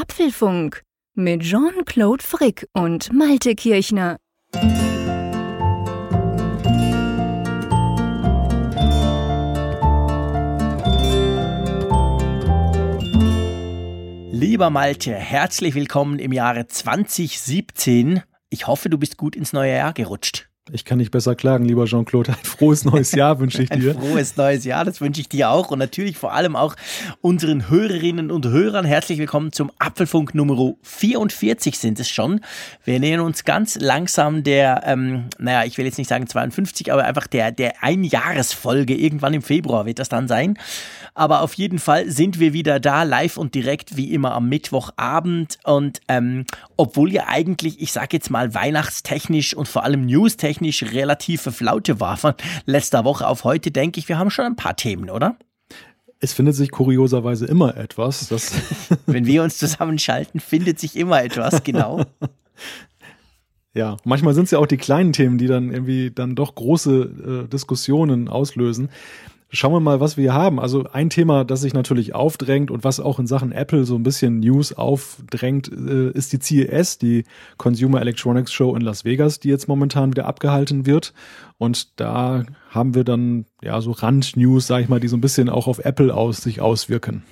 [0.00, 0.82] Apfelfunk
[1.14, 4.16] mit Jean-Claude Frick und Malte Kirchner.
[14.32, 18.22] Lieber Malte, herzlich willkommen im Jahre 2017.
[18.48, 20.49] Ich hoffe, du bist gut ins neue Jahr gerutscht.
[20.72, 22.32] Ich kann nicht besser klagen, lieber Jean-Claude.
[22.32, 23.90] Ein frohes neues Jahr wünsche ich dir.
[23.90, 26.76] Ein frohes neues Jahr, das wünsche ich dir auch und natürlich vor allem auch
[27.20, 28.84] unseren Hörerinnen und Hörern.
[28.84, 32.40] Herzlich willkommen zum Apfelfunk Nummer 44 sind es schon.
[32.84, 37.04] Wir nähern uns ganz langsam der, ähm, naja, ich will jetzt nicht sagen 52, aber
[37.04, 38.94] einfach der, der Einjahresfolge.
[38.94, 40.58] Irgendwann im Februar wird das dann sein.
[41.14, 45.58] Aber auf jeden Fall sind wir wieder da, live und direkt, wie immer am Mittwochabend.
[45.64, 46.44] Und ähm,
[46.76, 52.00] obwohl ja eigentlich, ich sage jetzt mal, weihnachtstechnisch und vor allem newstechnisch technisch relative Flaute
[52.00, 52.34] war von
[52.66, 55.36] letzter Woche auf heute, denke ich, wir haben schon ein paar Themen, oder?
[56.18, 58.28] Es findet sich kurioserweise immer etwas.
[58.28, 58.52] Das
[59.06, 62.04] Wenn wir uns zusammenschalten, findet sich immer etwas, genau.
[63.72, 67.44] Ja, manchmal sind es ja auch die kleinen Themen, die dann irgendwie dann doch große
[67.44, 68.88] äh, Diskussionen auslösen.
[69.52, 70.60] Schauen wir mal, was wir hier haben.
[70.60, 74.04] Also ein Thema, das sich natürlich aufdrängt und was auch in Sachen Apple so ein
[74.04, 77.24] bisschen News aufdrängt, äh, ist die CES, die
[77.56, 81.14] Consumer Electronics Show in Las Vegas, die jetzt momentan wieder abgehalten wird.
[81.58, 85.48] Und da haben wir dann ja so Rand-News, sag ich mal, die so ein bisschen
[85.48, 87.24] auch auf Apple aus sich auswirken.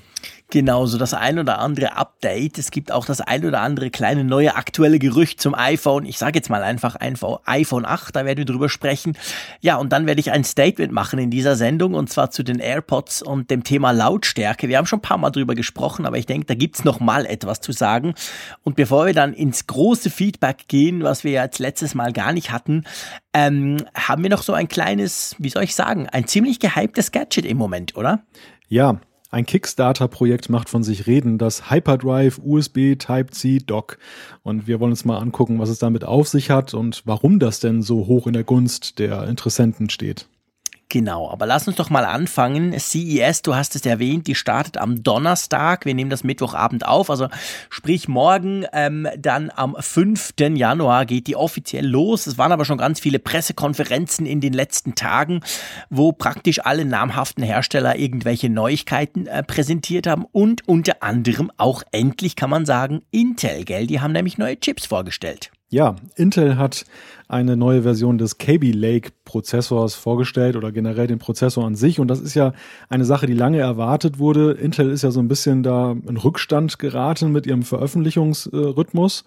[0.51, 2.57] Genau, so das ein oder andere Update.
[2.57, 6.07] Es gibt auch das ein oder andere kleine neue aktuelle Gerücht zum iPhone.
[6.07, 9.19] Ich sage jetzt mal einfach iPhone 8, da werden wir drüber sprechen.
[9.61, 12.61] Ja, und dann werde ich ein Statement machen in dieser Sendung und zwar zu den
[12.61, 14.69] AirPods und dem Thema Lautstärke.
[14.69, 17.27] Wir haben schon ein paar Mal drüber gesprochen, aber ich denke, da gibt's noch mal
[17.27, 18.15] etwas zu sagen.
[18.65, 22.53] Und bevor wir dann ins große Feedback gehen, was wir jetzt letztes Mal gar nicht
[22.53, 22.85] hatten,
[23.35, 27.45] ähm, haben wir noch so ein kleines, wie soll ich sagen, ein ziemlich gehyptes Gadget
[27.45, 28.23] im Moment, oder?
[28.71, 28.99] Ja,
[29.31, 33.99] ein Kickstarter-Projekt macht von sich reden, das Hyperdrive USB Type-C Dock.
[34.43, 37.61] Und wir wollen uns mal angucken, was es damit auf sich hat und warum das
[37.61, 40.29] denn so hoch in der Gunst der Interessenten steht.
[40.91, 42.73] Genau, aber lass uns doch mal anfangen.
[42.79, 45.85] CES, du hast es erwähnt, die startet am Donnerstag.
[45.85, 47.29] Wir nehmen das Mittwochabend auf, also
[47.69, 50.33] sprich morgen, ähm, dann am 5.
[50.55, 52.27] Januar geht die offiziell los.
[52.27, 55.41] Es waren aber schon ganz viele Pressekonferenzen in den letzten Tagen,
[55.91, 62.35] wo praktisch alle namhaften Hersteller irgendwelche Neuigkeiten äh, präsentiert haben und unter anderem auch endlich
[62.35, 63.87] kann man sagen Intel, gell?
[63.87, 65.51] Die haben nämlich neue Chips vorgestellt.
[65.71, 66.87] Ja, Intel hat
[67.29, 72.01] eine neue Version des Kaby Lake Prozessors vorgestellt oder generell den Prozessor an sich.
[72.01, 72.55] Und das ist ja
[72.89, 74.53] eine Sache, die lange erwartet wurde.
[74.53, 79.25] Intel ist ja so ein bisschen da in Rückstand geraten mit ihrem Veröffentlichungsrhythmus.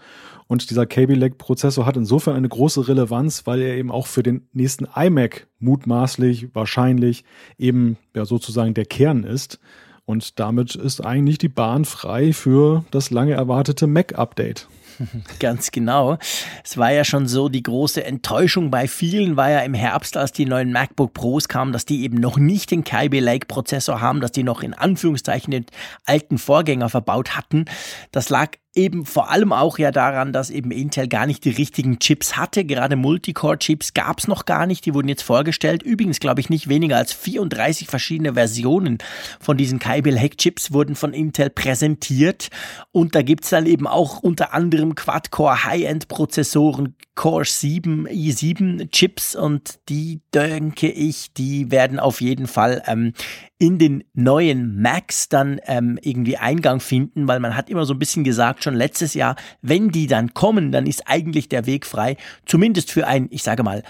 [0.48, 4.24] Und dieser Kaby Lake Prozessor hat insofern eine große Relevanz, weil er eben auch für
[4.24, 7.24] den nächsten iMac mutmaßlich, wahrscheinlich
[7.60, 9.60] eben ja sozusagen der Kern ist.
[10.06, 14.68] Und damit ist eigentlich die Bahn frei für das lange erwartete Mac-Update.
[15.40, 16.18] Ganz genau.
[16.64, 20.32] Es war ja schon so, die große Enttäuschung bei vielen war ja im Herbst, als
[20.32, 24.22] die neuen MacBook Pros kamen, dass die eben noch nicht den Kaby Lake Prozessor haben,
[24.22, 25.66] dass die noch in Anführungszeichen den
[26.06, 27.66] alten Vorgänger verbaut hatten.
[28.12, 32.00] Das lag eben vor allem auch ja daran, dass eben Intel gar nicht die richtigen
[32.00, 32.64] Chips hatte.
[32.64, 35.84] Gerade Multicore-Chips gab es noch gar nicht, die wurden jetzt vorgestellt.
[35.84, 39.00] Übrigens glaube ich nicht weniger als 34 verschiedene Versionen
[39.40, 42.50] von diesen Kaby Lake Chips wurden von Intel präsentiert.
[42.92, 49.80] Und da gibt's dann eben auch unter anderem Quad-Core High-End-Prozessoren, Core 7, i7 Chips und
[49.90, 53.14] die denke ich, die werden auf jeden Fall ähm,
[53.58, 58.00] in den neuen Macs dann ähm, irgendwie Eingang finden, weil man hat immer so ein
[58.00, 62.16] bisschen gesagt, schon letztes Jahr, wenn die dann kommen, dann ist eigentlich der Weg frei,
[62.46, 63.84] zumindest für ein, ich sage mal,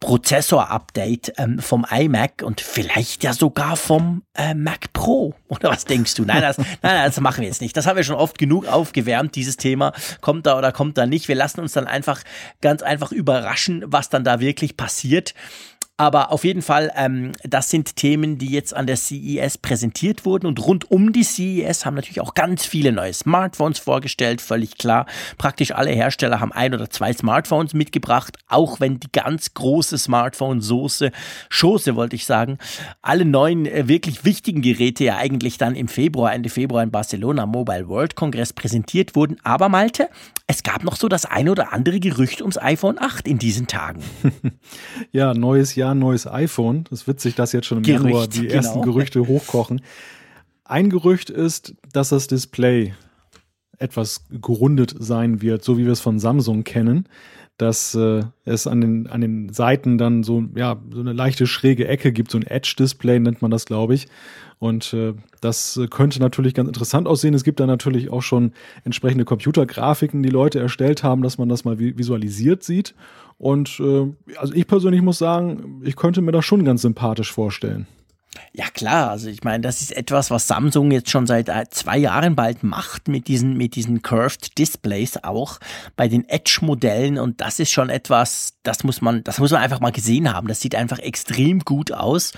[0.00, 5.34] Prozessor-Update ähm, vom iMac und vielleicht ja sogar vom äh, Mac Pro.
[5.48, 6.24] Oder was denkst du?
[6.24, 7.76] Nein das, nein, das machen wir jetzt nicht.
[7.76, 9.92] Das haben wir schon oft genug aufgewärmt, dieses Thema.
[10.20, 11.28] Kommt da oder kommt da nicht.
[11.28, 12.22] Wir lassen uns dann einfach
[12.60, 15.34] ganz einfach überraschen, was dann da wirklich passiert.
[16.00, 20.46] Aber auf jeden Fall, ähm, das sind Themen, die jetzt an der CES präsentiert wurden.
[20.46, 25.06] Und rund um die CES haben natürlich auch ganz viele neue Smartphones vorgestellt, völlig klar.
[25.38, 31.10] Praktisch alle Hersteller haben ein oder zwei Smartphones mitgebracht, auch wenn die ganz große Smartphone-Soße,
[31.48, 32.58] Schoße wollte ich sagen,
[33.02, 37.44] alle neuen äh, wirklich wichtigen Geräte ja eigentlich dann im Februar, Ende Februar in Barcelona
[37.44, 39.38] Mobile World Congress präsentiert wurden.
[39.42, 40.08] Aber Malte,
[40.46, 44.04] es gab noch so das ein oder andere Gerücht ums iPhone 8 in diesen Tagen.
[45.12, 46.84] ja, neues Jahr Jahr ein neues iPhone.
[46.88, 48.54] Das ist witzig, dass jetzt schon im Gerücht, Januar die genau.
[48.54, 49.82] ersten Gerüchte hochkochen.
[50.64, 52.94] Ein Gerücht ist, dass das Display
[53.78, 57.08] etwas gerundet sein wird, so wie wir es von Samsung kennen,
[57.56, 61.88] dass äh, es an den, an den Seiten dann so, ja, so eine leichte schräge
[61.88, 64.08] Ecke gibt, so ein Edge-Display nennt man das, glaube ich.
[64.58, 67.34] Und äh, das könnte natürlich ganz interessant aussehen.
[67.34, 68.52] Es gibt da natürlich auch schon
[68.84, 72.94] entsprechende Computergrafiken, die Leute erstellt haben, dass man das mal visualisiert sieht.
[73.38, 74.06] Und äh,
[74.36, 77.86] also ich persönlich muss sagen, ich könnte mir das schon ganz sympathisch vorstellen.
[78.52, 81.96] Ja klar, also ich meine, das ist etwas, was Samsung jetzt schon seit äh, zwei
[81.96, 85.58] Jahren bald macht mit diesen, mit diesen Curved Displays auch
[85.96, 89.80] bei den Edge-Modellen und das ist schon etwas, das muss man, das muss man einfach
[89.80, 90.48] mal gesehen haben.
[90.48, 92.32] Das sieht einfach extrem gut aus.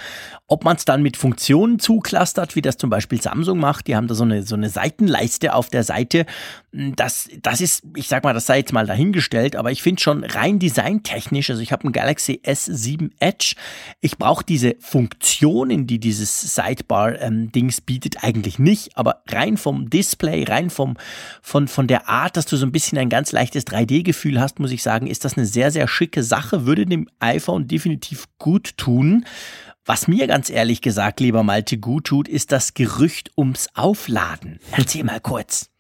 [0.47, 4.09] Ob man es dann mit Funktionen zuklustert, wie das zum Beispiel Samsung macht, die haben
[4.09, 6.27] da so eine, so eine Seitenleiste auf der Seite.
[6.73, 10.25] Das, das ist, ich sag mal, das sei jetzt mal dahingestellt, aber ich finde schon
[10.25, 13.55] rein designtechnisch, also ich habe ein Galaxy S7 Edge,
[14.01, 20.45] ich brauche diese Funktionen, die dieses Sidebar-Dings ähm, bietet, eigentlich nicht, aber rein vom Display,
[20.45, 20.97] rein vom,
[21.43, 24.73] von, von der Art, dass du so ein bisschen ein ganz leichtes 3D-Gefühl hast, muss
[24.73, 29.25] ich sagen, ist das eine sehr, sehr schicke Sache, würde dem iPhone definitiv gut tun.
[29.85, 34.61] Was mir ganz ehrlich gesagt, lieber Malte, gut tut, ist das Gerücht ums Aufladen.
[34.73, 35.71] Erzähl mal kurz.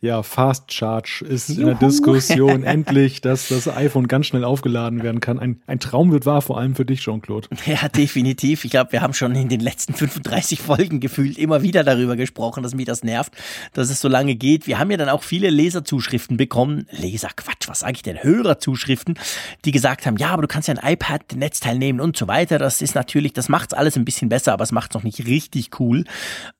[0.00, 1.60] Ja, Fast Charge ist Juhu.
[1.60, 5.38] in der Diskussion endlich, dass das iPhone ganz schnell aufgeladen werden kann.
[5.38, 7.48] Ein, ein Traum wird wahr, vor allem für dich, Jean-Claude.
[7.66, 8.64] Ja, definitiv.
[8.64, 12.62] Ich glaube, wir haben schon in den letzten 35 Folgen gefühlt immer wieder darüber gesprochen,
[12.62, 13.32] dass mich das nervt,
[13.72, 14.66] dass es so lange geht.
[14.66, 16.86] Wir haben ja dann auch viele Leserzuschriften bekommen.
[16.90, 18.22] Leser, Quatsch, was sage ich denn?
[18.22, 19.18] Hörerzuschriften,
[19.64, 22.58] die gesagt haben, ja, aber du kannst ja ein iPad, Netzteil nehmen und so weiter.
[22.58, 25.78] Das ist natürlich, das macht's alles ein bisschen besser, aber es macht's noch nicht richtig
[25.80, 26.04] cool.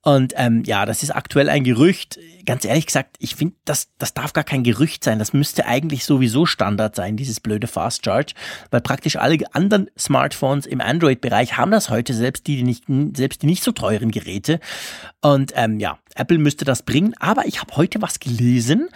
[0.02, 2.18] Und ähm, ja, das ist aktuell ein Gerücht.
[2.44, 5.18] Ganz ehrlich gesagt, ich finde, das, das darf gar kein Gerücht sein.
[5.18, 8.34] Das müsste eigentlich sowieso Standard sein, dieses blöde Fast Charge,
[8.70, 12.84] weil praktisch alle anderen Smartphones im Android-Bereich haben das heute, selbst die, die nicht,
[13.16, 14.60] selbst die nicht so teuren Geräte.
[15.20, 17.14] Und ähm, ja, Apple müsste das bringen.
[17.18, 18.88] Aber ich habe heute was gelesen,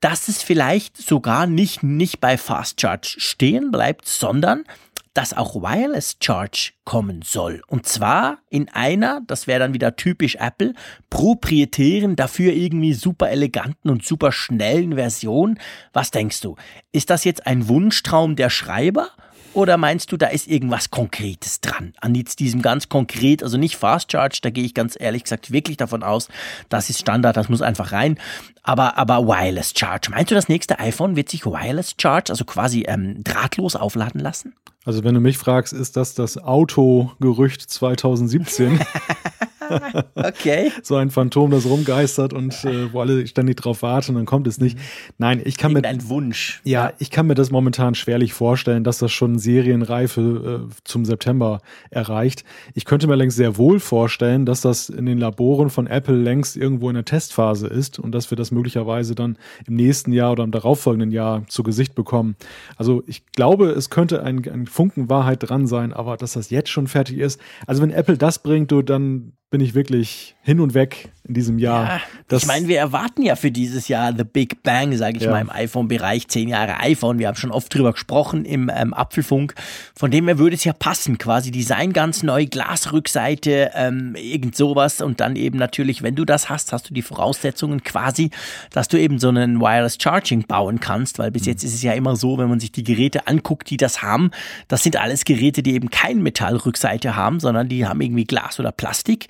[0.00, 4.64] dass es vielleicht sogar nicht, nicht bei Fast Charge stehen bleibt, sondern
[5.14, 7.62] dass auch Wireless Charge kommen soll.
[7.66, 10.74] Und zwar in einer, das wäre dann wieder typisch Apple,
[11.10, 15.58] proprietären, dafür irgendwie super eleganten und super schnellen Version.
[15.92, 16.56] Was denkst du?
[16.92, 19.10] Ist das jetzt ein Wunschtraum der Schreiber?
[19.54, 21.92] Oder meinst du, da ist irgendwas Konkretes dran?
[22.00, 25.52] An jetzt diesem ganz konkret, also nicht Fast Charge, da gehe ich ganz ehrlich gesagt
[25.52, 26.28] wirklich davon aus,
[26.68, 28.18] das ist Standard, das muss einfach rein.
[28.62, 30.10] Aber, aber Wireless Charge.
[30.10, 34.54] Meinst du, das nächste iPhone wird sich Wireless Charge, also quasi ähm, drahtlos aufladen lassen?
[34.84, 38.80] Also wenn du mich fragst, ist das das Autogerücht 2017?
[40.14, 40.70] okay.
[40.82, 44.58] So ein Phantom, das rumgeistert und äh, wo alle ständig drauf warten, dann kommt es
[44.58, 44.78] nicht.
[45.18, 46.60] Nein, ich kann mir ein Wunsch.
[46.64, 51.04] Ja, ja, ich kann mir das momentan schwerlich vorstellen, dass das schon Serienreife äh, zum
[51.04, 51.60] September
[51.90, 52.44] erreicht.
[52.74, 56.56] Ich könnte mir längst sehr wohl vorstellen, dass das in den Laboren von Apple längst
[56.56, 60.42] irgendwo in der Testphase ist und dass wir das möglicherweise dann im nächsten Jahr oder
[60.42, 62.36] im darauffolgenden Jahr zu Gesicht bekommen.
[62.76, 66.70] Also ich glaube, es könnte ein, ein Funken Wahrheit dran sein, aber dass das jetzt
[66.70, 67.40] schon fertig ist.
[67.66, 71.58] Also wenn Apple das bringt, du dann bin ich wirklich hin und weg in diesem
[71.58, 72.00] Jahr.
[72.30, 75.30] Ja, ich meine, wir erwarten ja für dieses Jahr The Big Bang, sage ich ja.
[75.30, 76.26] mal, im iPhone-Bereich.
[76.26, 77.20] Zehn Jahre iPhone.
[77.20, 79.54] Wir haben schon oft drüber gesprochen im ähm, Apfelfunk.
[79.94, 81.18] Von dem her würde es ja passen.
[81.18, 85.00] Quasi Design ganz neu, Glasrückseite, ähm, irgend sowas.
[85.00, 88.30] Und dann eben natürlich, wenn du das hast, hast du die Voraussetzungen quasi,
[88.72, 91.18] dass du eben so einen Wireless Charging bauen kannst.
[91.18, 91.48] Weil bis mhm.
[91.48, 94.30] jetzt ist es ja immer so, wenn man sich die Geräte anguckt, die das haben,
[94.66, 98.72] das sind alles Geräte, die eben kein Metallrückseite haben, sondern die haben irgendwie Glas oder
[98.72, 99.28] Plastik.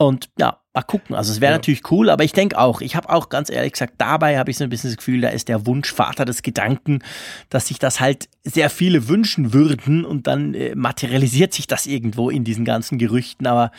[0.00, 1.16] Und ja, mal gucken.
[1.16, 1.58] Also es wäre ja.
[1.58, 4.56] natürlich cool, aber ich denke auch, ich habe auch ganz ehrlich gesagt, dabei habe ich
[4.56, 7.00] so ein bisschen das Gefühl, da ist der Wunsch Vater des Gedanken,
[7.50, 12.30] dass sich das halt sehr viele wünschen würden und dann äh, materialisiert sich das irgendwo
[12.30, 13.48] in diesen ganzen Gerüchten.
[13.48, 13.72] Aber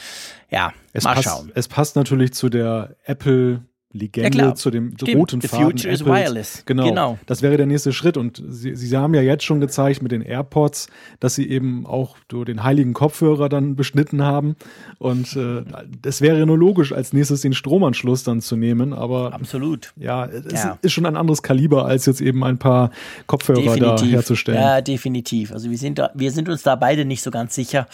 [0.50, 1.52] ja, es mal passt, schauen.
[1.56, 5.16] Es passt natürlich zu der Apple Legende ja, zu dem Stimmt.
[5.16, 5.72] roten The Faden.
[5.72, 6.64] Future is wireless.
[6.68, 7.20] Genau, genau.
[7.26, 8.18] Das wäre der nächste Schritt.
[8.18, 12.16] Und sie, sie haben ja jetzt schon gezeigt mit den AirPods, dass sie eben auch
[12.32, 14.56] den heiligen Kopfhörer dann beschnitten haben.
[15.00, 15.64] Und äh,
[16.04, 18.94] das wäre nur logisch, als nächstes den Stromanschluss dann zu nehmen.
[18.94, 19.92] Aber absolut.
[19.96, 20.78] Ja, es ja.
[20.84, 22.92] ist schon ein anderes Kaliber, als jetzt eben ein paar
[23.26, 24.02] Kopfhörer definitiv.
[24.02, 24.62] da herzustellen.
[24.62, 25.52] Ja, definitiv.
[25.52, 27.88] Also wir sind da, wir sind uns da beide nicht so ganz sicher.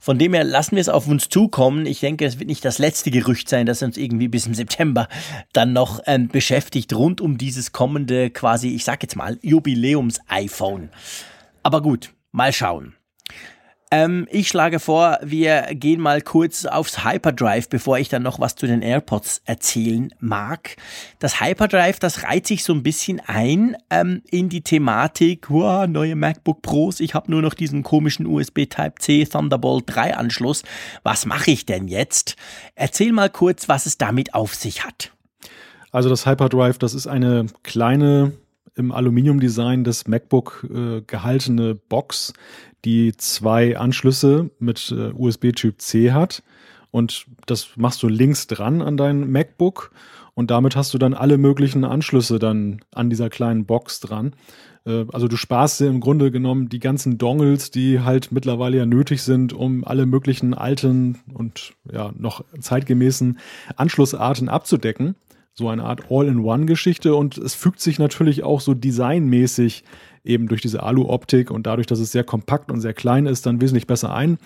[0.00, 1.84] Von dem her lassen wir es auf uns zukommen.
[1.84, 5.08] Ich denke, es wird nicht das letzte Gerücht sein, das uns irgendwie bis im September
[5.52, 10.88] dann noch ähm, beschäftigt, rund um dieses kommende quasi, ich sag jetzt mal, Jubiläums-iPhone.
[11.62, 12.94] Aber gut, mal schauen.
[13.92, 18.54] Ähm, ich schlage vor, wir gehen mal kurz aufs Hyperdrive, bevor ich dann noch was
[18.54, 20.76] zu den AirPods erzählen mag.
[21.18, 26.14] Das Hyperdrive, das reiht sich so ein bisschen ein ähm, in die Thematik, wow, neue
[26.14, 30.62] MacBook Pros, ich habe nur noch diesen komischen USB Type-C Thunderbolt 3 Anschluss.
[31.02, 32.36] Was mache ich denn jetzt?
[32.76, 35.12] Erzähl mal kurz, was es damit auf sich hat.
[35.90, 38.34] Also das Hyperdrive, das ist eine kleine
[38.74, 42.32] im Aluminiumdesign des MacBook äh, gehaltene Box,
[42.84, 46.42] die zwei Anschlüsse mit äh, USB-Typ C hat.
[46.90, 49.92] Und das machst du links dran an dein MacBook
[50.34, 54.32] und damit hast du dann alle möglichen Anschlüsse dann an dieser kleinen Box dran.
[54.86, 58.86] Äh, also du sparst dir im Grunde genommen die ganzen Dongles, die halt mittlerweile ja
[58.86, 63.38] nötig sind, um alle möglichen alten und ja noch zeitgemäßen
[63.76, 65.14] Anschlussarten abzudecken.
[65.60, 69.84] So eine Art All-in-One-Geschichte und es fügt sich natürlich auch so designmäßig
[70.24, 73.60] eben durch diese Alu-Optik und dadurch, dass es sehr kompakt und sehr klein ist, dann
[73.60, 74.38] wesentlich besser ein.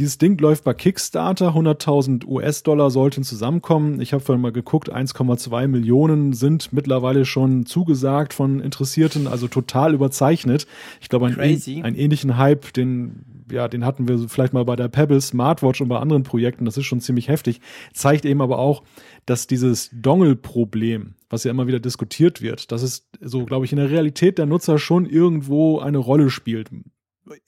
[0.00, 4.00] Dieses Ding läuft bei Kickstarter, 100.000 US-Dollar sollten zusammenkommen.
[4.00, 9.94] Ich habe vorhin mal geguckt, 1,2 Millionen sind mittlerweile schon zugesagt von Interessierten, also total
[9.94, 10.66] überzeichnet.
[11.00, 14.88] Ich glaube, ein, einen ähnlichen Hype, den, ja, den hatten wir vielleicht mal bei der
[14.88, 17.60] Pebble Smartwatch und bei anderen Projekten, das ist schon ziemlich heftig,
[17.92, 18.82] zeigt eben aber auch,
[19.26, 23.78] dass dieses Dongle-Problem, was ja immer wieder diskutiert wird, dass es so, glaube ich, in
[23.78, 26.70] der Realität der Nutzer schon irgendwo eine Rolle spielt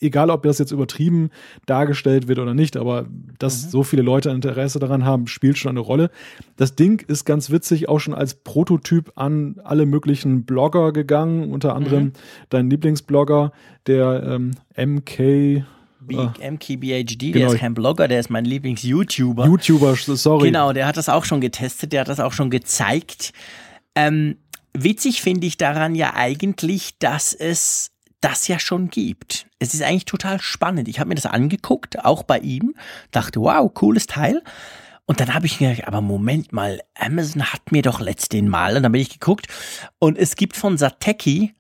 [0.01, 1.31] egal ob das jetzt übertrieben
[1.67, 3.07] dargestellt wird oder nicht, aber
[3.39, 3.71] dass mhm.
[3.71, 6.11] so viele Leute Interesse daran haben, spielt schon eine Rolle.
[6.57, 11.75] Das Ding ist ganz witzig auch schon als Prototyp an alle möglichen Blogger gegangen, unter
[11.75, 12.13] anderem mhm.
[12.51, 13.53] dein Lieblingsblogger,
[13.87, 15.65] der ähm, MK.
[16.09, 17.39] MKBHD, genau.
[17.39, 19.47] der ist kein Blogger, der ist mein Lieblings-YouTuber.
[19.47, 20.49] YouTuber, sorry.
[20.49, 23.33] Genau, der hat das auch schon getestet, der hat das auch schon gezeigt.
[23.95, 24.37] Ähm,
[24.75, 27.91] witzig finde ich daran ja eigentlich, dass es
[28.21, 29.47] das ja schon gibt.
[29.59, 30.89] Es ist eigentlich total spannend.
[30.89, 32.75] Ich habe mir das angeguckt, auch bei ihm,
[33.11, 34.43] dachte, wow, cooles Teil.
[35.07, 38.77] Und dann habe ich mir gedacht, aber Moment mal, Amazon hat mir doch letzten Mal,
[38.77, 39.49] und dann bin ich geguckt,
[39.99, 41.55] und es gibt von Sateki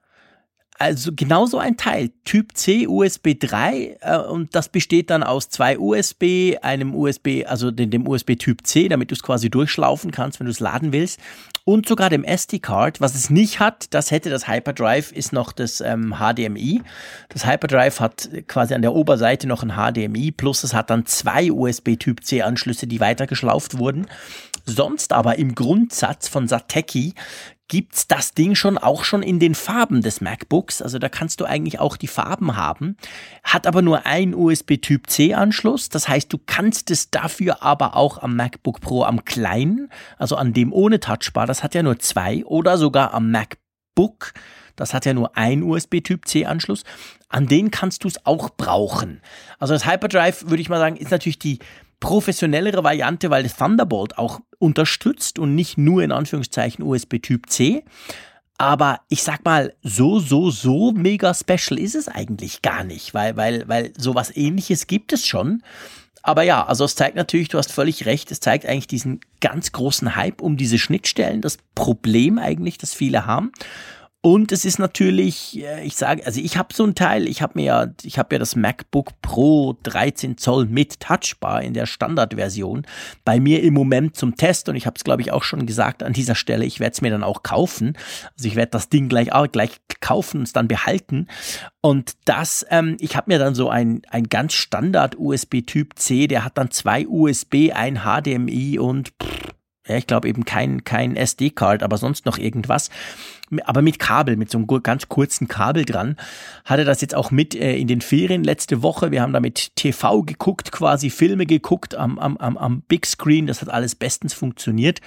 [0.78, 5.78] also genauso ein Teil, Typ C USB 3 äh, und das besteht dann aus zwei
[5.78, 10.40] USB, einem USB, also dem, dem USB Typ C, damit du es quasi durchschlaufen kannst,
[10.40, 11.20] wenn du es laden willst
[11.64, 13.00] und sogar dem SD-Card.
[13.00, 16.82] Was es nicht hat, das hätte das Hyperdrive, ist noch das ähm, HDMI.
[17.28, 21.52] Das Hyperdrive hat quasi an der Oberseite noch ein HDMI, plus es hat dann zwei
[21.52, 24.06] USB Typ C Anschlüsse, die weitergeschlauft wurden.
[24.64, 27.14] Sonst aber im Grundsatz von Sateki
[27.72, 30.82] gibt's das Ding schon auch schon in den Farben des MacBooks.
[30.82, 32.98] Also da kannst du eigentlich auch die Farben haben.
[33.42, 35.88] Hat aber nur ein USB Typ C Anschluss.
[35.88, 39.88] Das heißt, du kannst es dafür aber auch am MacBook Pro am kleinen,
[40.18, 44.34] also an dem ohne Touchbar, das hat ja nur zwei oder sogar am MacBook.
[44.76, 46.84] Das hat ja nur ein USB-Typ C-Anschluss.
[47.30, 49.22] An den kannst du es auch brauchen.
[49.58, 51.58] Also das Hyperdrive, würde ich mal sagen, ist natürlich die
[52.02, 57.84] professionellere Variante, weil das Thunderbolt auch unterstützt und nicht nur in Anführungszeichen USB Typ C.
[58.58, 63.36] Aber ich sag mal, so, so, so mega special ist es eigentlich gar nicht, weil,
[63.36, 65.62] weil, weil sowas ähnliches gibt es schon.
[66.24, 69.70] Aber ja, also es zeigt natürlich, du hast völlig recht, es zeigt eigentlich diesen ganz
[69.70, 73.52] großen Hype um diese Schnittstellen, das Problem eigentlich, das viele haben.
[74.24, 77.54] Und es ist natürlich, äh, ich sage, also ich habe so ein Teil, ich habe
[77.56, 82.86] mir ja, ich habe ja das MacBook Pro 13 Zoll mit Touchbar in der Standardversion
[83.24, 86.04] bei mir im Moment zum Test und ich habe es glaube ich auch schon gesagt
[86.04, 87.98] an dieser Stelle, ich werde es mir dann auch kaufen.
[88.36, 91.26] Also ich werde das Ding gleich auch gleich kaufen und es dann behalten.
[91.80, 96.28] Und das, ähm, ich habe mir dann so ein ein ganz Standard USB Typ C,
[96.28, 99.52] der hat dann zwei USB, ein HDMI und pff,
[99.86, 102.88] ja, ich glaube eben kein, kein SD-Card, aber sonst noch irgendwas.
[103.64, 106.16] Aber mit Kabel, mit so einem ganz kurzen Kabel dran.
[106.64, 109.10] Hatte das jetzt auch mit äh, in den Ferien letzte Woche.
[109.10, 113.46] Wir haben da mit TV geguckt, quasi Filme geguckt am, am, am, am Big Screen.
[113.46, 115.00] Das hat alles bestens funktioniert.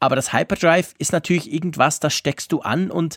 [0.00, 3.16] Aber das Hyperdrive ist natürlich irgendwas, das steckst du an und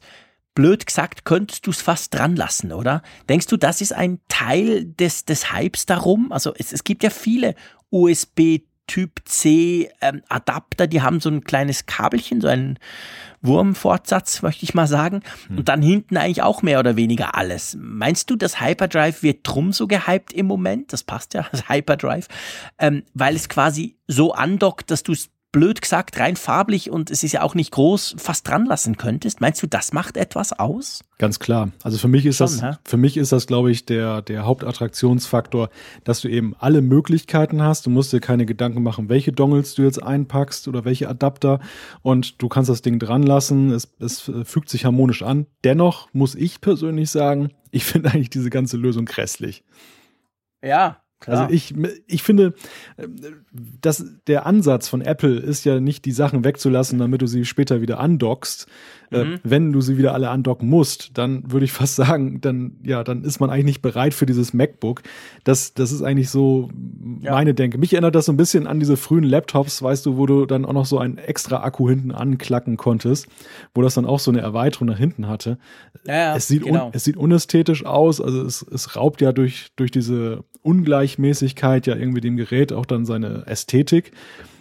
[0.55, 3.03] blöd gesagt, könntest du es fast dran lassen, oder?
[3.29, 6.31] Denkst du, das ist ein Teil des, des Hypes darum?
[6.31, 7.53] Also es, es gibt ja viele
[7.91, 12.79] USB Typ C ähm, Adapter, die haben so ein kleines Kabelchen, so einen
[13.41, 15.22] Wurmfortsatz, möchte ich mal sagen.
[15.48, 15.60] Hm.
[15.60, 17.77] Und dann hinten eigentlich auch mehr oder weniger alles.
[17.79, 20.94] Meinst du, das Hyperdrive wird drum so gehypt im Moment?
[20.94, 22.27] Das passt ja, das Hyperdrive,
[22.79, 27.23] ähm, weil es quasi so andockt, dass du es blöd gesagt, rein farblich und es
[27.23, 29.41] ist ja auch nicht groß, fast dran lassen könntest.
[29.41, 31.03] Meinst du, das macht etwas aus?
[31.17, 31.71] Ganz klar.
[31.83, 32.79] Also für mich ist Schon, das, ja?
[32.83, 35.69] für mich ist das, glaube ich, der, der Hauptattraktionsfaktor,
[36.03, 37.85] dass du eben alle Möglichkeiten hast.
[37.85, 41.59] Du musst dir keine Gedanken machen, welche Dongles du jetzt einpackst oder welche Adapter
[42.01, 43.71] und du kannst das Ding dran lassen.
[43.71, 45.47] Es, es fügt sich harmonisch an.
[45.63, 49.63] Dennoch muss ich persönlich sagen, ich finde eigentlich diese ganze Lösung grässlich.
[50.61, 51.43] Ja, Klar.
[51.43, 51.74] Also ich,
[52.05, 52.53] ich finde,
[53.81, 57.81] dass der Ansatz von Apple ist ja nicht, die Sachen wegzulassen, damit du sie später
[57.81, 58.67] wieder andockst,
[59.11, 59.39] äh, mhm.
[59.43, 63.23] wenn du sie wieder alle andocken musst, dann würde ich fast sagen, dann, ja, dann
[63.23, 65.03] ist man eigentlich nicht bereit für dieses MacBook.
[65.43, 66.69] Das, das ist eigentlich so
[67.21, 67.31] ja.
[67.31, 67.77] meine Denke.
[67.77, 70.65] Mich erinnert das so ein bisschen an diese frühen Laptops, weißt du, wo du dann
[70.65, 73.27] auch noch so einen extra Akku hinten anklacken konntest,
[73.73, 75.57] wo das dann auch so eine Erweiterung nach hinten hatte.
[76.05, 76.87] Ja, es, sieht genau.
[76.87, 81.95] un, es sieht unästhetisch aus, also es, es raubt ja durch, durch diese Ungleichmäßigkeit ja
[81.95, 84.11] irgendwie dem Gerät auch dann seine Ästhetik.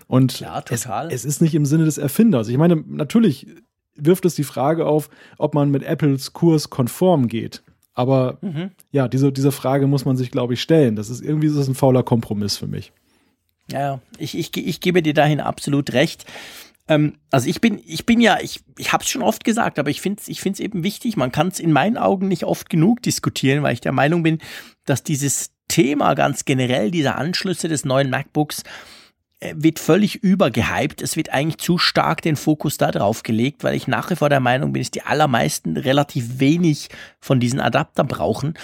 [0.09, 2.49] Und ja, es, es, ist nicht im Sinne des Erfinders.
[2.49, 3.49] Ich meine, natürlich
[3.97, 7.63] wirft es die Frage auf, ob man mit Apples Kurs konform geht.
[7.95, 8.71] Aber mhm.
[8.91, 10.97] ja, diese, diese Frage muss man sich, glaube ich, stellen.
[10.97, 12.93] Das ist irgendwie das ist ein fauler Kompromiss für mich.
[13.71, 16.27] Ja, ich, ich, ich gebe dir dahin absolut recht.
[16.89, 19.91] Ähm, also ich bin, ich bin ja, ich, ich habe es schon oft gesagt, aber
[19.91, 21.17] ich finde es ich find's eben wichtig.
[21.17, 24.39] Man kann es in meinen Augen nicht oft genug diskutieren, weil ich der Meinung bin,
[24.85, 28.63] dass dieses Thema ganz generell, dieser Anschlüsse des neuen MacBooks,
[29.41, 31.03] wird völlig übergehypt.
[31.03, 34.31] Es wird eigentlich zu stark den Fokus da drauf gelegt, weil ich nach wie vor
[34.31, 36.89] der Meinung bin, dass die allermeisten relativ wenig
[37.21, 38.55] von diesen Adaptern brauchen.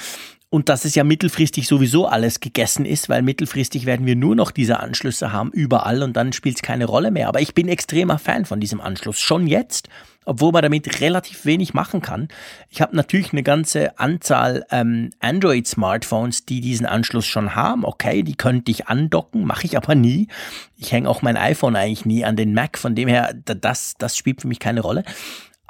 [0.52, 4.50] Und dass es ja mittelfristig sowieso alles gegessen ist, weil mittelfristig werden wir nur noch
[4.50, 7.28] diese Anschlüsse haben überall und dann spielt es keine Rolle mehr.
[7.28, 9.18] Aber ich bin extremer Fan von diesem Anschluss.
[9.18, 9.88] Schon jetzt
[10.25, 12.28] obwohl man damit relativ wenig machen kann.
[12.68, 17.85] Ich habe natürlich eine ganze Anzahl ähm, Android-Smartphones, die diesen Anschluss schon haben.
[17.85, 20.28] Okay, die könnte ich andocken, mache ich aber nie.
[20.76, 24.16] Ich hänge auch mein iPhone eigentlich nie an den Mac, von dem her, das, das
[24.16, 25.02] spielt für mich keine Rolle.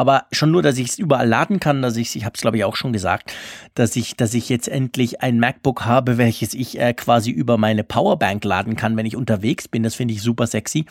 [0.02, 2.56] Aber schon nur, dass ich es überall laden kann, dass ich, ich habe es glaube
[2.56, 3.32] ich auch schon gesagt,
[3.74, 7.84] dass ich, dass ich jetzt endlich ein MacBook habe, welches ich äh, quasi über meine
[7.84, 9.84] Powerbank laden kann, wenn ich unterwegs bin.
[9.84, 10.86] Das finde ich super sexy.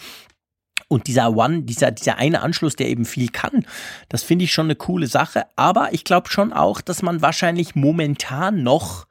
[0.88, 3.66] Und dieser One, dieser, dieser eine Anschluss, der eben viel kann,
[4.08, 5.44] das finde ich schon eine coole Sache.
[5.58, 9.08] Aber ich glaube schon auch, dass man wahrscheinlich momentan noch,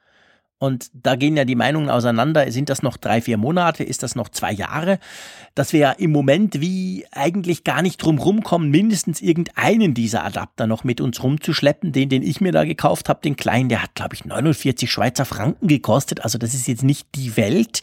[0.61, 4.13] und da gehen ja die Meinungen auseinander, sind das noch drei, vier Monate, ist das
[4.13, 4.99] noch zwei Jahre,
[5.55, 10.67] dass wir ja im Moment wie eigentlich gar nicht drum rumkommen, mindestens irgendeinen dieser Adapter
[10.67, 11.93] noch mit uns rumzuschleppen.
[11.93, 15.25] Den, den ich mir da gekauft habe, den kleinen, der hat, glaube ich, 49 Schweizer
[15.25, 16.23] Franken gekostet.
[16.23, 17.81] Also das ist jetzt nicht die Welt.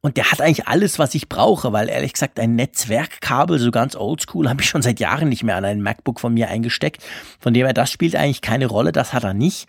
[0.00, 3.94] Und der hat eigentlich alles, was ich brauche, weil ehrlich gesagt ein Netzwerkkabel, so ganz
[3.94, 7.00] oldschool, habe ich schon seit Jahren nicht mehr an ein MacBook von mir eingesteckt.
[7.38, 9.68] Von dem her, das spielt eigentlich keine Rolle, das hat er nicht.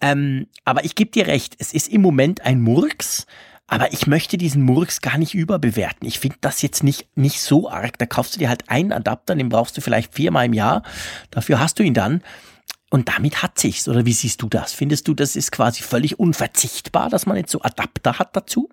[0.00, 3.26] Ähm, aber ich gebe dir recht, es ist im Moment ein Murks.
[3.68, 6.06] Aber ich möchte diesen Murks gar nicht überbewerten.
[6.06, 7.98] Ich finde das jetzt nicht, nicht so arg.
[7.98, 10.84] Da kaufst du dir halt einen Adapter, den brauchst du vielleicht viermal im Jahr.
[11.32, 12.22] Dafür hast du ihn dann.
[12.90, 13.88] Und damit hat sich's.
[13.88, 14.72] Oder wie siehst du das?
[14.72, 18.68] Findest du, das ist quasi völlig unverzichtbar, dass man jetzt so Adapter hat dazu?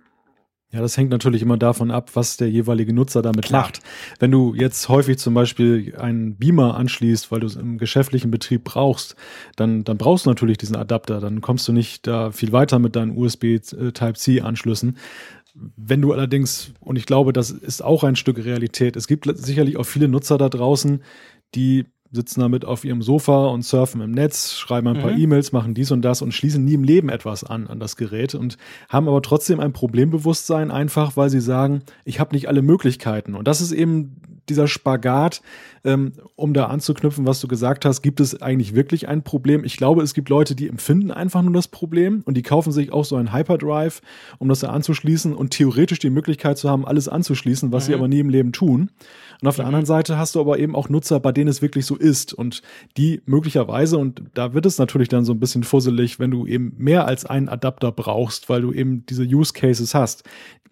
[0.74, 3.62] Ja, das hängt natürlich immer davon ab, was der jeweilige Nutzer damit Klar.
[3.62, 3.82] macht.
[4.18, 8.64] Wenn du jetzt häufig zum Beispiel einen Beamer anschließt, weil du es im geschäftlichen Betrieb
[8.64, 9.16] brauchst,
[9.56, 11.20] dann, dann brauchst du natürlich diesen Adapter.
[11.20, 14.98] Dann kommst du nicht da viel weiter mit deinen USB Type-C-Anschlüssen.
[15.54, 19.78] Wenn du allerdings, und ich glaube, das ist auch ein Stück Realität, es gibt sicherlich
[19.78, 21.04] auch viele Nutzer da draußen,
[21.54, 25.20] die sitzen damit auf ihrem Sofa und surfen im Netz, schreiben ein paar mhm.
[25.20, 28.36] E-Mails, machen dies und das und schließen nie im Leben etwas an an das Gerät
[28.36, 33.36] und haben aber trotzdem ein Problembewusstsein, einfach weil sie sagen, ich habe nicht alle Möglichkeiten.
[33.36, 34.16] Und das ist eben
[34.50, 35.42] dieser Spagat,
[35.84, 39.64] ähm, um da anzuknüpfen, was du gesagt hast, gibt es eigentlich wirklich ein Problem?
[39.64, 42.92] Ich glaube, es gibt Leute, die empfinden einfach nur das Problem und die kaufen sich
[42.92, 44.02] auch so einen Hyperdrive,
[44.40, 47.88] um das da anzuschließen und theoretisch die Möglichkeit zu haben, alles anzuschließen, was mhm.
[47.88, 48.92] sie aber nie im Leben tun.
[49.42, 49.62] Und auf mhm.
[49.62, 52.34] der anderen Seite hast du aber eben auch Nutzer, bei denen es wirklich so ist
[52.34, 52.62] und
[52.98, 56.74] die möglicherweise, und da wird es natürlich dann so ein bisschen fusselig, wenn du eben
[56.78, 60.24] mehr als einen Adapter brauchst, weil du eben diese Use Cases hast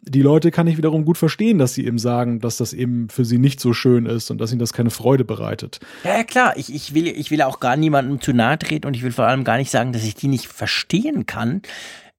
[0.03, 3.23] die Leute kann ich wiederum gut verstehen, dass sie eben sagen, dass das eben für
[3.23, 5.79] sie nicht so schön ist und dass ihnen das keine Freude bereitet.
[6.03, 8.95] Ja, ja klar, ich, ich, will, ich will auch gar niemandem zu nahe treten und
[8.95, 11.61] ich will vor allem gar nicht sagen, dass ich die nicht verstehen kann.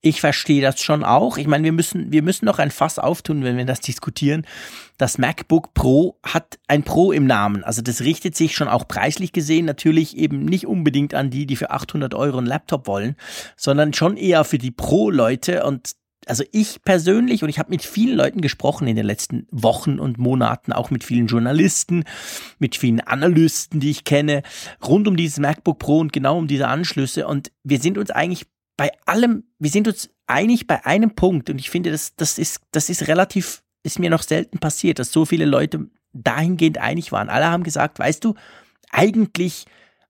[0.05, 1.39] Ich verstehe das schon auch.
[1.39, 4.45] Ich meine, wir müssen, wir müssen noch ein Fass auftun, wenn wir das diskutieren.
[4.99, 7.63] Das MacBook Pro hat ein Pro im Namen.
[7.63, 11.55] Also das richtet sich schon auch preislich gesehen natürlich eben nicht unbedingt an die, die
[11.55, 13.15] für 800 Euro einen Laptop wollen,
[13.57, 15.93] sondern schon eher für die Pro-Leute und
[16.29, 20.19] also ich persönlich, und ich habe mit vielen Leuten gesprochen in den letzten Wochen und
[20.19, 22.05] Monaten, auch mit vielen Journalisten,
[22.59, 24.43] mit vielen Analysten, die ich kenne,
[24.87, 27.27] rund um dieses MacBook Pro und genau um diese Anschlüsse.
[27.27, 31.51] Und wir sind uns eigentlich bei allem, wir sind uns einig bei einem Punkt.
[31.51, 35.13] Und ich finde, das, das, ist, das ist relativ, ist mir noch selten passiert, dass
[35.13, 37.29] so viele Leute dahingehend einig waren.
[37.29, 38.35] Alle haben gesagt, weißt du,
[38.91, 39.67] eigentlich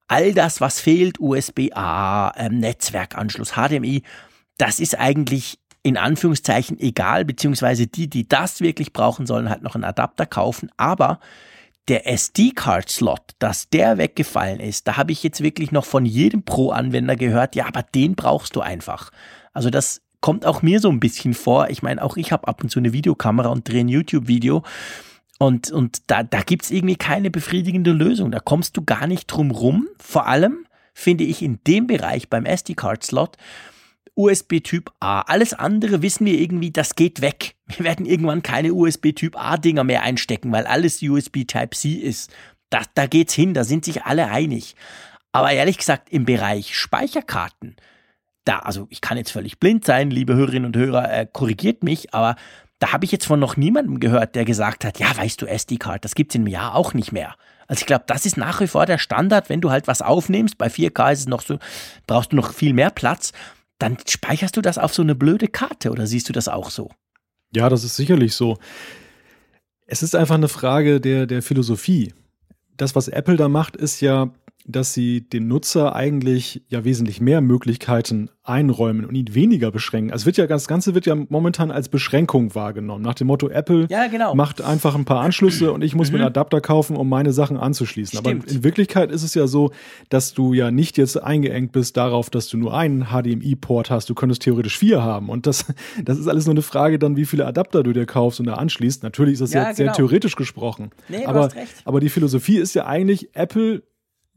[0.08, 4.02] all das, was fehlt, USB-A, ähm, Netzwerkanschluss, HDMI,
[4.58, 9.74] das ist eigentlich in Anführungszeichen egal, beziehungsweise die, die das wirklich brauchen, sollen halt noch
[9.74, 10.70] einen Adapter kaufen.
[10.76, 11.18] Aber
[11.88, 17.16] der SD-Card-Slot, dass der weggefallen ist, da habe ich jetzt wirklich noch von jedem Pro-Anwender
[17.16, 19.10] gehört, ja, aber den brauchst du einfach.
[19.52, 21.68] Also das kommt auch mir so ein bisschen vor.
[21.70, 24.62] Ich meine, auch ich habe ab und zu eine Videokamera und drehe ein YouTube-Video.
[25.38, 28.30] Und, und da, da gibt es irgendwie keine befriedigende Lösung.
[28.30, 29.88] Da kommst du gar nicht drum rum.
[29.98, 30.64] Vor allem
[30.94, 33.36] finde ich in dem Bereich beim SD-Card-Slot
[34.14, 35.20] USB-Typ A.
[35.22, 37.54] Alles andere wissen wir irgendwie, das geht weg.
[37.66, 42.30] Wir werden irgendwann keine USB-Typ A-Dinger mehr einstecken, weil alles USB Type-C ist.
[42.70, 44.76] Da, da geht's hin, da sind sich alle einig.
[45.32, 47.76] Aber ehrlich gesagt, im Bereich Speicherkarten,
[48.44, 52.12] da, also ich kann jetzt völlig blind sein, liebe Hörerinnen und Hörer, äh, korrigiert mich,
[52.12, 52.36] aber
[52.78, 56.04] da habe ich jetzt von noch niemandem gehört, der gesagt hat, ja, weißt du, SD-Card,
[56.04, 57.36] das gibt's in einem Jahr auch nicht mehr.
[57.68, 60.58] Also ich glaube, das ist nach wie vor der Standard, wenn du halt was aufnimmst,
[60.58, 61.58] bei 4K ist es noch so,
[62.06, 63.32] brauchst du noch viel mehr Platz,
[63.82, 66.90] dann speicherst du das auf so eine blöde Karte oder siehst du das auch so?
[67.54, 68.58] Ja, das ist sicherlich so.
[69.86, 72.14] Es ist einfach eine Frage der, der Philosophie.
[72.76, 74.30] Das, was Apple da macht, ist ja,
[74.66, 80.12] dass sie dem Nutzer eigentlich ja wesentlich mehr Möglichkeiten einräumen und ihn weniger beschränken.
[80.12, 83.02] Also wird ja das Ganze wird ja momentan als Beschränkung wahrgenommen.
[83.02, 84.34] Nach dem Motto, Apple ja, genau.
[84.34, 86.14] macht einfach ein paar Anschlüsse und ich muss mhm.
[86.14, 88.18] mir einen Adapter kaufen, um meine Sachen anzuschließen.
[88.18, 88.44] Stimmt.
[88.44, 89.70] Aber in Wirklichkeit ist es ja so,
[90.08, 94.10] dass du ja nicht jetzt eingeengt bist darauf, dass du nur einen HDMI-Port hast.
[94.10, 95.28] Du könntest theoretisch vier haben.
[95.28, 95.66] Und das,
[96.04, 98.54] das ist alles nur eine Frage dann, wie viele Adapter du dir kaufst und da
[98.54, 99.04] anschließt.
[99.04, 99.92] Natürlich ist das ja, jetzt genau.
[99.92, 100.90] sehr theoretisch gesprochen.
[101.08, 101.48] Nee, aber,
[101.84, 103.82] aber die Philosophie ist ja eigentlich, Apple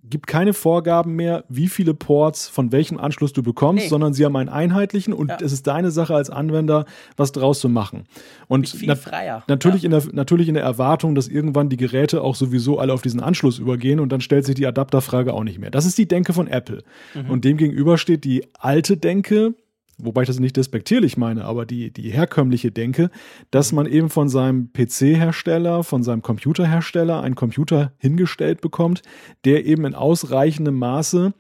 [0.10, 3.90] gibt keine Vorgaben mehr, wie viele Ports von welchem Anschluss du bekommst, nee.
[3.90, 5.38] sondern sie haben einen einheitlichen und ja.
[5.42, 6.86] es ist deine Sache als Anwender,
[7.18, 8.06] was draus zu machen.
[8.48, 9.44] Und viel freier.
[9.48, 9.86] natürlich, ja.
[9.88, 13.20] in der, natürlich in der Erwartung, dass irgendwann die Geräte auch sowieso alle auf diesen
[13.20, 15.72] Anschluss übergehen und dann stellt sich die Adapterfrage auch nicht mehr.
[15.72, 16.84] Das ist die Denke von Apple.
[17.14, 17.30] Mhm.
[17.30, 19.54] Und dem gegenüber steht die alte Denke,
[19.98, 23.10] wobei ich das nicht despektierlich meine, aber die, die herkömmliche Denke,
[23.52, 29.02] dass man eben von seinem PC-Hersteller, von seinem Computerhersteller einen Computer hingestellt bekommt,
[29.46, 31.34] der eben in ausreichendem Maße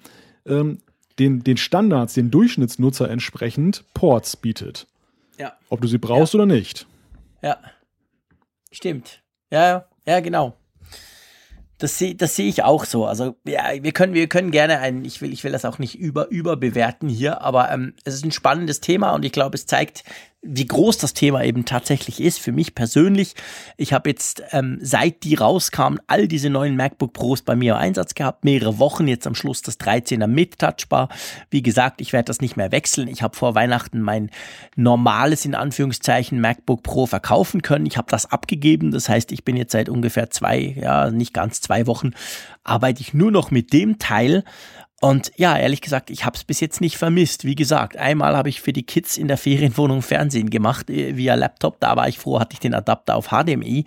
[0.45, 0.79] ähm,
[1.19, 4.87] den, den Standards, den Durchschnittsnutzer entsprechend Ports bietet.
[5.37, 5.53] Ja.
[5.69, 6.39] Ob du sie brauchst ja.
[6.39, 6.87] oder nicht.
[7.41, 7.57] Ja.
[8.71, 9.21] Stimmt.
[9.51, 10.55] Ja, ja, genau.
[11.85, 13.05] Das sehe das seh ich auch so.
[13.05, 15.93] Also ja, wir können, wir können gerne ein, ich will, ich will das auch nicht
[15.93, 20.03] über, überbewerten hier, aber ähm, es ist ein spannendes Thema und ich glaube, es zeigt,
[20.47, 22.39] wie groß das Thema eben tatsächlich ist.
[22.39, 23.33] Für mich persönlich,
[23.77, 27.79] ich habe jetzt ähm, seit die rauskamen, all diese neuen MacBook Pros bei mir im
[27.79, 31.09] Einsatz gehabt, mehrere Wochen, jetzt am Schluss das 13er mit Touchbar.
[31.49, 33.07] Wie gesagt, ich werde das nicht mehr wechseln.
[33.07, 34.29] Ich habe vor Weihnachten mein
[34.75, 37.85] normales, in Anführungszeichen, MacBook Pro verkaufen können.
[37.85, 38.91] Ich habe das abgegeben.
[38.91, 42.11] Das heißt, ich bin jetzt seit ungefähr zwei, ja, nicht ganz zwei Wochen,
[42.63, 44.43] arbeite ich nur noch mit dem Teil
[45.01, 47.43] und ja, ehrlich gesagt, ich habe es bis jetzt nicht vermisst.
[47.43, 51.35] Wie gesagt, einmal habe ich für die Kids in der Ferienwohnung Fernsehen gemacht äh, via
[51.35, 51.79] Laptop.
[51.79, 53.85] Da war ich froh, hatte ich den Adapter auf HDMI.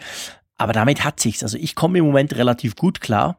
[0.58, 1.42] Aber damit hat sich's.
[1.42, 3.38] Also ich komme im Moment relativ gut klar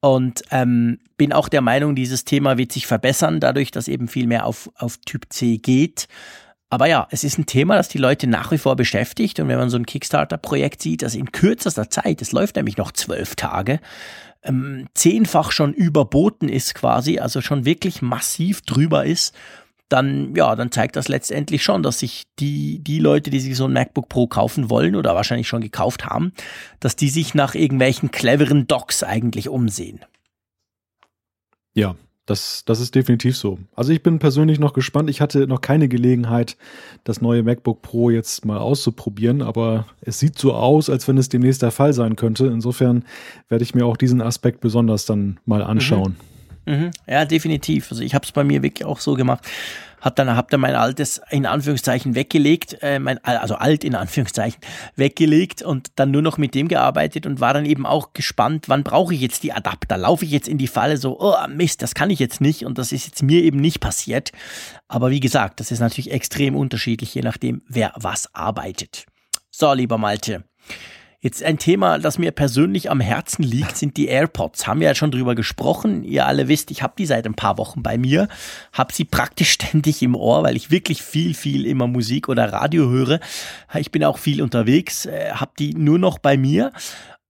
[0.00, 4.26] und ähm, bin auch der Meinung, dieses Thema wird sich verbessern, dadurch, dass eben viel
[4.26, 6.08] mehr auf, auf Typ C geht.
[6.70, 9.38] Aber ja, es ist ein Thema, das die Leute nach wie vor beschäftigt.
[9.40, 12.92] Und wenn man so ein Kickstarter-Projekt sieht, das in kürzester Zeit, es läuft nämlich noch
[12.92, 13.80] zwölf Tage,
[14.42, 19.34] ähm, zehnfach schon überboten ist quasi, also schon wirklich massiv drüber ist,
[19.88, 23.64] dann, ja, dann zeigt das letztendlich schon, dass sich die, die Leute, die sich so
[23.66, 26.32] ein MacBook Pro kaufen wollen oder wahrscheinlich schon gekauft haben,
[26.78, 30.00] dass die sich nach irgendwelchen cleveren Docs eigentlich umsehen.
[31.74, 33.58] Ja, das, das ist definitiv so.
[33.74, 35.10] Also ich bin persönlich noch gespannt.
[35.10, 36.56] Ich hatte noch keine Gelegenheit,
[37.04, 41.28] das neue MacBook Pro jetzt mal auszuprobieren, aber es sieht so aus, als wenn es
[41.28, 42.46] demnächst der Fall sein könnte.
[42.46, 43.04] Insofern
[43.48, 46.16] werde ich mir auch diesen Aspekt besonders dann mal anschauen.
[46.66, 46.74] Mhm.
[46.74, 46.90] Mhm.
[47.08, 47.90] Ja, definitiv.
[47.90, 49.44] Also ich habe es bei mir wirklich auch so gemacht
[50.00, 54.60] hat dann, hab dann mein altes in Anführungszeichen weggelegt, äh, mein, also alt in Anführungszeichen
[54.96, 58.84] weggelegt und dann nur noch mit dem gearbeitet und war dann eben auch gespannt, wann
[58.84, 59.96] brauche ich jetzt die Adapter?
[59.96, 62.78] Laufe ich jetzt in die Falle so, oh Mist, das kann ich jetzt nicht und
[62.78, 64.32] das ist jetzt mir eben nicht passiert.
[64.88, 69.06] Aber wie gesagt, das ist natürlich extrem unterschiedlich, je nachdem, wer was arbeitet.
[69.50, 70.44] So, lieber Malte.
[71.22, 74.66] Jetzt ein Thema, das mir persönlich am Herzen liegt, sind die AirPods.
[74.66, 76.02] Haben wir ja schon drüber gesprochen.
[76.02, 78.26] Ihr alle wisst, ich habe die seit ein paar Wochen bei mir,
[78.72, 82.88] habe sie praktisch ständig im Ohr, weil ich wirklich viel, viel immer Musik oder Radio
[82.88, 83.20] höre.
[83.74, 86.72] Ich bin auch viel unterwegs, äh, habe die nur noch bei mir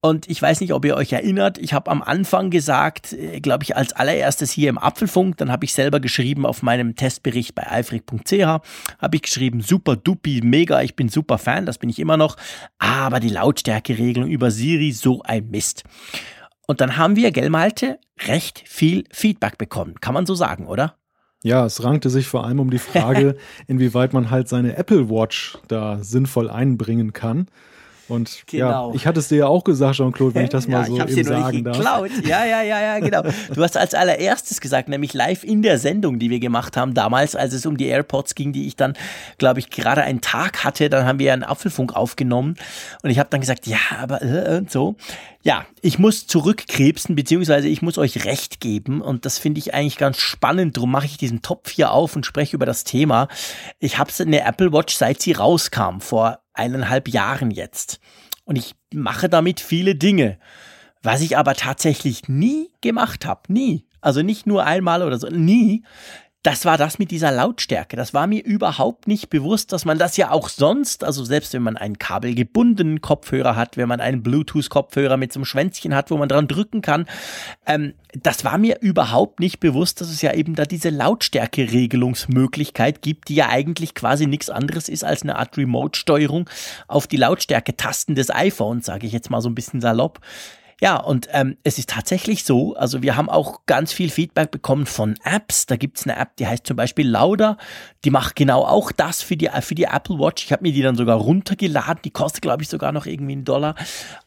[0.03, 3.65] und ich weiß nicht, ob ihr euch erinnert, ich habe am Anfang gesagt, äh, glaube
[3.65, 7.71] ich, als allererstes hier im Apfelfunk, dann habe ich selber geschrieben auf meinem Testbericht bei
[7.71, 12.17] eifrig.ch, habe ich geschrieben, super dupi, mega, ich bin super Fan, das bin ich immer
[12.17, 12.37] noch,
[12.79, 15.85] aber die Lautstärkeregelung über Siri, so ein Mist.
[16.67, 20.95] Und dann haben wir, gell Malte, recht viel Feedback bekommen, kann man so sagen, oder?
[21.43, 23.37] Ja, es rankte sich vor allem um die Frage,
[23.67, 27.49] inwieweit man halt seine Apple Watch da sinnvoll einbringen kann.
[28.11, 28.90] Und genau.
[28.90, 30.96] ja, ich hatte es dir ja auch gesagt, Jean-Claude, wenn ich das mal ja, so
[30.96, 31.77] ich eben sagen darf.
[31.77, 32.11] Geklaut.
[32.27, 33.23] Ja, ja, ja, ja, genau.
[33.55, 37.37] Du hast als allererstes gesagt, nämlich live in der Sendung, die wir gemacht haben damals,
[37.37, 38.94] als es um die AirPods ging, die ich dann,
[39.38, 40.90] glaube ich, gerade einen Tag hatte.
[40.90, 42.57] Dann haben wir einen Apfelfunk aufgenommen
[43.03, 44.96] und ich habe dann gesagt, ja, aber äh, und so.
[45.42, 49.96] Ja, ich muss zurückkrebsen, beziehungsweise ich muss euch recht geben und das finde ich eigentlich
[49.96, 50.76] ganz spannend.
[50.76, 53.26] Darum mache ich diesen Topf hier auf und spreche über das Thema.
[53.79, 58.00] Ich habe eine Apple Watch, seit sie rauskam, vor eineinhalb Jahren jetzt.
[58.44, 60.38] Und ich mache damit viele Dinge.
[61.03, 65.85] Was ich aber tatsächlich nie gemacht habe, nie, also nicht nur einmal oder so, nie,
[66.42, 67.96] das war das mit dieser Lautstärke.
[67.96, 71.62] Das war mir überhaupt nicht bewusst, dass man das ja auch sonst, also selbst wenn
[71.62, 76.16] man einen kabelgebundenen Kopfhörer hat, wenn man einen Bluetooth-Kopfhörer mit so einem Schwänzchen hat, wo
[76.16, 77.05] man dran drücken kann,
[77.66, 83.29] ähm, das war mir überhaupt nicht bewusst, dass es ja eben da diese Lautstärke-Regelungsmöglichkeit gibt,
[83.29, 86.48] die ja eigentlich quasi nichts anderes ist als eine Art Remote-Steuerung
[86.88, 90.20] auf die Lautstärke-Tasten des iPhones, sage ich jetzt mal so ein bisschen salopp.
[90.81, 94.87] Ja, und ähm, es ist tatsächlich so, also wir haben auch ganz viel Feedback bekommen
[94.87, 95.66] von Apps.
[95.66, 97.59] Da gibt's eine App, die heißt zum Beispiel Lauda.
[98.05, 100.45] Die macht genau auch das für die, für die Apple Watch.
[100.45, 102.01] Ich habe mir die dann sogar runtergeladen.
[102.03, 103.75] Die kostet, glaube ich, sogar noch irgendwie einen Dollar.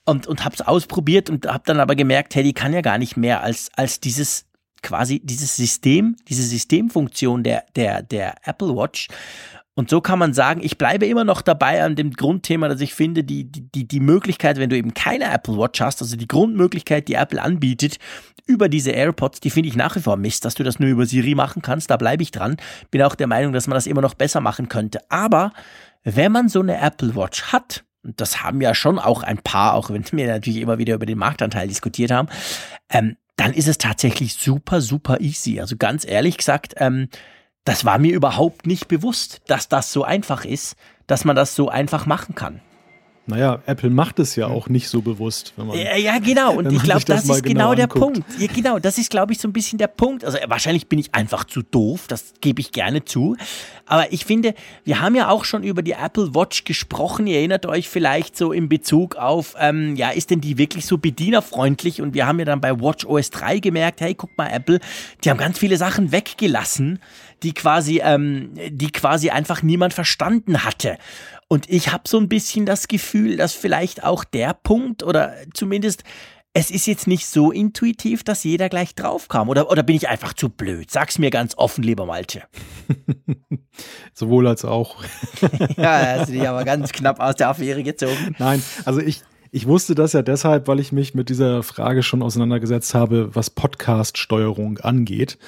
[0.06, 3.00] Und, und habe es ausprobiert und habe dann aber gemerkt, hey, die kann ja gar
[3.00, 4.46] nicht mehr als, als dieses
[4.84, 9.08] quasi dieses System, diese Systemfunktion der, der, der Apple Watch.
[9.76, 12.94] Und so kann man sagen, ich bleibe immer noch dabei an dem Grundthema, dass ich
[12.94, 17.08] finde, die, die, die Möglichkeit, wenn du eben keine Apple Watch hast, also die Grundmöglichkeit,
[17.08, 17.98] die Apple anbietet,
[18.46, 21.06] über diese AirPods, die finde ich nach wie vor Mist, dass du das nur über
[21.06, 22.58] Siri machen kannst, da bleibe ich dran.
[22.92, 25.00] Bin auch der Meinung, dass man das immer noch besser machen könnte.
[25.10, 25.54] Aber
[26.04, 29.74] wenn man so eine Apple Watch hat, und das haben ja schon auch ein paar,
[29.74, 32.28] auch wenn wir natürlich immer wieder über den Marktanteil diskutiert haben,
[32.90, 35.60] ähm, dann ist es tatsächlich super, super easy.
[35.60, 37.08] Also ganz ehrlich gesagt, ähm,
[37.66, 40.76] das war mir überhaupt nicht bewusst, dass das so einfach ist,
[41.08, 42.62] dass man das so einfach machen kann.
[43.26, 45.54] Naja, Apple macht es ja auch nicht so bewusst.
[45.56, 46.58] Wenn man, ja, ja, genau.
[46.58, 48.22] Und ich glaube, das, das ist genau, genau der Punkt.
[48.38, 48.80] Ja, genau.
[48.80, 50.26] Das ist, glaube ich, so ein bisschen der Punkt.
[50.26, 52.06] Also wahrscheinlich bin ich einfach zu doof.
[52.10, 53.38] Das gebe ich gerne zu.
[53.86, 57.26] Aber ich finde, wir haben ja auch schon über die Apple Watch gesprochen.
[57.26, 60.98] Ihr erinnert euch vielleicht so in Bezug auf, ähm, ja, ist denn die wirklich so
[60.98, 62.02] bedienerfreundlich?
[62.02, 64.82] Und wir haben ja dann bei Watch OS 3 gemerkt, hey, guck mal, Apple,
[65.24, 67.00] die haben ganz viele Sachen weggelassen,
[67.44, 70.98] die quasi, ähm, die quasi einfach niemand verstanden hatte.
[71.48, 76.04] Und ich habe so ein bisschen das Gefühl, dass vielleicht auch der Punkt oder zumindest
[76.56, 79.50] es ist jetzt nicht so intuitiv, dass jeder gleich drauf kam.
[79.50, 80.92] Oder, oder bin ich einfach zu blöd?
[80.92, 82.44] Sag's mir ganz offen, lieber Malte.
[84.14, 85.04] Sowohl als auch.
[85.78, 88.36] ja, hast du dich aber ganz knapp aus der Affäre gezogen.
[88.38, 92.22] Nein, also ich, ich wusste das ja deshalb, weil ich mich mit dieser Frage schon
[92.22, 95.40] auseinandergesetzt habe, was Podcast-Steuerung angeht.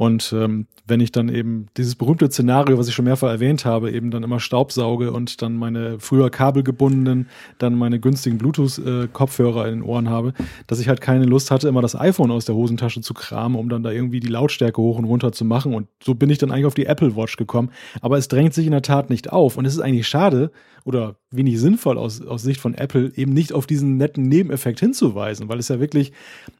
[0.00, 3.92] Und ähm, wenn ich dann eben dieses berühmte Szenario, was ich schon mehrfach erwähnt habe,
[3.92, 9.82] eben dann immer Staubsauge und dann meine früher kabelgebundenen, dann meine günstigen Bluetooth-Kopfhörer in den
[9.82, 10.32] Ohren habe,
[10.68, 13.68] dass ich halt keine Lust hatte, immer das iPhone aus der Hosentasche zu kramen, um
[13.68, 15.74] dann da irgendwie die Lautstärke hoch und runter zu machen.
[15.74, 17.70] Und so bin ich dann eigentlich auf die Apple Watch gekommen.
[18.00, 19.58] Aber es drängt sich in der Tat nicht auf.
[19.58, 20.50] Und es ist eigentlich schade
[20.84, 25.48] oder wenig sinnvoll aus, aus Sicht von Apple, eben nicht auf diesen netten Nebeneffekt hinzuweisen,
[25.48, 26.12] weil es ja wirklich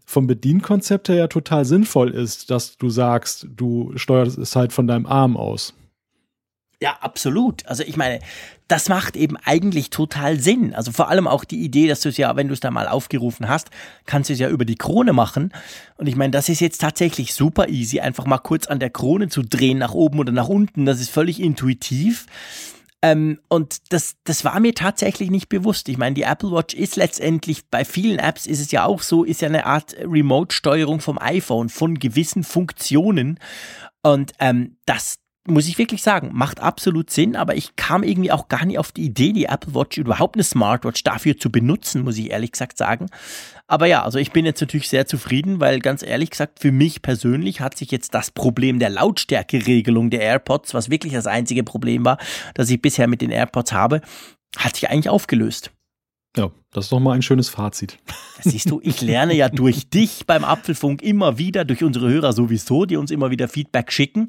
[0.04, 4.86] vom Bedienkonzept her ja total sinnvoll ist, dass du sagst, du steuerst es halt von
[4.86, 5.74] deinem Arm aus.
[6.82, 7.66] Ja, absolut.
[7.66, 8.20] Also ich meine,
[8.66, 10.74] das macht eben eigentlich total Sinn.
[10.74, 12.88] Also vor allem auch die Idee, dass du es ja, wenn du es da mal
[12.88, 13.68] aufgerufen hast,
[14.06, 15.52] kannst du es ja über die Krone machen.
[15.98, 19.28] Und ich meine, das ist jetzt tatsächlich super easy, einfach mal kurz an der Krone
[19.28, 20.86] zu drehen, nach oben oder nach unten.
[20.86, 22.24] Das ist völlig intuitiv.
[23.02, 25.88] Ähm, und das, das war mir tatsächlich nicht bewusst.
[25.88, 29.24] Ich meine, die Apple Watch ist letztendlich, bei vielen Apps ist es ja auch so,
[29.24, 33.38] ist ja eine Art Remote-Steuerung vom iPhone, von gewissen Funktionen.
[34.02, 38.48] Und ähm, das muss ich wirklich sagen, macht absolut Sinn, aber ich kam irgendwie auch
[38.48, 42.18] gar nicht auf die Idee, die Apple Watch überhaupt eine Smartwatch dafür zu benutzen, muss
[42.18, 43.06] ich ehrlich gesagt sagen.
[43.66, 47.00] Aber ja, also ich bin jetzt natürlich sehr zufrieden, weil ganz ehrlich gesagt, für mich
[47.00, 52.04] persönlich hat sich jetzt das Problem der Lautstärkeregelung der AirPods, was wirklich das einzige Problem
[52.04, 52.18] war,
[52.54, 54.02] das ich bisher mit den AirPods habe,
[54.56, 55.70] hat sich eigentlich aufgelöst.
[56.36, 57.98] Ja, das ist doch mal ein schönes Fazit.
[58.36, 62.32] Das siehst du, ich lerne ja durch dich beim Apfelfunk immer wieder, durch unsere Hörer
[62.32, 64.28] sowieso, die uns immer wieder Feedback schicken.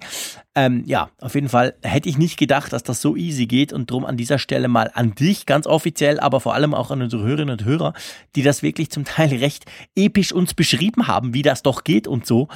[0.55, 3.91] Ähm, ja, auf jeden Fall hätte ich nicht gedacht, dass das so easy geht und
[3.91, 7.23] drum an dieser Stelle mal an dich ganz offiziell, aber vor allem auch an unsere
[7.23, 7.93] Hörerinnen und Hörer,
[8.35, 12.25] die das wirklich zum Teil recht episch uns beschrieben haben, wie das doch geht und
[12.25, 12.47] so.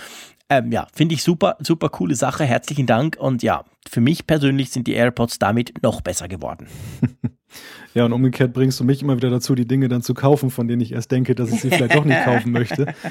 [0.49, 2.45] Ähm, ja, finde ich super, super coole Sache.
[2.45, 3.17] Herzlichen Dank.
[3.19, 6.67] Und ja, für mich persönlich sind die AirPods damit noch besser geworden.
[7.93, 10.67] Ja, und umgekehrt bringst du mich immer wieder dazu, die Dinge dann zu kaufen, von
[10.67, 12.93] denen ich erst denke, dass ich sie vielleicht doch nicht kaufen möchte.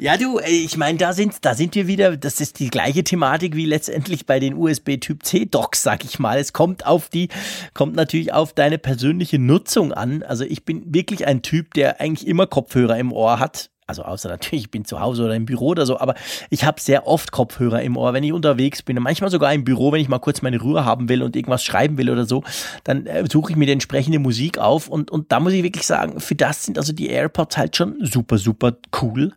[0.00, 3.54] Ja, du, ich meine, da sind, da sind wir wieder, das ist die gleiche Thematik
[3.54, 6.38] wie letztendlich bei den USB Typ C Docks, sag ich mal.
[6.38, 7.28] Es kommt auf die,
[7.74, 10.22] kommt natürlich auf deine persönliche Nutzung an.
[10.22, 14.28] Also ich bin wirklich ein Typ, der eigentlich immer Kopfhörer im Ohr hat also außer
[14.28, 16.14] natürlich, ich bin zu Hause oder im Büro oder so, aber
[16.48, 18.96] ich habe sehr oft Kopfhörer im Ohr, wenn ich unterwegs bin.
[18.96, 21.98] Manchmal sogar im Büro, wenn ich mal kurz meine Ruhe haben will und irgendwas schreiben
[21.98, 22.42] will oder so,
[22.84, 25.86] dann äh, suche ich mir die entsprechende Musik auf und, und da muss ich wirklich
[25.86, 28.72] sagen, für das sind also die AirPods halt schon super, super
[29.02, 29.32] cool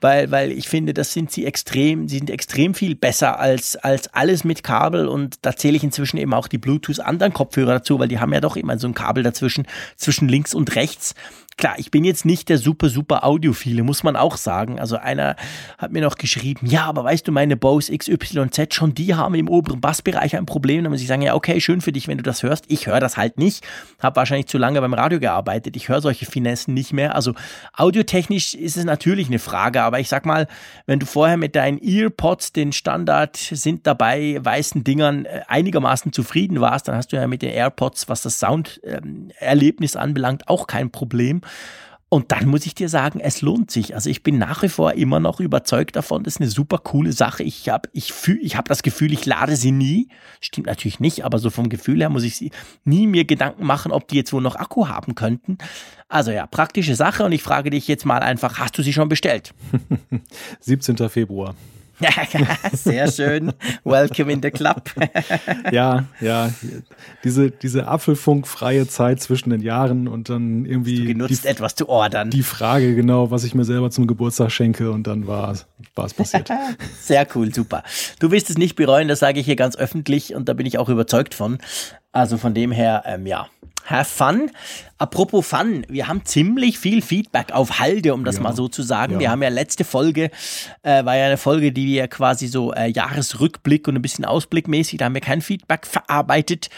[0.00, 4.12] weil, weil ich finde, das sind sie extrem, sie sind extrem viel besser als, als
[4.14, 7.98] alles mit Kabel und da zähle ich inzwischen eben auch die Bluetooth anderen Kopfhörer dazu,
[7.98, 11.14] weil die haben ja doch immer so ein Kabel dazwischen, zwischen links und rechts
[11.58, 14.78] Klar, ich bin jetzt nicht der super, super Audiophile, muss man auch sagen.
[14.78, 15.34] Also einer
[15.76, 19.48] hat mir noch geschrieben, ja, aber weißt du, meine Bose XYZ, schon die haben im
[19.48, 20.84] oberen Bassbereich ein Problem.
[20.84, 22.66] Da muss ich sagen, ja, okay, schön für dich, wenn du das hörst.
[22.68, 23.66] Ich höre das halt nicht.
[23.98, 25.74] Habe wahrscheinlich zu lange beim Radio gearbeitet.
[25.74, 27.16] Ich höre solche Finessen nicht mehr.
[27.16, 27.34] Also
[27.72, 30.46] audiotechnisch ist es natürlich eine Frage, aber ich sag mal,
[30.86, 36.60] wenn du vorher mit deinen Earpods, den Standard sind dabei, weißen Dingern äh, einigermaßen zufrieden
[36.60, 40.92] warst, dann hast du ja mit den AirPods, was das Sounderlebnis ähm, anbelangt, auch kein
[40.92, 41.40] Problem.
[42.10, 43.94] Und dann muss ich dir sagen, es lohnt sich.
[43.94, 47.12] Also ich bin nach wie vor immer noch überzeugt davon, das ist eine super coole
[47.12, 47.42] Sache.
[47.42, 50.08] Ich habe ich ich hab das Gefühl, ich lade sie nie.
[50.40, 52.50] Stimmt natürlich nicht, aber so vom Gefühl her muss ich sie
[52.84, 55.58] nie mir Gedanken machen, ob die jetzt wohl noch Akku haben könnten.
[56.08, 59.10] Also ja, praktische Sache und ich frage dich jetzt mal einfach, hast du sie schon
[59.10, 59.52] bestellt?
[60.60, 60.96] 17.
[61.10, 61.54] Februar.
[62.72, 63.52] Sehr schön.
[63.84, 64.90] Welcome in the club.
[65.72, 66.50] ja, ja.
[67.24, 70.98] Diese, diese apfelfunkfreie Zeit zwischen den Jahren und dann irgendwie.
[70.98, 72.30] Du genutzt die, etwas zu ordern.
[72.30, 75.56] Die Frage genau, was ich mir selber zum Geburtstag schenke und dann war,
[75.94, 76.50] war es passiert.
[77.00, 77.82] Sehr cool, super.
[78.20, 80.78] Du wirst es nicht bereuen, das sage ich hier ganz öffentlich und da bin ich
[80.78, 81.58] auch überzeugt von.
[82.12, 83.48] Also von dem her, ähm, ja,
[83.84, 84.50] have fun.
[84.98, 88.82] Apropos Fun, wir haben ziemlich viel Feedback auf Halde, um das ja, mal so zu
[88.82, 89.14] sagen.
[89.14, 89.20] Ja.
[89.20, 90.30] Wir haben ja letzte Folge,
[90.82, 94.98] äh, war ja eine Folge, die wir quasi so äh, Jahresrückblick und ein bisschen Ausblickmäßig,
[94.98, 96.68] da haben wir kein Feedback verarbeitet.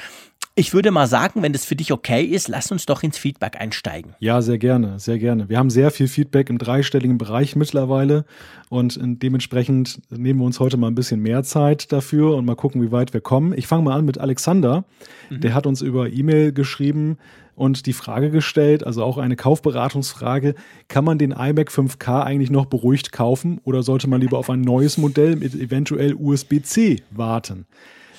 [0.61, 3.59] Ich würde mal sagen, wenn das für dich okay ist, lass uns doch ins Feedback
[3.59, 4.13] einsteigen.
[4.19, 5.49] Ja, sehr gerne, sehr gerne.
[5.49, 8.27] Wir haben sehr viel Feedback im dreistelligen Bereich mittlerweile
[8.69, 12.83] und dementsprechend nehmen wir uns heute mal ein bisschen mehr Zeit dafür und mal gucken,
[12.83, 13.55] wie weit wir kommen.
[13.57, 14.85] Ich fange mal an mit Alexander.
[15.31, 15.41] Mhm.
[15.41, 17.17] Der hat uns über E-Mail geschrieben
[17.55, 20.55] und die Frage gestellt, also auch eine Kaufberatungsfrage,
[20.89, 24.61] kann man den iMac 5K eigentlich noch beruhigt kaufen oder sollte man lieber auf ein
[24.61, 27.65] neues Modell mit eventuell USB-C warten?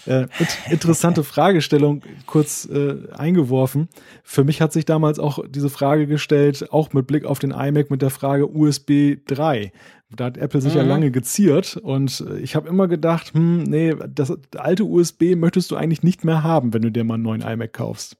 [0.05, 0.27] Äh,
[0.69, 3.87] interessante Fragestellung kurz äh, eingeworfen.
[4.23, 7.91] Für mich hat sich damals auch diese Frage gestellt, auch mit Blick auf den iMac
[7.91, 9.71] mit der Frage USB 3.
[10.13, 10.79] Da hat Apple sich mhm.
[10.79, 15.71] ja lange geziert und äh, ich habe immer gedacht, hm, nee, das alte USB möchtest
[15.71, 18.17] du eigentlich nicht mehr haben, wenn du dir mal einen neuen iMac kaufst.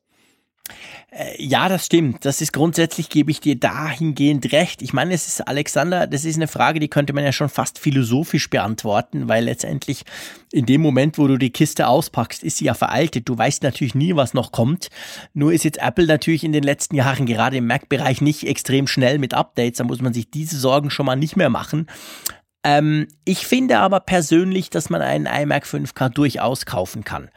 [1.12, 2.24] Äh, ja, das stimmt.
[2.26, 4.82] Das ist grundsätzlich, gebe ich dir dahingehend recht.
[4.82, 7.80] Ich meine, es ist, Alexander, das ist eine Frage, die könnte man ja schon fast
[7.80, 10.04] philosophisch beantworten, weil letztendlich
[10.52, 13.28] in dem Moment, wo du die Kiste auspackst, ist sie ja veraltet.
[13.28, 14.90] Du weißt natürlich nie, was noch kommt.
[15.34, 19.20] Nur ist jetzt Apple natürlich in den letzten Jahren gerade im Mac-Bereich nicht extrem schnell
[19.20, 19.78] mit Updates.
[19.78, 21.88] Da muss man sich diese Sorgen schon mal nicht mehr machen.
[22.64, 27.30] Ähm, ich finde aber persönlich, dass man einen iMac 5K durchaus kaufen kann.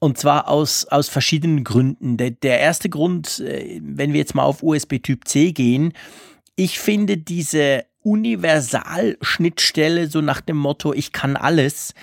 [0.00, 2.16] Und zwar aus, aus verschiedenen Gründen.
[2.16, 5.92] Der, der erste Grund, äh, wenn wir jetzt mal auf USB Typ C gehen,
[6.54, 11.94] ich finde diese Universalschnittstelle, so nach dem Motto, ich kann alles,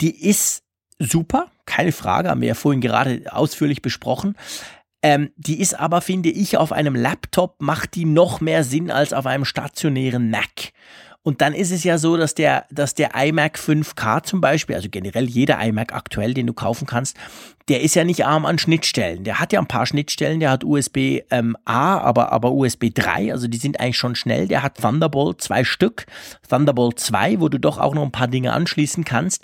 [0.00, 0.64] die ist
[0.98, 4.36] super, keine Frage, haben wir ja vorhin gerade ausführlich besprochen.
[5.02, 9.12] Ähm, die ist aber, finde ich, auf einem Laptop macht die noch mehr Sinn als
[9.12, 10.72] auf einem stationären Mac.
[11.26, 14.88] Und dann ist es ja so, dass der, dass der iMac 5K zum Beispiel, also
[14.88, 17.16] generell jeder iMac aktuell, den du kaufen kannst,
[17.66, 19.24] der ist ja nicht arm an Schnittstellen.
[19.24, 23.32] Der hat ja ein paar Schnittstellen, der hat USB ähm, A, aber, aber USB 3,
[23.32, 24.46] also die sind eigentlich schon schnell.
[24.46, 26.06] Der hat Thunderbolt zwei Stück,
[26.48, 29.42] Thunderbolt 2, wo du doch auch noch ein paar Dinge anschließen kannst.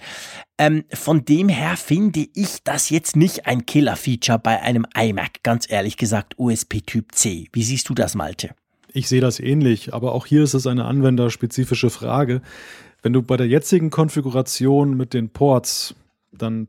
[0.59, 5.69] Ähm, von dem her finde ich das jetzt nicht ein Killer-Feature bei einem iMac, ganz
[5.69, 7.49] ehrlich gesagt, USB Typ C.
[7.53, 8.55] Wie siehst du das, Malte?
[8.93, 12.43] Ich sehe das ähnlich, aber auch hier ist es eine anwenderspezifische Frage.
[13.03, 15.95] Wenn du bei der jetzigen Konfiguration mit den Ports
[16.31, 16.69] dann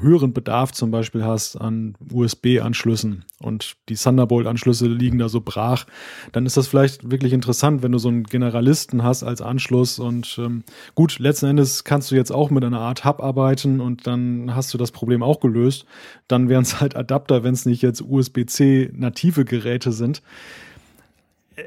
[0.00, 5.84] höheren Bedarf zum Beispiel hast an USB-Anschlüssen und die Thunderbolt-Anschlüsse liegen da so brach,
[6.32, 10.36] dann ist das vielleicht wirklich interessant, wenn du so einen Generalisten hast als Anschluss und
[10.38, 14.54] ähm, gut, letzten Endes kannst du jetzt auch mit einer Art Hub arbeiten und dann
[14.54, 15.84] hast du das Problem auch gelöst.
[16.28, 20.22] Dann wären es halt Adapter, wenn es nicht jetzt USB-C native Geräte sind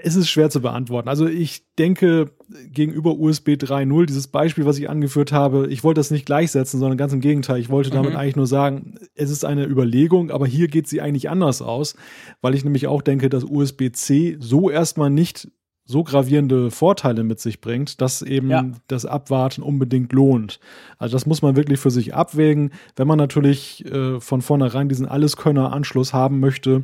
[0.03, 1.09] es ist schwer zu beantworten.
[1.09, 2.31] Also ich denke,
[2.71, 6.97] gegenüber USB 3.0, dieses Beispiel, was ich angeführt habe, ich wollte das nicht gleichsetzen, sondern
[6.97, 7.59] ganz im Gegenteil.
[7.59, 8.17] Ich wollte damit mhm.
[8.17, 11.95] eigentlich nur sagen, es ist eine Überlegung, aber hier geht sie eigentlich anders aus,
[12.41, 15.47] weil ich nämlich auch denke, dass USB-C so erstmal nicht
[15.87, 18.65] so gravierende Vorteile mit sich bringt, dass eben ja.
[18.87, 20.59] das Abwarten unbedingt lohnt.
[20.97, 22.71] Also das muss man wirklich für sich abwägen.
[22.95, 26.83] Wenn man natürlich äh, von vornherein diesen Alleskönner-Anschluss haben möchte,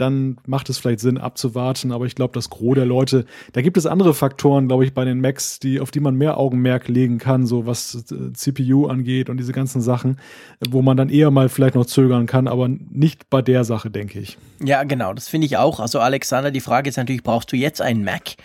[0.00, 1.92] dann macht es vielleicht Sinn abzuwarten.
[1.92, 5.04] Aber ich glaube, das Gros der Leute, da gibt es andere Faktoren, glaube ich, bei
[5.04, 9.28] den Macs, die, auf die man mehr Augenmerk legen kann, so was äh, CPU angeht
[9.28, 10.18] und diese ganzen Sachen,
[10.68, 14.18] wo man dann eher mal vielleicht noch zögern kann, aber nicht bei der Sache, denke
[14.18, 14.38] ich.
[14.62, 15.80] Ja, genau, das finde ich auch.
[15.80, 18.36] Also Alexander, die Frage ist natürlich, brauchst du jetzt einen Mac?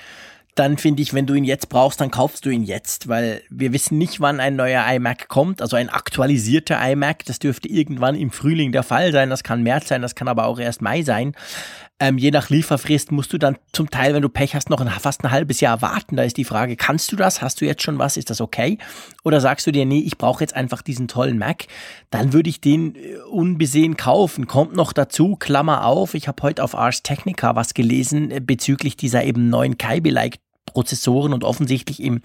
[0.55, 3.73] Dann finde ich, wenn du ihn jetzt brauchst, dann kaufst du ihn jetzt, weil wir
[3.73, 8.31] wissen nicht, wann ein neuer iMac kommt, also ein aktualisierter iMac, das dürfte irgendwann im
[8.31, 11.35] Frühling der Fall sein, das kann März sein, das kann aber auch erst Mai sein.
[11.97, 14.89] Ähm, je nach Lieferfrist musst du dann zum Teil, wenn du Pech hast, noch ein,
[14.89, 16.17] fast ein halbes Jahr warten.
[16.17, 17.41] Da ist die Frage, kannst du das?
[17.41, 18.17] Hast du jetzt schon was?
[18.17, 18.77] Ist das okay?
[19.23, 21.67] Oder sagst du dir, nee, ich brauche jetzt einfach diesen tollen Mac?
[22.09, 24.45] Dann würde ich den äh, unbesehen kaufen.
[24.45, 28.97] Kommt noch dazu, Klammer auf, ich habe heute auf Ars Technica was gelesen äh, bezüglich
[28.97, 32.21] dieser eben neuen Kaby-like Prozessoren und offensichtlich im,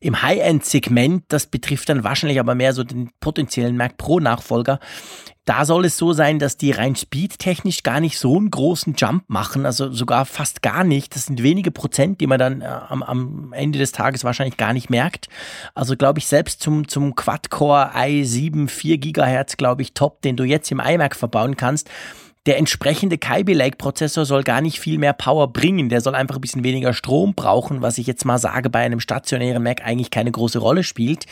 [0.00, 4.78] im High-End-Segment, das betrifft dann wahrscheinlich aber mehr so den potenziellen Mac Pro-Nachfolger.
[5.44, 9.24] Da soll es so sein, dass die rein speedtechnisch gar nicht so einen großen Jump
[9.28, 11.14] machen, also sogar fast gar nicht.
[11.14, 14.74] Das sind wenige Prozent, die man dann äh, am, am Ende des Tages wahrscheinlich gar
[14.74, 15.28] nicht merkt.
[15.74, 20.44] Also glaube ich, selbst zum, zum Quad-Core i7 4 Gigahertz, glaube ich, top, den du
[20.44, 21.88] jetzt im iMac verbauen kannst,
[22.48, 25.90] der entsprechende Kaby Lake Prozessor soll gar nicht viel mehr Power bringen.
[25.90, 29.00] Der soll einfach ein bisschen weniger Strom brauchen, was ich jetzt mal sage, bei einem
[29.00, 31.26] stationären Mac eigentlich keine große Rolle spielt.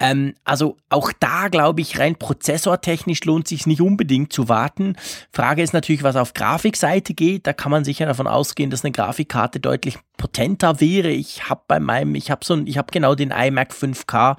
[0.00, 4.96] Ähm, also auch da glaube ich, rein prozessortechnisch lohnt sich nicht unbedingt zu warten.
[5.30, 7.46] Frage ist natürlich, was auf Grafikseite geht.
[7.46, 11.10] Da kann man sicher davon ausgehen, dass eine Grafikkarte deutlich potenter wäre.
[11.10, 14.36] Ich habe bei meinem, ich habe so ein, ich habe genau den iMac 5K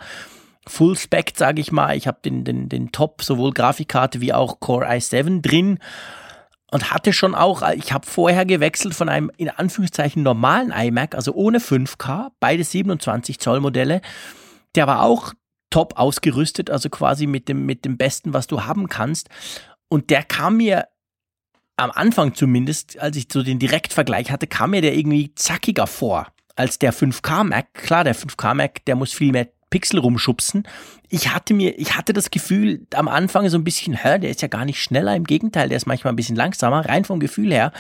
[0.68, 1.98] Full Spec, sage ich mal.
[1.98, 5.80] Ich habe den, den, den Top, sowohl Grafikkarte wie auch Core i7 drin
[6.72, 11.34] und hatte schon auch, ich habe vorher gewechselt von einem in Anführungszeichen normalen iMac, also
[11.34, 14.02] ohne 5K, beide 27 Zoll Modelle.
[14.76, 15.34] Der war auch
[15.70, 19.30] top ausgerüstet, also quasi mit dem, mit dem Besten, was du haben kannst.
[19.90, 20.88] Und der kam mir
[21.76, 26.28] am Anfang zumindest, als ich so den Direktvergleich hatte, kam mir der irgendwie zackiger vor
[26.56, 27.74] als der 5K Mac.
[27.74, 30.68] Klar, der 5K Mac, der muss viel mehr Pixel rumschubsen.
[31.10, 34.42] Ich hatte mir, ich hatte das Gefühl am Anfang so ein bisschen, hä, der ist
[34.44, 37.52] ja gar nicht schneller, im Gegenteil, der ist manchmal ein bisschen langsamer, rein vom Gefühl
[37.52, 37.72] her.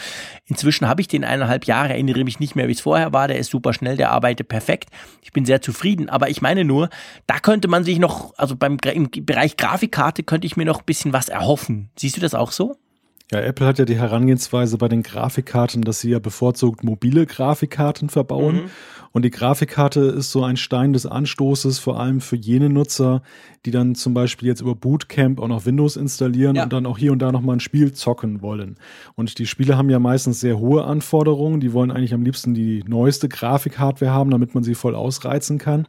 [0.47, 3.37] Inzwischen habe ich den eineinhalb Jahre, erinnere mich nicht mehr, wie es vorher war, der
[3.37, 4.89] ist super schnell, der arbeitet perfekt.
[5.21, 6.89] Ich bin sehr zufrieden, aber ich meine nur,
[7.27, 10.85] da könnte man sich noch, also beim, im Bereich Grafikkarte könnte ich mir noch ein
[10.85, 11.91] bisschen was erhoffen.
[11.95, 12.77] Siehst du das auch so?
[13.31, 18.09] Ja, Apple hat ja die Herangehensweise bei den Grafikkarten, dass sie ja bevorzugt mobile Grafikkarten
[18.09, 18.63] verbauen.
[18.63, 18.69] Mhm.
[19.11, 23.21] Und die Grafikkarte ist so ein Stein des Anstoßes, vor allem für jene Nutzer,
[23.65, 26.63] die dann zum Beispiel jetzt über Bootcamp auch noch Windows installieren ja.
[26.63, 28.77] und dann auch hier und da nochmal ein Spiel zocken wollen.
[29.15, 31.59] Und die Spiele haben ja meistens sehr hohe Anforderungen.
[31.59, 35.87] Die wollen eigentlich am liebsten die neueste Grafikhardware haben, damit man sie voll ausreizen kann.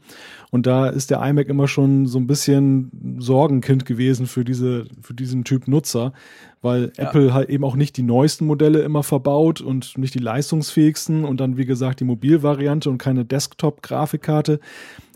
[0.52, 5.14] Und da ist der iMac immer schon so ein bisschen Sorgenkind gewesen für diese, für
[5.14, 6.12] diesen Typ Nutzer,
[6.60, 7.04] weil ja.
[7.04, 11.40] Apple halt eben auch nicht die neuesten Modelle immer verbaut und nicht die leistungsfähigsten und
[11.40, 14.60] dann, wie gesagt, die Mobilvariante und keine Desktop-Grafikkarte.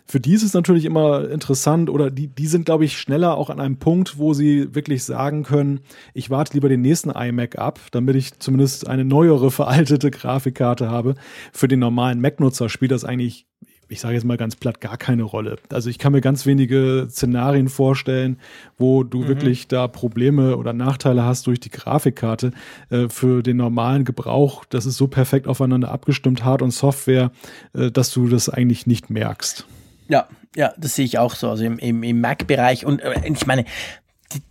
[0.07, 3.51] Für die ist es natürlich immer interessant oder die, die sind, glaube ich, schneller auch
[3.51, 5.81] an einem Punkt, wo sie wirklich sagen können,
[6.15, 11.15] ich warte lieber den nächsten iMac ab, damit ich zumindest eine neuere, veraltete Grafikkarte habe.
[11.53, 13.47] Für den normalen Mac-Nutzer spielt das eigentlich
[13.89, 15.57] ich sage jetzt mal ganz platt, gar keine Rolle.
[15.71, 18.39] Also ich kann mir ganz wenige Szenarien vorstellen,
[18.79, 19.29] wo du mhm.
[19.29, 22.53] wirklich da Probleme oder Nachteile hast durch die Grafikkarte.
[22.91, 27.31] Äh, für den normalen Gebrauch, das ist so perfekt aufeinander abgestimmt, Hard- und Software,
[27.75, 29.67] äh, dass du das eigentlich nicht merkst.
[30.09, 31.51] Ja, ja, das sehe ich auch so.
[31.51, 33.65] Also im, im, im Mac-Bereich und äh, ich meine,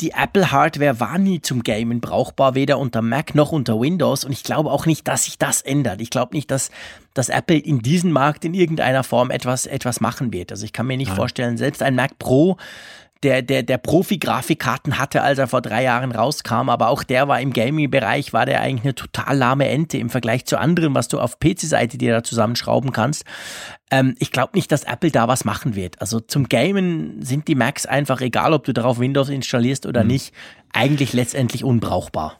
[0.01, 4.23] die, Apple-Hardware war nie zum Gamen brauchbar, weder unter Mac noch unter Windows.
[4.23, 6.01] Und ich glaube auch nicht, dass sich das ändert.
[6.01, 6.71] Ich glaube nicht, dass,
[7.13, 10.51] dass Apple in diesem Markt in irgendeiner Form etwas, etwas machen wird.
[10.51, 11.17] Also ich kann mir nicht Nein.
[11.17, 12.57] vorstellen, selbst ein Mac Pro
[13.25, 17.41] der, der, der Profi-Grafikkarten hatte, als er vor drei Jahren rauskam, aber auch der war
[17.41, 21.19] im Gaming-Bereich, war der eigentlich eine total lahme Ente im Vergleich zu anderen, was du
[21.19, 23.25] auf PC-Seite dir da zusammenschrauben kannst.
[23.89, 25.99] Ähm, ich glaube nicht, dass Apple da was machen wird.
[26.01, 30.09] Also zum Gamen sind die Macs einfach, egal ob du darauf Windows installierst oder mhm.
[30.09, 30.33] nicht,
[30.75, 32.37] eigentlich letztendlich unbrauchbar.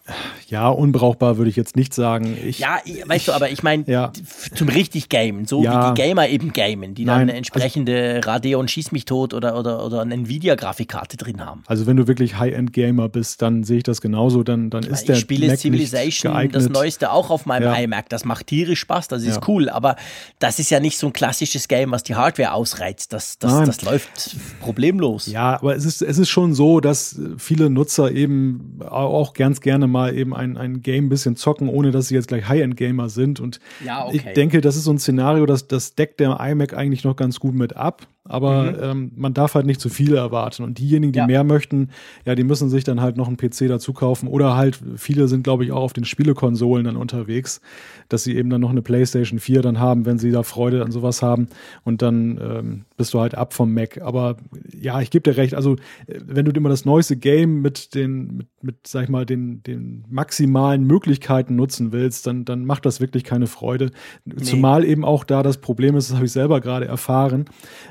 [0.49, 2.37] Ja, unbrauchbar würde ich jetzt nicht sagen.
[2.45, 4.11] Ich, ja, weißt du, aber ich meine, ja.
[4.53, 5.71] zum richtig Gamen, so ja.
[5.71, 9.33] wie die Gamer eben gamen, die dann Nein, eine entsprechende also, Radeon Schieß mich tot
[9.33, 11.63] oder, oder, oder eine Nvidia-Grafikkarte drin haben.
[11.67, 15.05] Also wenn du wirklich High-End-Gamer bist, dann sehe ich das genauso, dann, dann ist ich
[15.05, 17.75] der Ich spiele Mac Civilization, das Neueste, auch auf meinem ja.
[17.75, 19.95] iMac, das macht tierisch Spaß, das ist cool, aber
[20.39, 23.81] das ist ja nicht so ein klassisches Game, was die Hardware ausreizt, das, das, das
[23.81, 25.27] läuft problemlos.
[25.27, 29.61] Ja, aber es ist, es ist schon so, dass viele Nutzer eben eben auch ganz
[29.61, 33.09] gerne mal eben ein, ein Game ein bisschen zocken, ohne dass sie jetzt gleich High-End-Gamer
[33.09, 33.39] sind.
[33.39, 34.17] Und ja, okay.
[34.17, 37.39] ich denke, das ist so ein Szenario, das, das deckt der iMac eigentlich noch ganz
[37.39, 38.77] gut mit ab aber mhm.
[38.81, 40.63] ähm, man darf halt nicht zu viel erwarten.
[40.63, 41.27] Und diejenigen, die ja.
[41.27, 41.89] mehr möchten,
[42.25, 44.27] ja, die müssen sich dann halt noch einen PC dazu kaufen.
[44.27, 47.61] Oder halt, viele sind, glaube ich, auch auf den Spielekonsolen dann unterwegs,
[48.09, 50.91] dass sie eben dann noch eine PlayStation 4 dann haben, wenn sie da Freude an
[50.91, 51.47] sowas haben.
[51.83, 54.01] Und dann ähm, bist du halt ab vom Mac.
[54.01, 54.37] Aber
[54.73, 55.53] ja, ich gebe dir recht.
[55.53, 55.75] Also,
[56.07, 59.61] äh, wenn du immer das neueste Game mit den, mit, mit, sag ich mal, den,
[59.61, 63.91] den maximalen Möglichkeiten nutzen willst, dann, dann macht das wirklich keine Freude.
[64.25, 64.41] Nee.
[64.41, 67.45] Zumal eben auch da das Problem ist, das habe ich selber gerade erfahren,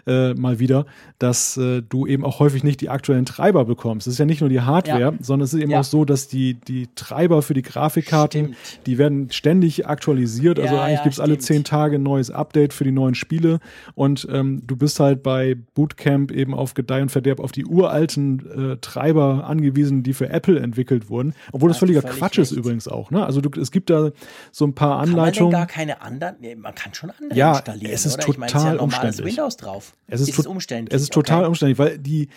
[0.07, 0.87] äh, äh, mal wieder,
[1.18, 4.07] dass äh, du eben auch häufig nicht die aktuellen Treiber bekommst.
[4.07, 5.12] Es ist ja nicht nur die Hardware, ja.
[5.20, 5.81] sondern es ist eben ja.
[5.81, 8.87] auch so, dass die, die Treiber für die Grafikkarten, stimmt.
[8.87, 10.59] die werden ständig aktualisiert.
[10.59, 13.61] Also ja, eigentlich gibt es alle zehn Tage ein neues Update für die neuen Spiele.
[13.95, 18.72] Und ähm, du bist halt bei Bootcamp eben auf Gedeih und Verderb auf die uralten
[18.72, 21.35] äh, Treiber angewiesen, die für Apple entwickelt wurden.
[21.53, 22.51] Obwohl das völliger völlig Quatsch recht.
[22.51, 23.11] ist übrigens auch.
[23.11, 23.25] Ne?
[23.25, 24.11] Also du, es gibt da
[24.53, 25.35] so ein paar Anleitungen.
[25.35, 26.37] Kann man denn gar keine anderen?
[26.41, 27.93] Nee, man kann schon andere ja, installieren.
[27.93, 28.25] Es ist oder?
[28.27, 29.95] total ich meine, es ist ja Windows drauf.
[30.15, 30.95] Es ist, ist es umständlich.
[30.95, 31.49] Es ist total okay.
[31.49, 32.29] umständlich, weil die,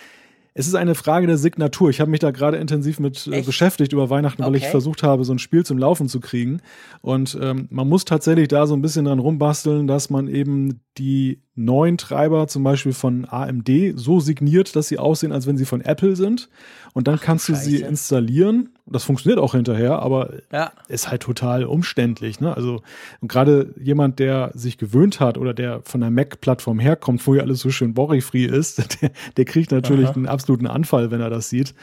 [0.53, 1.89] es ist eine Frage der Signatur.
[1.89, 4.57] Ich habe mich da gerade intensiv mit äh, beschäftigt über Weihnachten, weil okay.
[4.57, 6.61] ich versucht habe, so ein Spiel zum Laufen zu kriegen.
[7.01, 11.41] Und ähm, man muss tatsächlich da so ein bisschen dran rumbasteln, dass man eben die
[11.57, 15.81] neuen Treiber zum Beispiel von AMD so signiert, dass sie aussehen, als wenn sie von
[15.81, 16.49] Apple sind.
[16.93, 17.69] Und dann Ach, kannst du Scheiße.
[17.69, 18.69] sie installieren.
[18.85, 20.71] Das funktioniert auch hinterher, aber ja.
[20.87, 22.39] ist halt total umständlich.
[22.39, 22.55] Ne?
[22.55, 22.81] Also
[23.21, 27.59] gerade jemand, der sich gewöhnt hat oder der von der Mac-Plattform herkommt, wo ja alles
[27.59, 30.15] so schön borry-free ist, der, der, kriegt natürlich Aha.
[30.15, 31.73] einen absoluten Anfall, wenn er das sieht.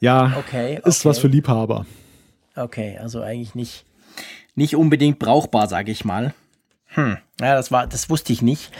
[0.00, 0.88] Ja, okay, okay.
[0.88, 1.86] ist was für Liebhaber.
[2.54, 3.84] Okay, also eigentlich nicht,
[4.54, 6.34] nicht unbedingt brauchbar, sage ich mal.
[6.88, 7.18] Hm.
[7.40, 8.72] Ja, das war, das wusste ich nicht.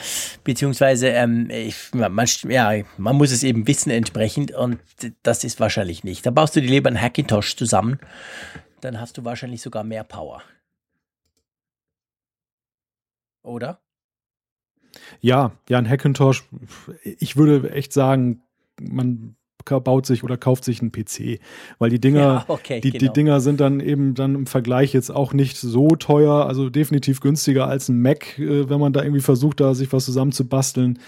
[0.42, 4.80] Beziehungsweise, ähm, ich, man, ja, man muss es eben wissen entsprechend und
[5.22, 6.24] das ist wahrscheinlich nicht.
[6.24, 7.98] Da baust du dir lieber einen Hackintosh zusammen,
[8.80, 10.42] dann hast du wahrscheinlich sogar mehr Power.
[13.42, 13.80] Oder?
[15.20, 16.44] Ja, ja, ein Hackintosh,
[17.02, 18.42] ich würde echt sagen,
[18.80, 19.36] man
[19.78, 21.40] baut sich oder kauft sich einen PC.
[21.78, 23.00] Weil die Dinger, ja, okay, die, genau.
[23.00, 27.20] die Dinger sind dann eben dann im Vergleich jetzt auch nicht so teuer, also definitiv
[27.20, 30.98] günstiger als ein Mac, äh, wenn man da irgendwie versucht, da sich was zusammenzubasteln.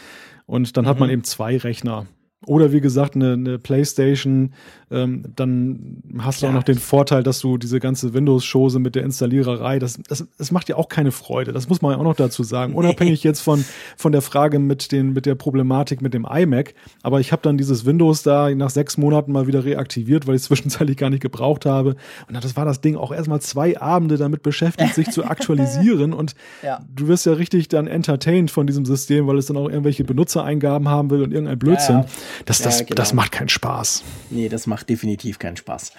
[0.46, 0.88] Und dann mhm.
[0.88, 1.14] hat man mhm.
[1.14, 2.06] eben zwei Rechner.
[2.46, 4.54] Oder wie gesagt, eine, eine Playstation,
[4.90, 6.50] ähm, dann hast Klar.
[6.50, 10.26] du auch noch den Vorteil, dass du diese ganze Windows-Chose mit der Installiererei, das, das,
[10.38, 11.52] das macht ja auch keine Freude.
[11.52, 12.74] Das muss man ja auch noch dazu sagen.
[12.74, 13.62] Unabhängig jetzt von,
[13.98, 16.74] von der Frage mit, den, mit der Problematik mit dem iMac.
[17.02, 20.42] Aber ich habe dann dieses Windows da nach sechs Monaten mal wieder reaktiviert, weil ich
[20.42, 21.94] es zwischenzeitlich gar nicht gebraucht habe.
[22.26, 26.14] Und das war das Ding auch erstmal zwei Abende damit beschäftigt, sich zu aktualisieren.
[26.14, 26.80] Und ja.
[26.96, 30.88] du wirst ja richtig dann entertained von diesem System, weil es dann auch irgendwelche Benutzereingaben
[30.88, 31.96] haben will und irgendein Blödsinn.
[31.96, 32.08] Ja, ja.
[32.44, 32.96] Das, das, ja, genau.
[32.96, 34.02] das macht keinen Spaß.
[34.30, 35.92] Nee, das macht definitiv keinen Spaß.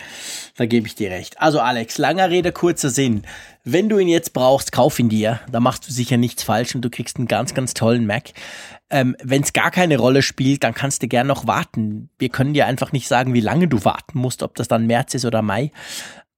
[0.55, 1.39] Da gebe ich dir recht.
[1.39, 3.23] Also Alex, langer Rede, kurzer Sinn.
[3.63, 5.39] Wenn du ihn jetzt brauchst, kauf ihn dir.
[5.51, 8.31] Da machst du sicher nichts falsch und du kriegst einen ganz, ganz tollen Mac.
[8.89, 12.09] Ähm, Wenn es gar keine Rolle spielt, dann kannst du gern noch warten.
[12.17, 15.13] Wir können dir einfach nicht sagen, wie lange du warten musst, ob das dann März
[15.13, 15.71] ist oder Mai.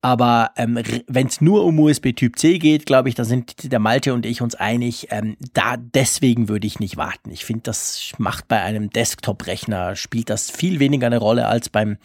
[0.04, 0.78] Aber ähm,
[1.08, 4.26] wenn es nur um USB Typ C geht, glaube ich, da sind der Malte und
[4.26, 5.08] ich uns einig.
[5.12, 7.32] Ähm, da deswegen würde ich nicht warten.
[7.32, 11.96] Ich finde, das macht bei einem Desktop-Rechner spielt das viel weniger eine Rolle als beim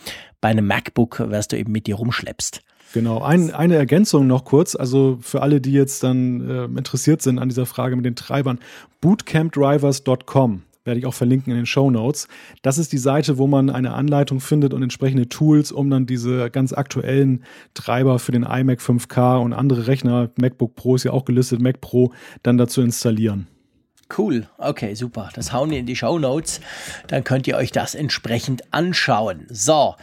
[0.41, 2.63] bei einem MacBook, was du eben mit dir rumschleppst.
[2.95, 7.41] Genau, Ein, eine Ergänzung noch kurz, also für alle, die jetzt dann äh, interessiert sind
[7.41, 8.61] an dieser Frage mit den Treibern,
[9.01, 12.27] bootcampdrivers.com werde ich auch verlinken in den Show Notes.
[12.63, 16.51] Das ist die Seite, wo man eine Anleitung findet und entsprechende Tools, um dann diese
[16.51, 21.25] ganz aktuellen Treiber für den iMac 5K und andere Rechner, MacBook Pro ist ja auch
[21.25, 22.13] gelistet, Mac Pro,
[22.43, 23.47] dann dazu installieren.
[24.17, 25.29] Cool, okay, super.
[25.35, 26.61] Das hauen wir in die Show Notes.
[27.09, 29.47] Dann könnt ihr euch das entsprechend anschauen.
[29.51, 29.97] So,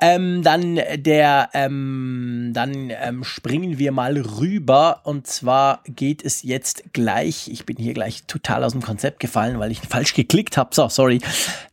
[0.00, 6.92] ähm, dann der, ähm, dann ähm, springen wir mal rüber und zwar geht es jetzt
[6.92, 7.48] gleich.
[7.48, 10.74] Ich bin hier gleich total aus dem Konzept gefallen, weil ich falsch geklickt habe.
[10.74, 11.20] So, sorry.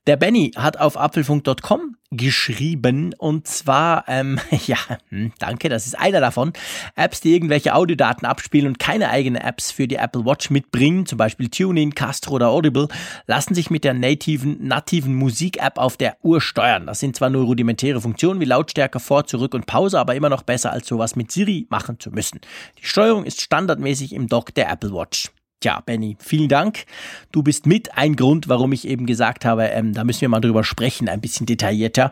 [0.07, 4.77] Der Benny hat auf apfelfunk.com geschrieben und zwar, ähm, ja,
[5.09, 6.53] hm, danke, das ist einer davon.
[6.95, 11.17] Apps, die irgendwelche Audiodaten abspielen und keine eigene Apps für die Apple Watch mitbringen, zum
[11.17, 12.87] Beispiel TuneIn, Castro oder Audible,
[13.27, 16.85] lassen sich mit der nativen, nativen Musik-App auf der Uhr steuern.
[16.85, 20.43] Das sind zwar nur rudimentäre Funktionen wie Lautstärke, Vor-, Zurück- und Pause, aber immer noch
[20.43, 22.39] besser als sowas mit Siri machen zu müssen.
[22.79, 25.31] Die Steuerung ist standardmäßig im Dock der Apple Watch.
[25.61, 26.85] Tja, Benny, vielen Dank.
[27.31, 30.41] Du bist mit ein Grund, warum ich eben gesagt habe, ähm, da müssen wir mal
[30.41, 32.11] drüber sprechen, ein bisschen detaillierter,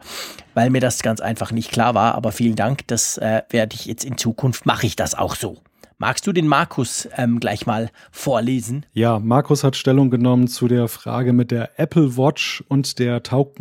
[0.54, 2.16] weil mir das ganz einfach nicht klar war.
[2.16, 5.62] Aber vielen Dank, das äh, werde ich jetzt in Zukunft, mache ich das auch so
[6.04, 8.86] Magst du den Markus ähm, gleich mal vorlesen?
[8.92, 13.54] Ja, Markus hat Stellung genommen zu der Frage mit der Apple Watch und der Taug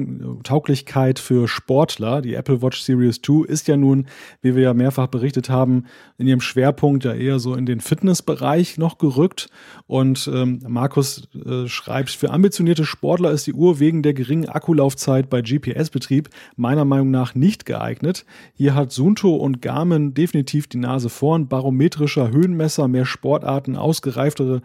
[0.42, 2.20] Tauglichkeit für Sportler.
[2.20, 4.08] Die Apple Watch Series 2 ist ja nun,
[4.40, 5.84] wie wir ja mehrfach berichtet haben,
[6.18, 9.48] in ihrem Schwerpunkt ja eher so in den Fitnessbereich noch gerückt.
[9.86, 15.30] Und ähm, Markus äh, schreibt, für ambitionierte Sportler ist die Uhr wegen der geringen Akkulaufzeit
[15.30, 18.26] bei GPS-Betrieb meiner Meinung nach nicht geeignet.
[18.54, 21.46] Hier hat Sunto und Garmin definitiv die Nase vorn.
[21.46, 24.62] Barometrischer Höhenmesser, mehr Sportarten, ausgereiftere,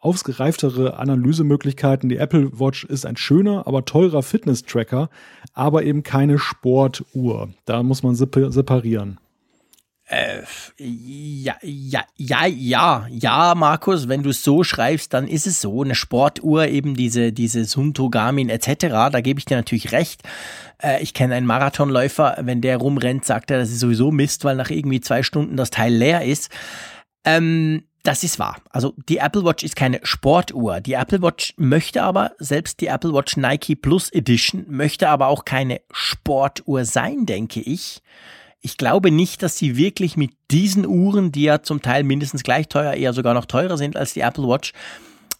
[0.00, 2.08] ausgereiftere Analysemöglichkeiten.
[2.08, 5.10] Die Apple Watch ist ein schöner, aber teurer Fitness-Tracker,
[5.52, 7.50] aber eben keine Sportuhr.
[7.64, 9.18] Da muss man separieren.
[10.10, 10.40] Äh,
[10.78, 15.82] ja, ja, ja, ja, ja, Markus, wenn du es so schreibst, dann ist es so.
[15.82, 20.22] Eine Sportuhr, eben diese, diese Sunto, Garmin etc., da gebe ich dir natürlich recht.
[20.82, 24.56] Äh, ich kenne einen Marathonläufer, wenn der rumrennt, sagt er, das ist sowieso Mist, weil
[24.56, 26.48] nach irgendwie zwei Stunden das Teil leer ist.
[27.28, 28.56] Ähm, das ist wahr.
[28.70, 30.80] Also die Apple Watch ist keine Sportuhr.
[30.80, 35.44] Die Apple Watch möchte aber, selbst die Apple Watch Nike Plus Edition, möchte aber auch
[35.44, 38.00] keine Sportuhr sein, denke ich.
[38.60, 42.68] Ich glaube nicht, dass sie wirklich mit diesen Uhren, die ja zum Teil mindestens gleich
[42.68, 44.72] teuer, eher sogar noch teurer sind als die Apple Watch,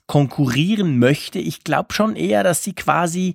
[0.07, 1.39] konkurrieren möchte.
[1.39, 3.35] Ich glaube schon eher, dass sie quasi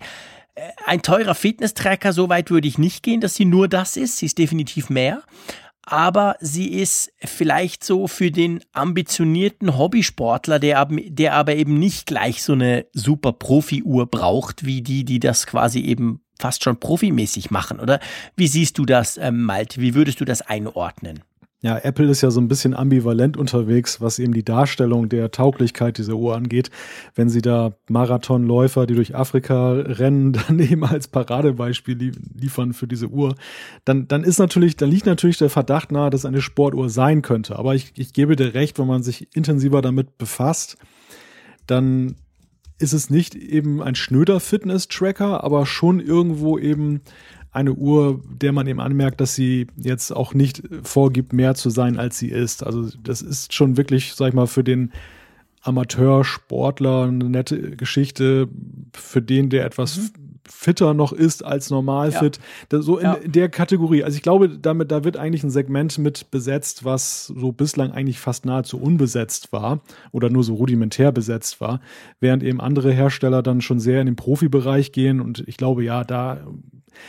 [0.55, 4.17] äh, ein teurer Fitness-Tracker, so weit würde ich nicht gehen, dass sie nur das ist.
[4.17, 5.23] Sie ist definitiv mehr.
[5.85, 12.41] Aber sie ist vielleicht so für den ambitionierten Hobbysportler, der, der aber eben nicht gleich
[12.41, 17.79] so eine super Profi-Uhr braucht, wie die, die das quasi eben fast schon profimäßig machen,
[17.79, 17.99] oder?
[18.35, 19.81] Wie siehst du das, ähm, Malte?
[19.81, 21.23] Wie würdest du das einordnen?
[21.63, 25.97] Ja, Apple ist ja so ein bisschen ambivalent unterwegs, was eben die Darstellung der Tauglichkeit
[25.97, 26.69] dieser Uhr angeht.
[27.15, 33.07] Wenn sie da Marathonläufer, die durch Afrika rennen, dann eben als Paradebeispiel liefern für diese
[33.07, 33.35] Uhr,
[33.85, 37.57] dann, dann ist natürlich, dann liegt natürlich der Verdacht nahe, dass eine Sportuhr sein könnte.
[37.57, 40.77] Aber ich, ich gebe dir recht, wenn man sich intensiver damit befasst,
[41.65, 42.15] dann
[42.77, 46.99] ist es nicht eben ein schnöder Fitness-Tracker, aber schon irgendwo eben
[47.53, 51.97] eine Uhr, der man eben anmerkt, dass sie jetzt auch nicht vorgibt, mehr zu sein,
[51.97, 52.65] als sie ist.
[52.65, 54.91] Also das ist schon wirklich, sag ich mal, für den
[55.61, 58.49] Amateursportler eine nette Geschichte,
[58.93, 62.19] für den, der etwas mhm fitter noch ist als normal ja.
[62.19, 62.39] fit.
[62.69, 63.13] Das, so in, ja.
[63.13, 64.03] in, der Kategorie.
[64.03, 68.19] Also ich glaube, damit, da wird eigentlich ein Segment mit besetzt, was so bislang eigentlich
[68.19, 69.81] fast nahezu unbesetzt war
[70.11, 71.79] oder nur so rudimentär besetzt war,
[72.19, 76.03] während eben andere Hersteller dann schon sehr in den Profibereich gehen und ich glaube, ja,
[76.03, 76.45] da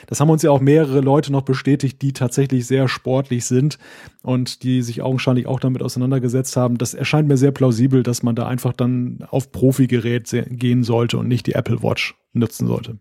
[0.07, 3.79] das haben uns ja auch mehrere Leute noch bestätigt, die tatsächlich sehr sportlich sind
[4.23, 6.79] und die sich augenscheinlich auch damit auseinandergesetzt haben.
[6.79, 11.29] Das erscheint mir sehr plausibel, dass man da einfach dann auf Profigerät gehen sollte und
[11.29, 12.99] nicht die Apple Watch nutzen sollte.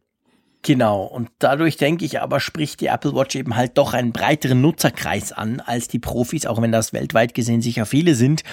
[0.66, 4.61] Genau, und dadurch denke ich aber, spricht die Apple Watch eben halt doch einen breiteren
[4.61, 8.43] Nutzerkreis an als die Profis, auch wenn das weltweit gesehen sicher viele sind.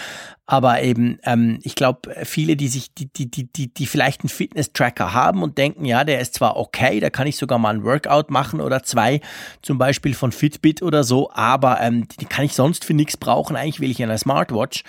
[0.51, 4.29] Aber eben, ähm, ich glaube, viele, die sich, die, die, die, die, die vielleicht einen
[4.29, 7.85] Fitness-Tracker haben und denken, ja, der ist zwar okay, da kann ich sogar mal ein
[7.85, 9.21] Workout machen oder zwei,
[9.63, 13.55] zum Beispiel von Fitbit oder so, aber ähm, die kann ich sonst für nichts brauchen.
[13.55, 14.83] Eigentlich will ich eine Smartwatch.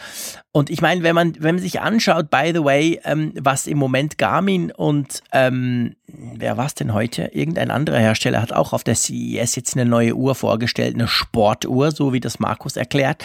[0.51, 3.78] Und ich meine, wenn man, wenn man sich anschaut, by the way, ähm, was im
[3.78, 7.32] Moment Garmin und ähm, wer war es denn heute?
[7.34, 11.91] Irgendein anderer Hersteller hat auch auf der CES jetzt eine neue Uhr vorgestellt, eine Sportuhr,
[11.91, 13.24] so wie das Markus erklärt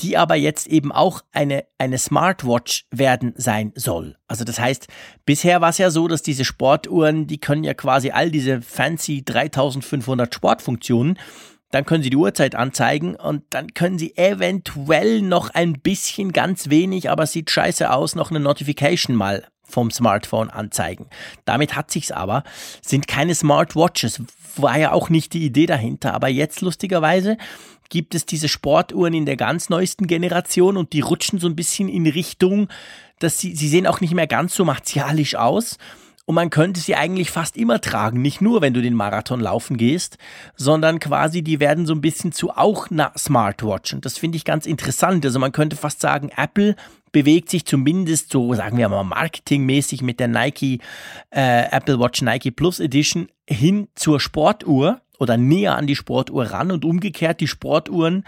[0.00, 4.16] die aber jetzt eben auch eine, eine Smartwatch werden sein soll.
[4.26, 4.88] Also das heißt,
[5.24, 9.24] bisher war es ja so, dass diese Sportuhren, die können ja quasi all diese fancy
[9.24, 11.18] 3500 Sportfunktionen,
[11.70, 16.70] dann können sie die Uhrzeit anzeigen und dann können sie eventuell noch ein bisschen ganz
[16.70, 21.06] wenig, aber sieht scheiße aus, noch eine Notification mal vom Smartphone anzeigen.
[21.44, 22.44] Damit hat sich's aber,
[22.80, 24.22] sind keine Smartwatches,
[24.56, 27.36] war ja auch nicht die Idee dahinter, aber jetzt lustigerweise
[27.88, 31.88] gibt es diese Sportuhren in der ganz neuesten Generation und die rutschen so ein bisschen
[31.88, 32.68] in Richtung,
[33.18, 35.78] dass sie, sie sehen auch nicht mehr ganz so martialisch aus.
[36.26, 39.76] Und man könnte sie eigentlich fast immer tragen, nicht nur, wenn du den Marathon laufen
[39.76, 40.16] gehst,
[40.56, 43.92] sondern quasi, die werden so ein bisschen zu auch Smartwatch.
[43.92, 45.24] Und das finde ich ganz interessant.
[45.26, 46.76] Also man könnte fast sagen, Apple
[47.14, 50.80] bewegt sich zumindest so, sagen wir mal, marketingmäßig mit der Nike
[51.30, 56.72] äh, Apple Watch Nike Plus Edition hin zur Sportuhr oder näher an die Sportuhr ran
[56.72, 58.24] und umgekehrt die Sportuhren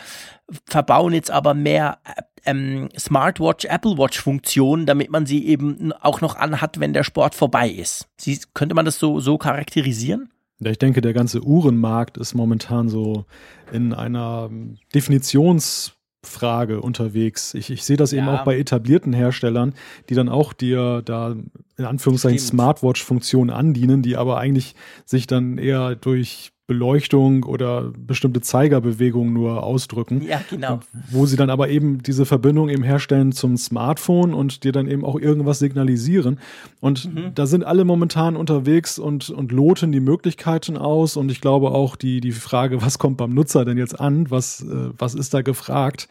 [0.68, 1.98] verbauen jetzt aber mehr
[2.44, 7.34] ähm, Smartwatch, Apple Watch Funktionen, damit man sie eben auch noch anhat, wenn der Sport
[7.34, 8.06] vorbei ist.
[8.16, 10.30] Sie, könnte man das so, so charakterisieren?
[10.60, 13.24] Ich denke, der ganze Uhrenmarkt ist momentan so
[13.72, 14.48] in einer
[14.94, 15.95] Definitions-
[16.26, 17.54] Frage unterwegs.
[17.54, 18.18] Ich, ich sehe das ja.
[18.18, 19.74] eben auch bei etablierten Herstellern,
[20.08, 21.36] die dann auch dir da
[21.76, 24.74] in Anführungszeichen Smartwatch-Funktionen andienen, die aber eigentlich
[25.04, 30.22] sich dann eher durch Beleuchtung oder bestimmte Zeigerbewegungen nur ausdrücken.
[30.22, 30.80] Ja, genau.
[31.10, 35.04] Wo sie dann aber eben diese Verbindung eben herstellen zum Smartphone und dir dann eben
[35.04, 36.40] auch irgendwas signalisieren.
[36.80, 37.32] Und mhm.
[37.34, 41.16] da sind alle momentan unterwegs und, und loten die Möglichkeiten aus.
[41.16, 44.30] Und ich glaube auch die, die Frage, was kommt beim Nutzer denn jetzt an?
[44.30, 46.08] Was, äh, was ist da gefragt?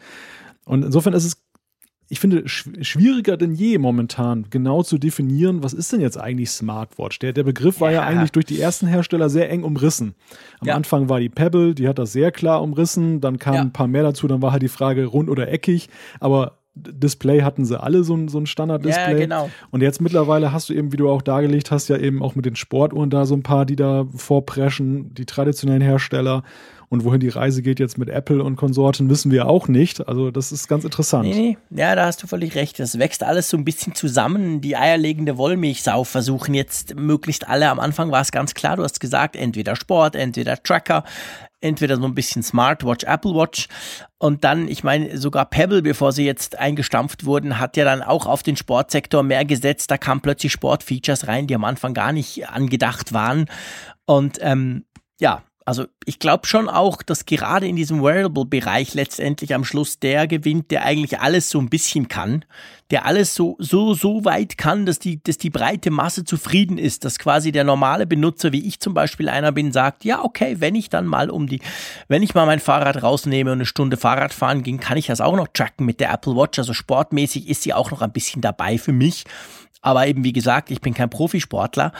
[0.64, 1.45] Und insofern ist es
[2.08, 7.18] ich finde, schwieriger denn je momentan genau zu definieren, was ist denn jetzt eigentlich Smartwatch?
[7.18, 8.02] Der, der Begriff war ja.
[8.02, 10.14] ja eigentlich durch die ersten Hersteller sehr eng umrissen.
[10.60, 10.74] Am ja.
[10.74, 13.62] Anfang war die Pebble, die hat das sehr klar umrissen, dann kamen ja.
[13.62, 15.88] ein paar mehr dazu, dann war halt die Frage rund oder eckig,
[16.20, 19.12] aber Display hatten sie alle so ein, so ein Standard-Display.
[19.12, 19.50] Ja, genau.
[19.70, 22.44] Und jetzt mittlerweile hast du eben, wie du auch dargelegt hast, ja eben auch mit
[22.44, 26.42] den Sportuhren da so ein paar, die da vorpreschen, die traditionellen Hersteller.
[26.88, 30.06] Und wohin die Reise geht jetzt mit Apple und Konsorten, wissen wir auch nicht.
[30.06, 31.28] Also das ist ganz interessant.
[31.28, 31.80] Nee, nee.
[31.80, 32.78] Ja, da hast du völlig recht.
[32.78, 34.60] Das wächst alles so ein bisschen zusammen.
[34.60, 37.68] Die eierlegende Wollmilchsau versuchen jetzt möglichst alle.
[37.70, 41.02] Am Anfang war es ganz klar, du hast gesagt, entweder Sport, entweder Tracker,
[41.60, 43.68] entweder so ein bisschen Smartwatch, Apple Watch.
[44.18, 48.26] Und dann, ich meine, sogar Pebble, bevor sie jetzt eingestampft wurden, hat ja dann auch
[48.26, 49.90] auf den Sportsektor mehr gesetzt.
[49.90, 53.46] Da kamen plötzlich Sportfeatures rein, die am Anfang gar nicht angedacht waren.
[54.04, 54.84] Und ähm,
[55.18, 60.28] ja, also ich glaube schon auch, dass gerade in diesem Wearable-Bereich letztendlich am Schluss der
[60.28, 62.44] gewinnt, der eigentlich alles so ein bisschen kann,
[62.92, 67.04] der alles so, so, so weit kann, dass die, dass die breite Masse zufrieden ist,
[67.04, 70.76] dass quasi der normale Benutzer, wie ich zum Beispiel einer bin, sagt, ja, okay, wenn
[70.76, 71.60] ich dann mal um die,
[72.06, 75.20] wenn ich mal mein Fahrrad rausnehme und eine Stunde Fahrrad fahren ging, kann ich das
[75.20, 76.60] auch noch tracken mit der Apple Watch.
[76.60, 79.24] Also sportmäßig ist sie auch noch ein bisschen dabei für mich.
[79.82, 81.90] Aber eben, wie gesagt, ich bin kein Profisportler.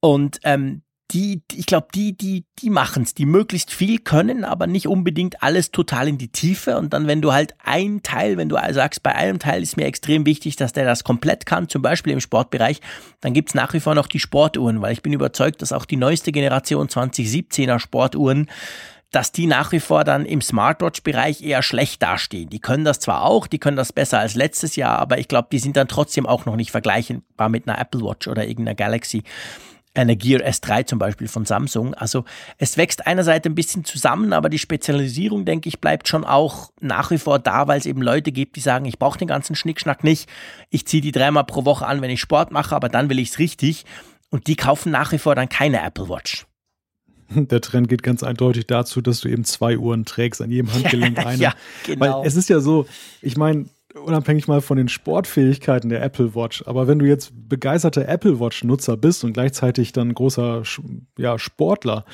[0.00, 0.82] Und ähm,
[1.14, 5.70] die, ich glaube, die, die, die machen's, die möglichst viel können, aber nicht unbedingt alles
[5.70, 6.76] total in die Tiefe.
[6.76, 9.86] Und dann, wenn du halt ein Teil, wenn du sagst, bei einem Teil ist mir
[9.86, 12.80] extrem wichtig, dass der das komplett kann, zum Beispiel im Sportbereich,
[13.20, 15.96] dann gibt's nach wie vor noch die Sportuhren, weil ich bin überzeugt, dass auch die
[15.96, 18.50] neueste Generation 2017er Sportuhren
[19.10, 22.50] dass die nach wie vor dann im Smartwatch-Bereich eher schlecht dastehen.
[22.50, 25.46] Die können das zwar auch, die können das besser als letztes Jahr, aber ich glaube,
[25.52, 29.22] die sind dann trotzdem auch noch nicht vergleichbar mit einer Apple Watch oder irgendeiner Galaxy
[30.02, 31.94] eine Gear S3 zum Beispiel von Samsung.
[31.94, 32.24] Also
[32.58, 37.10] es wächst einerseits ein bisschen zusammen, aber die Spezialisierung, denke ich, bleibt schon auch nach
[37.10, 40.02] wie vor da, weil es eben Leute gibt, die sagen, ich brauche den ganzen Schnickschnack
[40.04, 40.28] nicht.
[40.70, 43.30] Ich ziehe die dreimal pro Woche an, wenn ich Sport mache, aber dann will ich
[43.30, 43.84] es richtig.
[44.30, 46.46] Und die kaufen nach wie vor dann keine Apple Watch.
[47.30, 51.18] Der Trend geht ganz eindeutig dazu, dass du eben zwei Uhren trägst, an jedem Handgelenk
[51.18, 51.42] eine.
[51.42, 52.20] ja, genau.
[52.20, 52.86] Weil es ist ja so,
[53.22, 58.08] ich meine, unabhängig mal von den Sportfähigkeiten der Apple Watch, aber wenn du jetzt begeisterter
[58.08, 60.62] Apple Watch-Nutzer bist und gleichzeitig dann großer
[61.18, 62.04] ja, Sportler,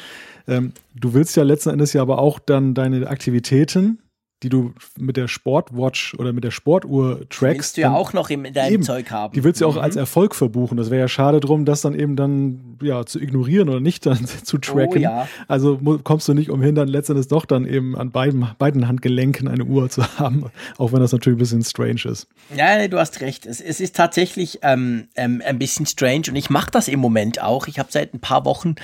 [0.47, 3.99] ähm, du willst ja letzten Endes ja aber auch dann deine Aktivitäten
[4.43, 7.43] die du mit der Sportwatch oder mit der Sportuhr trackst.
[7.43, 9.35] Die willst du ja auch noch in deinem eben, Zeug haben.
[9.35, 9.83] Die willst du ja auch mhm.
[9.83, 10.79] als Erfolg verbuchen.
[10.79, 14.25] Das wäre ja schade drum, das dann eben dann ja zu ignorieren oder nicht dann
[14.43, 14.99] zu tracken.
[14.99, 15.29] Oh, ja.
[15.47, 19.65] Also kommst du nicht umhin, dann letztendlich doch dann eben an beiden, beiden Handgelenken eine
[19.65, 20.47] Uhr zu haben,
[20.79, 22.27] auch wenn das natürlich ein bisschen strange ist.
[22.57, 23.45] Ja, du hast recht.
[23.45, 27.43] Es, es ist tatsächlich ähm, ähm, ein bisschen strange und ich mache das im Moment
[27.43, 27.69] auch.
[27.69, 28.77] Ich habe seit ein paar Wochen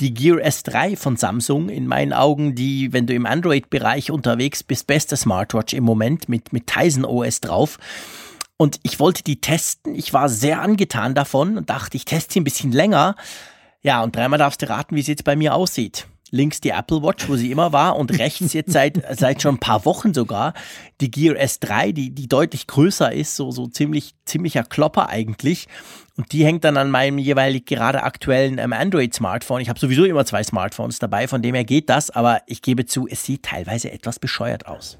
[0.00, 4.86] die Gear S3 von Samsung in meinen Augen, die, wenn du im Android-Bereich unterwegs bist,
[4.86, 7.78] besser beste Smartwatch im Moment mit, mit Tizen OS drauf.
[8.56, 9.96] Und ich wollte die testen.
[9.96, 13.16] Ich war sehr angetan davon und dachte, ich teste sie ein bisschen länger.
[13.82, 16.06] Ja, und dreimal darfst du raten, wie es jetzt bei mir aussieht.
[16.32, 19.60] Links die Apple Watch, wo sie immer war, und rechts jetzt seit, seit schon ein
[19.60, 20.54] paar Wochen sogar
[21.00, 25.68] die Gear S3, die, die deutlich größer ist, so, so ziemlich, ziemlicher Klopper eigentlich.
[26.16, 29.60] Und die hängt dann an meinem jeweilig gerade aktuellen ähm, Android-Smartphone.
[29.60, 32.86] Ich habe sowieso immer zwei Smartphones dabei, von dem her geht das, aber ich gebe
[32.86, 34.98] zu, es sieht teilweise etwas bescheuert aus.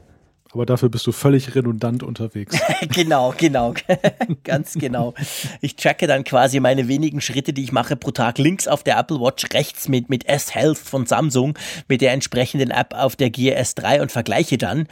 [0.53, 2.59] Aber dafür bist du völlig redundant unterwegs.
[2.94, 3.72] genau, genau,
[4.44, 5.14] ganz genau.
[5.62, 8.98] Ich tracke dann quasi meine wenigen Schritte, die ich mache pro Tag links auf der
[8.98, 13.59] Apple Watch, rechts mit, mit S-Health von Samsung, mit der entsprechenden App auf der Gear
[13.59, 14.88] S3 und vergleiche dann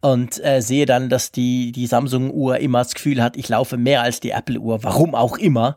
[0.00, 4.02] und äh, sehe dann, dass die, die Samsung-Uhr immer das Gefühl hat, ich laufe mehr
[4.02, 5.76] als die Apple-Uhr, warum auch immer.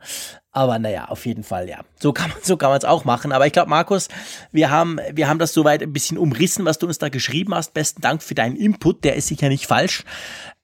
[0.52, 1.80] Aber naja, auf jeden Fall, ja.
[2.00, 3.32] So kann man so kann man es auch machen.
[3.32, 4.08] Aber ich glaube, Markus,
[4.52, 7.74] wir haben, wir haben das soweit ein bisschen umrissen, was du uns da geschrieben hast.
[7.74, 10.04] Besten Dank für deinen Input, der ist sicher nicht falsch.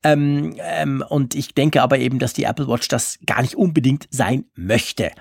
[0.04, 4.08] Ähm, ähm, und ich denke aber eben, dass die Apple Watch das gar nicht unbedingt
[4.12, 5.12] sein möchte.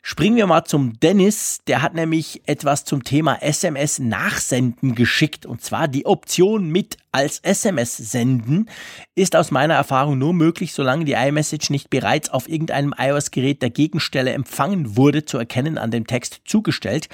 [0.00, 1.60] Springen wir mal zum Dennis.
[1.66, 5.46] Der hat nämlich etwas zum Thema SMS nachsenden geschickt.
[5.46, 8.70] Und zwar die Option mit als SMS senden
[9.14, 13.68] ist aus meiner Erfahrung nur möglich, solange die iMessage nicht bereits auf irgendeinem iOS-Gerät der
[13.68, 17.08] Gegenstelle empfangen wurde, zu erkennen an dem Text zugestellt.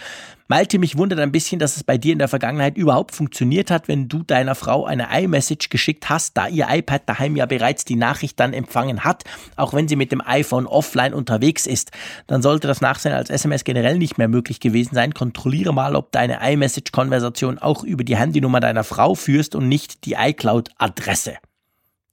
[0.50, 3.86] Malte, mich wundert ein bisschen, dass es bei dir in der Vergangenheit überhaupt funktioniert hat,
[3.86, 7.96] wenn du deiner Frau eine iMessage geschickt hast, da ihr iPad daheim ja bereits die
[7.96, 9.24] Nachricht dann empfangen hat,
[9.56, 11.90] auch wenn sie mit dem iPhone offline unterwegs ist.
[12.28, 15.12] Dann sollte das Nachsehen als SMS generell nicht mehr möglich gewesen sein.
[15.12, 20.14] Kontrolliere mal, ob deine iMessage-Konversation auch über die Handynummer deiner Frau führst und nicht die
[20.14, 21.36] iCloud-Adresse.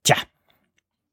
[0.03, 0.17] Tja,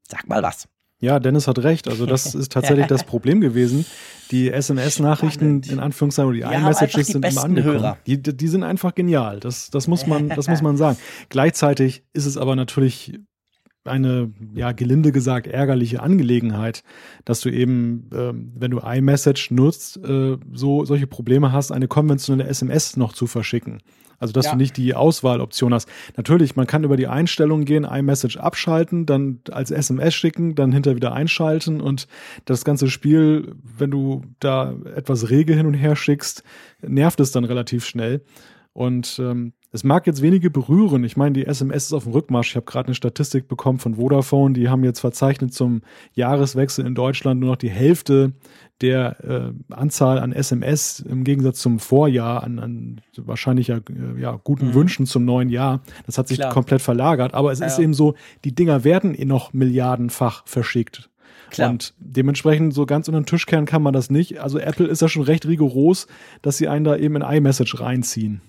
[0.07, 0.67] sag mal was.
[1.03, 1.89] Ja, Dennis hat recht.
[1.89, 3.85] Also das ist tatsächlich das Problem gewesen.
[4.31, 7.95] Die SMS-Nachrichten in Anführungszeichen oder die iMessages sind immer angekommen.
[8.07, 9.41] Die, die sind einfach genial.
[9.41, 10.97] Das, das muss man, das muss man sagen.
[11.27, 13.19] Gleichzeitig ist es aber natürlich
[13.83, 16.83] eine, ja, gelinde gesagt, ärgerliche Angelegenheit,
[17.25, 22.49] dass du eben, ähm, wenn du iMessage nutzt, äh, so solche Probleme hast, eine konventionelle
[22.49, 23.81] SMS noch zu verschicken.
[24.19, 24.51] Also, dass ja.
[24.51, 25.89] du nicht die Auswahloption hast.
[26.17, 30.95] Natürlich, man kann über die Einstellungen gehen, iMessage abschalten, dann als SMS schicken, dann hinter
[30.95, 32.07] wieder einschalten und
[32.45, 36.43] das ganze Spiel, wenn du da etwas rege hin und her schickst,
[36.81, 38.21] nervt es dann relativ schnell.
[38.73, 41.03] Und ähm, es mag jetzt wenige berühren.
[41.03, 42.49] Ich meine, die SMS ist auf dem Rückmarsch.
[42.49, 44.53] Ich habe gerade eine Statistik bekommen von Vodafone.
[44.53, 45.81] Die haben jetzt verzeichnet zum
[46.13, 48.33] Jahreswechsel in Deutschland nur noch die Hälfte
[48.83, 54.39] der äh, Anzahl an SMS im Gegensatz zum Vorjahr an, an wahrscheinlich ja, äh, ja
[54.43, 54.73] guten mhm.
[54.73, 55.81] Wünschen zum neuen Jahr.
[56.05, 56.53] Das hat sich Klar.
[56.53, 57.33] komplett verlagert.
[57.33, 61.09] Aber es ja, ist eben so, die Dinger werden eh noch milliardenfach verschickt.
[61.49, 61.69] Klar.
[61.69, 64.41] Und dementsprechend so ganz unter den Tischkern kann man das nicht.
[64.41, 66.07] Also Apple ist ja schon recht rigoros,
[66.41, 68.41] dass sie einen da eben in iMessage reinziehen.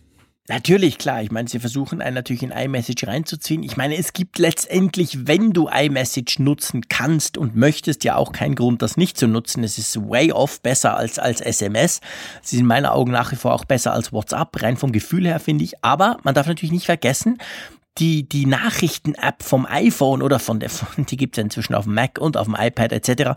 [0.46, 1.22] Natürlich, klar.
[1.22, 3.62] Ich meine, sie versuchen einen natürlich in iMessage reinzuziehen.
[3.62, 8.54] Ich meine, es gibt letztendlich, wenn du iMessage nutzen kannst und möchtest, ja auch keinen
[8.54, 9.64] Grund, das nicht zu nutzen.
[9.64, 12.02] Es ist way off besser als, als SMS.
[12.42, 15.26] Sie sind in meinen Augen nach wie vor auch besser als WhatsApp, rein vom Gefühl
[15.26, 15.82] her, finde ich.
[15.82, 17.38] Aber man darf natürlich nicht vergessen,
[17.96, 21.94] die, die Nachrichten-App vom iPhone oder von der, die gibt es ja inzwischen auf dem
[21.94, 23.30] Mac und auf dem iPad etc.,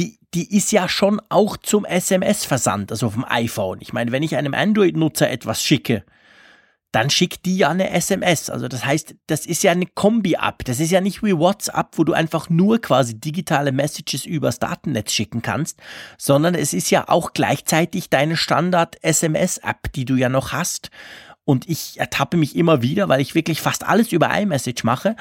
[0.00, 3.78] die, die ist ja schon auch zum SMS-Versand, also vom iPhone.
[3.82, 6.04] Ich meine, wenn ich einem Android-Nutzer etwas schicke,
[6.90, 8.48] dann schickt die ja eine SMS.
[8.48, 10.64] Also das heißt, das ist ja eine Kombi-App.
[10.64, 15.12] Das ist ja nicht wie WhatsApp, wo du einfach nur quasi digitale Messages übers Datennetz
[15.12, 15.78] schicken kannst,
[16.16, 20.90] sondern es ist ja auch gleichzeitig deine Standard-SMS-App, die du ja noch hast.
[21.44, 25.14] Und ich ertappe mich immer wieder, weil ich wirklich fast alles über iMessage mache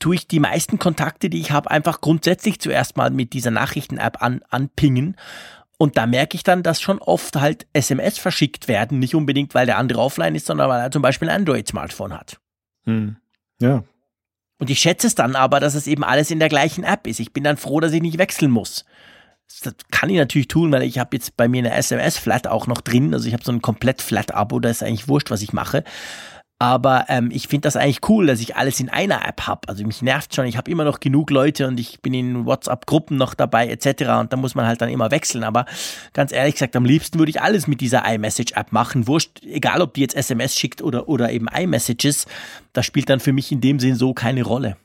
[0.00, 4.20] tue ich die meisten Kontakte, die ich habe, einfach grundsätzlich zuerst mal mit dieser Nachrichten-App
[4.20, 5.16] an, anpingen.
[5.78, 9.66] Und da merke ich dann, dass schon oft halt SMS verschickt werden, nicht unbedingt, weil
[9.66, 12.40] der andere offline ist, sondern weil er zum Beispiel ein Android-Smartphone hat.
[12.84, 13.16] Hm.
[13.60, 13.84] Ja.
[14.58, 17.20] Und ich schätze es dann aber, dass es eben alles in der gleichen App ist.
[17.20, 18.84] Ich bin dann froh, dass ich nicht wechseln muss.
[19.62, 22.82] Das kann ich natürlich tun, weil ich habe jetzt bei mir eine SMS-Flat auch noch
[22.82, 23.14] drin.
[23.14, 25.82] Also ich habe so ein komplett Flat-Abo, da ist eigentlich wurscht, was ich mache.
[26.62, 29.66] Aber ähm, ich finde das eigentlich cool, dass ich alles in einer App habe.
[29.66, 33.16] Also mich nervt schon, ich habe immer noch genug Leute und ich bin in WhatsApp-Gruppen
[33.16, 34.02] noch dabei etc.
[34.20, 35.42] Und da muss man halt dann immer wechseln.
[35.42, 35.64] Aber
[36.12, 39.06] ganz ehrlich gesagt, am liebsten würde ich alles mit dieser iMessage-App machen.
[39.06, 42.26] Wurscht, egal ob die jetzt SMS schickt oder, oder eben iMessages,
[42.74, 44.76] das spielt dann für mich in dem Sinn so keine Rolle.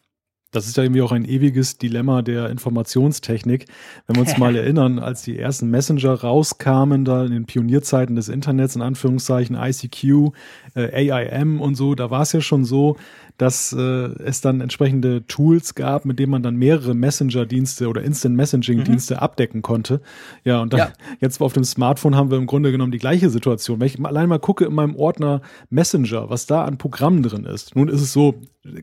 [0.56, 3.66] Das ist ja irgendwie auch ein ewiges Dilemma der Informationstechnik.
[4.08, 8.30] Wenn wir uns mal erinnern, als die ersten Messenger rauskamen, da in den Pionierzeiten des
[8.30, 10.32] Internets, in Anführungszeichen ICQ,
[10.76, 12.96] äh, AIM und so, da war es ja schon so,
[13.38, 19.16] dass äh, es dann entsprechende Tools gab, mit denen man dann mehrere Messenger-Dienste oder Instant-Messaging-Dienste
[19.16, 19.20] mhm.
[19.20, 20.02] abdecken konnte.
[20.44, 20.94] Ja, und dann ja.
[21.20, 23.80] jetzt auf dem Smartphone haben wir im Grunde genommen die gleiche Situation.
[23.80, 27.76] Wenn ich allein mal gucke in meinem Ordner Messenger, was da an Programmen drin ist.
[27.76, 28.36] Nun ist es so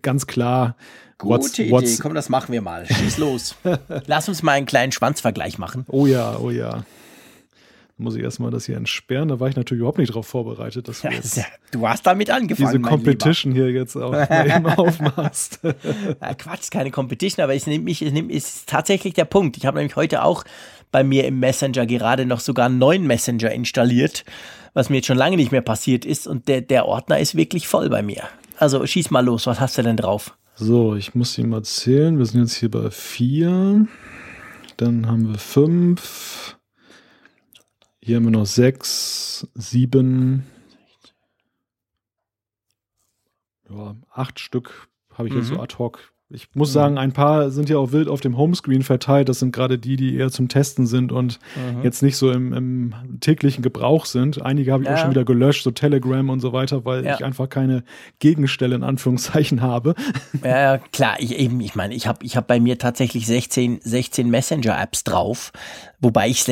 [0.03, 0.77] ganz klar,
[1.23, 2.85] Gute what's, Idee, what's komm, das machen wir mal.
[2.85, 3.55] Schieß los.
[4.07, 5.87] Lass uns mal einen kleinen Schwanzvergleich machen.
[5.87, 6.85] Oh ja, oh ja.
[7.97, 9.29] Muss ich erstmal das hier entsperren.
[9.29, 12.29] Da war ich natürlich überhaupt nicht drauf vorbereitet, dass du jetzt ja, Du hast damit
[12.29, 12.71] angefangen.
[12.73, 14.13] Diese Competition hier jetzt auch
[14.77, 15.61] aufmachst.
[15.63, 19.57] ja, Quatsch, keine Competition, aber ich nehme mich, ich nehm, ist tatsächlich der Punkt.
[19.57, 20.43] Ich habe nämlich heute auch
[20.91, 24.25] bei mir im Messenger gerade noch sogar einen neuen Messenger installiert,
[24.75, 27.69] was mir jetzt schon lange nicht mehr passiert ist und der, der Ordner ist wirklich
[27.69, 28.25] voll bei mir.
[28.59, 30.37] Also schieß mal los, was hast du denn drauf?
[30.55, 32.19] So, ich muss sie mal zählen.
[32.19, 33.87] Wir sind jetzt hier bei vier.
[34.77, 36.59] Dann haben wir fünf.
[38.03, 40.45] Hier haben wir noch sechs, sieben.
[43.71, 45.41] Ja, acht Stück habe ich mhm.
[45.41, 46.73] jetzt so ad hoc Ich muss mhm.
[46.73, 49.29] sagen, ein paar sind ja auch wild auf dem Homescreen verteilt.
[49.29, 51.83] Das sind gerade die, die eher zum Testen sind und mhm.
[51.83, 54.43] jetzt nicht so im, im, täglichen Gebrauch sind.
[54.43, 54.95] Einige habe ich ja.
[54.95, 57.15] auch schon wieder gelöscht, so Telegram und so weiter, weil ja.
[57.15, 57.85] ich einfach keine
[58.19, 59.95] Gegenstelle in Anführungszeichen habe.
[60.43, 61.17] Ja, klar.
[61.19, 65.53] Ich eben, ich meine, ich habe ich hab bei mir tatsächlich 16, 16 Messenger-Apps drauf,
[66.01, 66.45] wobei ich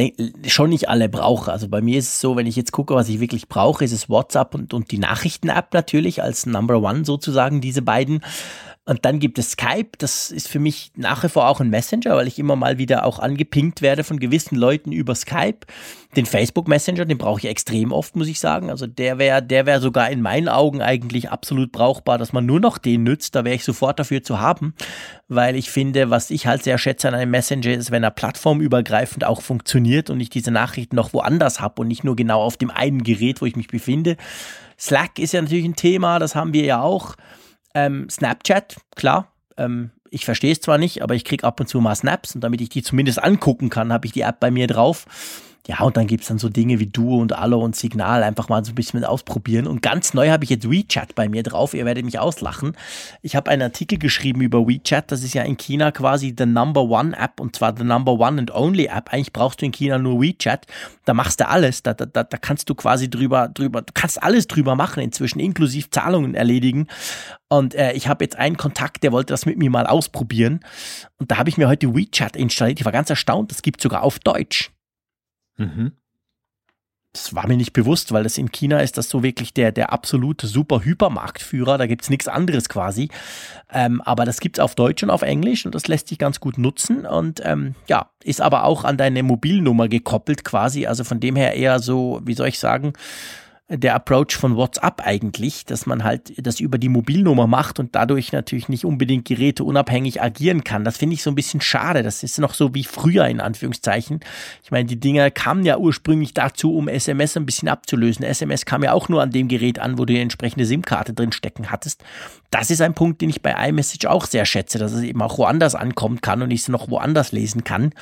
[0.47, 1.51] schon nicht alle brauche.
[1.51, 3.93] Also bei mir ist es so, wenn ich jetzt gucke, was ich wirklich brauche, ist
[3.93, 8.21] es WhatsApp und, und die Nachrichten-App natürlich als Number One sozusagen, diese beiden.
[8.91, 12.17] Und dann gibt es Skype, das ist für mich nach wie vor auch ein Messenger,
[12.17, 15.61] weil ich immer mal wieder auch angepinkt werde von gewissen Leuten über Skype.
[16.17, 18.69] Den Facebook Messenger, den brauche ich extrem oft, muss ich sagen.
[18.69, 22.59] Also der wäre, der wäre sogar in meinen Augen eigentlich absolut brauchbar, dass man nur
[22.59, 23.37] noch den nützt.
[23.37, 24.75] Da wäre ich sofort dafür zu haben,
[25.29, 29.25] weil ich finde, was ich halt sehr schätze an einem Messenger ist, wenn er plattformübergreifend
[29.25, 32.73] auch funktioniert und ich diese Nachrichten noch woanders habe und nicht nur genau auf dem
[32.73, 34.17] einen Gerät, wo ich mich befinde.
[34.81, 37.15] Slack ist ja natürlich ein Thema, das haben wir ja auch.
[37.75, 39.31] Ähm, Snapchat, klar.
[39.57, 42.43] Ähm, ich verstehe es zwar nicht, aber ich kriege ab und zu mal Snaps und
[42.43, 45.07] damit ich die zumindest angucken kann, habe ich die App bei mir drauf.
[45.71, 48.49] Ja, und dann gibt es dann so Dinge wie Duo und Allo und Signal einfach
[48.49, 49.69] mal so ein bisschen ausprobieren.
[49.69, 51.75] Und ganz neu habe ich jetzt WeChat bei mir drauf.
[51.75, 52.77] Ihr werdet mich auslachen.
[53.23, 55.13] Ich habe einen Artikel geschrieben über WeChat.
[55.13, 58.41] Das ist ja in China quasi the number one App und zwar the number one
[58.41, 59.13] and only App.
[59.13, 60.67] Eigentlich brauchst du in China nur WeChat.
[61.05, 61.85] Da machst du alles.
[61.85, 65.39] Da, da, da, da kannst du quasi drüber, drüber, du kannst alles drüber machen inzwischen,
[65.39, 66.89] inklusive Zahlungen erledigen.
[67.49, 70.65] Und äh, ich habe jetzt einen Kontakt, der wollte das mit mir mal ausprobieren.
[71.19, 72.81] Und da habe ich mir heute WeChat installiert.
[72.81, 73.53] Ich war ganz erstaunt.
[73.53, 74.73] Das gibt sogar auf Deutsch.
[75.61, 75.93] Mhm.
[77.13, 79.93] Das war mir nicht bewusst, weil das in China ist das so wirklich der, der
[79.93, 81.77] absolute super Hypermarktführer.
[81.77, 83.09] Da gibt es nichts anderes quasi.
[83.73, 86.39] Ähm, aber das gibt es auf Deutsch und auf Englisch und das lässt sich ganz
[86.39, 87.07] gut nutzen.
[87.07, 90.87] Und ähm, ja, ist aber auch an deine Mobilnummer gekoppelt quasi.
[90.87, 92.93] Also von dem her eher so, wie soll ich sagen,
[93.73, 98.33] der Approach von WhatsApp eigentlich, dass man halt das über die Mobilnummer macht und dadurch
[98.33, 100.83] natürlich nicht unbedingt geräteunabhängig agieren kann.
[100.83, 102.03] Das finde ich so ein bisschen schade.
[102.03, 104.21] Das ist noch so wie früher in Anführungszeichen.
[104.65, 108.25] Ich meine, die Dinger kamen ja ursprünglich dazu, um SMS ein bisschen abzulösen.
[108.25, 111.31] SMS kam ja auch nur an dem Gerät an, wo du die entsprechende SIM-Karte drin
[111.31, 112.03] stecken hattest.
[112.51, 115.39] Das ist ein Punkt, den ich bei iMessage auch sehr schätze, dass es eben auch
[115.39, 117.93] woanders ankommen kann und ich es noch woanders lesen kann.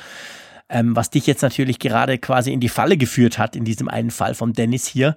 [0.71, 4.11] Ähm, was dich jetzt natürlich gerade quasi in die Falle geführt hat, in diesem einen
[4.11, 5.15] Fall von Dennis hier.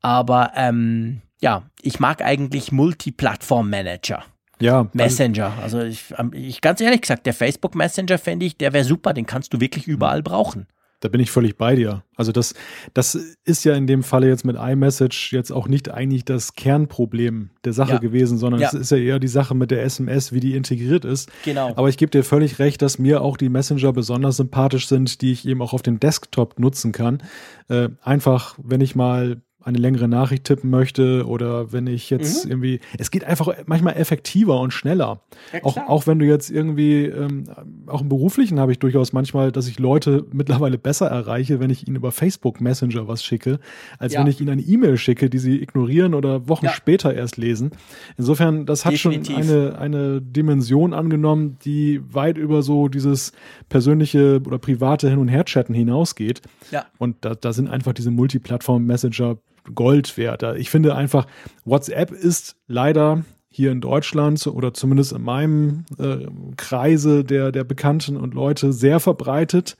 [0.00, 4.24] Aber ähm, ja, ich mag eigentlich Multiplattform-Manager.
[4.60, 4.88] Ja.
[4.92, 5.52] Messenger.
[5.62, 9.12] Also ich, ähm, ich, ganz ehrlich gesagt, der Facebook Messenger fände ich, der wäre super,
[9.12, 10.66] den kannst du wirklich überall brauchen.
[11.00, 12.02] Da bin ich völlig bei dir.
[12.16, 12.54] Also das,
[12.92, 17.50] das ist ja in dem Falle jetzt mit iMessage jetzt auch nicht eigentlich das Kernproblem
[17.64, 17.98] der Sache ja.
[17.98, 21.30] gewesen, sondern es ist ja eher die Sache mit der SMS, wie die integriert ist.
[21.44, 21.72] Genau.
[21.76, 25.30] Aber ich gebe dir völlig recht, dass mir auch die Messenger besonders sympathisch sind, die
[25.30, 27.22] ich eben auch auf dem Desktop nutzen kann.
[27.68, 32.50] Äh, einfach, wenn ich mal eine längere Nachricht tippen möchte oder wenn ich jetzt mhm.
[32.50, 35.20] irgendwie, es geht einfach manchmal effektiver und schneller.
[35.52, 37.44] Ja, auch, auch wenn du jetzt irgendwie, ähm,
[37.86, 41.86] auch im Beruflichen habe ich durchaus manchmal, dass ich Leute mittlerweile besser erreiche, wenn ich
[41.86, 43.58] ihnen über Facebook Messenger was schicke,
[43.98, 44.20] als ja.
[44.20, 46.72] wenn ich ihnen eine E-Mail schicke, die sie ignorieren oder Wochen ja.
[46.72, 47.72] später erst lesen.
[48.16, 49.34] Insofern, das hat Definitiv.
[49.34, 53.32] schon eine, eine Dimension angenommen, die weit über so dieses
[53.68, 56.42] persönliche oder private Hin- und Her-Chatten hinausgeht.
[56.70, 56.86] Ja.
[56.98, 59.36] Und da, da sind einfach diese Multiplattform-Messenger
[59.74, 60.42] Gold wert.
[60.56, 61.26] Ich finde einfach,
[61.64, 68.16] WhatsApp ist leider hier in Deutschland oder zumindest in meinem äh, Kreise der, der Bekannten
[68.16, 69.76] und Leute sehr verbreitet.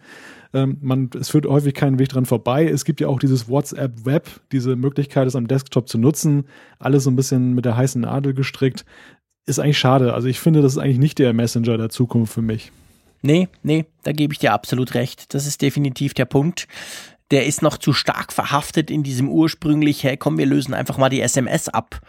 [0.54, 2.66] Ähm, man, es führt häufig keinen Weg dran vorbei.
[2.66, 6.44] Es gibt ja auch dieses WhatsApp Web, diese Möglichkeit, es am Desktop zu nutzen.
[6.78, 8.84] Alles so ein bisschen mit der heißen Nadel gestrickt.
[9.46, 10.14] Ist eigentlich schade.
[10.14, 12.72] Also ich finde, das ist eigentlich nicht der Messenger der Zukunft für mich.
[13.20, 15.34] Nee, nee, da gebe ich dir absolut recht.
[15.34, 16.68] Das ist definitiv der Punkt
[17.30, 21.10] der ist noch zu stark verhaftet in diesem ursprünglich, hey komm, wir lösen einfach mal
[21.10, 22.00] die SMS ab.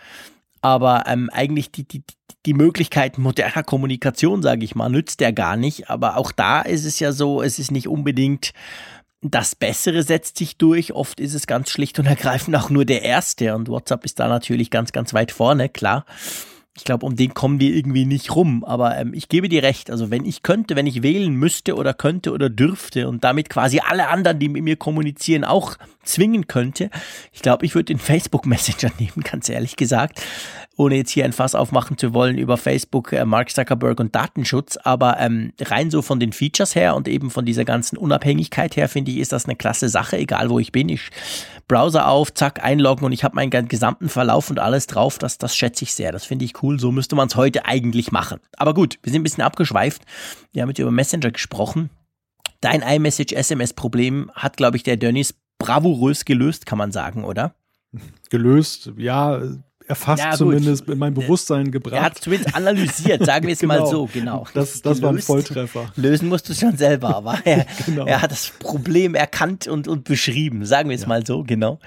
[0.61, 2.03] Aber ähm, eigentlich die, die,
[2.45, 5.89] die Möglichkeit moderner Kommunikation, sage ich mal, nützt der gar nicht.
[5.89, 8.53] Aber auch da ist es ja so, es ist nicht unbedingt
[9.21, 10.93] das Bessere setzt sich durch.
[10.93, 13.53] Oft ist es ganz schlicht und ergreifend auch nur der Erste.
[13.53, 16.05] Und WhatsApp ist da natürlich ganz, ganz weit vorne, klar
[16.75, 18.63] ich glaube, um den kommen wir irgendwie nicht rum.
[18.63, 19.91] Aber ähm, ich gebe dir recht.
[19.91, 23.81] Also wenn ich könnte, wenn ich wählen müsste oder könnte oder dürfte und damit quasi
[23.85, 26.89] alle anderen, die mit mir kommunizieren, auch zwingen könnte,
[27.33, 30.21] ich glaube, ich würde den Facebook Messenger nehmen, ganz ehrlich gesagt
[30.79, 34.77] ohne jetzt hier ein Fass aufmachen zu wollen über Facebook, äh, Mark Zuckerberg und Datenschutz,
[34.77, 38.87] aber ähm, rein so von den Features her und eben von dieser ganzen Unabhängigkeit her,
[38.87, 40.87] finde ich, ist das eine klasse Sache, egal wo ich bin.
[40.87, 41.09] Ich
[41.69, 45.19] Browser auf, zack, einloggen und ich habe meinen gesamten Verlauf und alles drauf.
[45.19, 46.11] Das, das schätze ich sehr.
[46.11, 46.79] Das finde ich cool.
[46.79, 48.39] So müsste man es heute eigentlich machen.
[48.57, 50.01] Aber gut, wir sind ein bisschen abgeschweift.
[50.51, 51.91] Wir haben jetzt über Messenger gesprochen.
[52.59, 57.53] Dein iMessage-SMS-Problem hat, glaube ich, der Dennis bravourös gelöst, kann man sagen, oder?
[58.29, 59.39] Gelöst, ja,
[59.89, 61.95] erfasst ja, zumindest in mein Bewusstsein gebracht.
[61.95, 63.79] Er hat zumindest analysiert, sagen wir es genau.
[63.79, 64.45] mal so, genau.
[64.53, 65.91] Das, das war ein Volltreffer.
[65.95, 68.05] Lösen musst du es schon selber, aber er, genau.
[68.05, 71.07] er, hat das Problem erkannt und, und beschrieben, sagen wir es ja.
[71.07, 71.79] mal so, genau.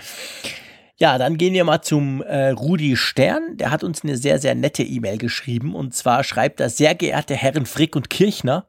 [0.96, 3.56] Ja, dann gehen wir mal zum äh, Rudi Stern.
[3.56, 5.74] Der hat uns eine sehr, sehr nette E-Mail geschrieben.
[5.74, 8.66] Und zwar schreibt er, sehr geehrte Herren Frick und Kirchner,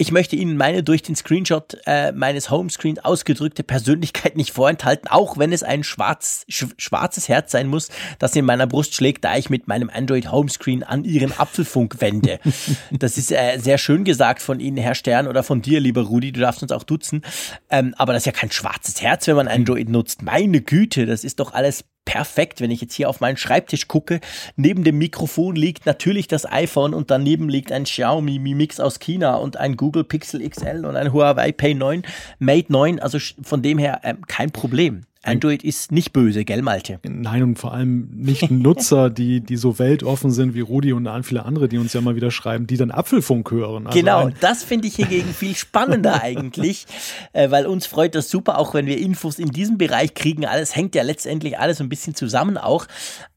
[0.00, 5.38] ich möchte Ihnen meine durch den Screenshot äh, meines Homescreens ausgedrückte Persönlichkeit nicht vorenthalten, auch
[5.38, 7.88] wenn es ein schwarz, sch schwarzes Herz sein muss,
[8.20, 12.38] das in meiner Brust schlägt, da ich mit meinem Android Homescreen an Ihren Apfelfunk wende.
[12.92, 16.30] das ist äh, sehr schön gesagt von Ihnen, Herr Stern, oder von dir, lieber Rudi,
[16.30, 17.22] du darfst uns auch duzen.
[17.68, 20.22] Ähm, aber das ist ja kein schwarzes Herz, wenn man Android nutzt.
[20.22, 24.20] Meine Güte, das ist doch alles perfekt, wenn ich jetzt hier auf meinen Schreibtisch gucke.
[24.56, 28.98] Neben dem Mikrofon liegt natürlich das iPhone und daneben liegt ein Xiaomi Mi Mix aus
[28.98, 32.02] China und ein Google Pixel XL und ein Huawei Pay 9
[32.38, 32.98] Mate 9.
[32.98, 35.02] Also von dem her ähm, kein Problem.
[35.28, 37.00] Android ist nicht böse, gell, Malte?
[37.02, 41.44] Nein, und vor allem nicht Nutzer, die, die so weltoffen sind wie Rudi und viele
[41.44, 43.86] andere, die uns ja mal wieder schreiben, die dann Apfelfunk hören.
[43.86, 46.86] Also genau, das finde ich hingegen viel spannender eigentlich,
[47.32, 50.44] äh, weil uns freut das super, auch wenn wir Infos in diesem Bereich kriegen.
[50.44, 52.86] Alles hängt ja letztendlich alles ein bisschen zusammen auch.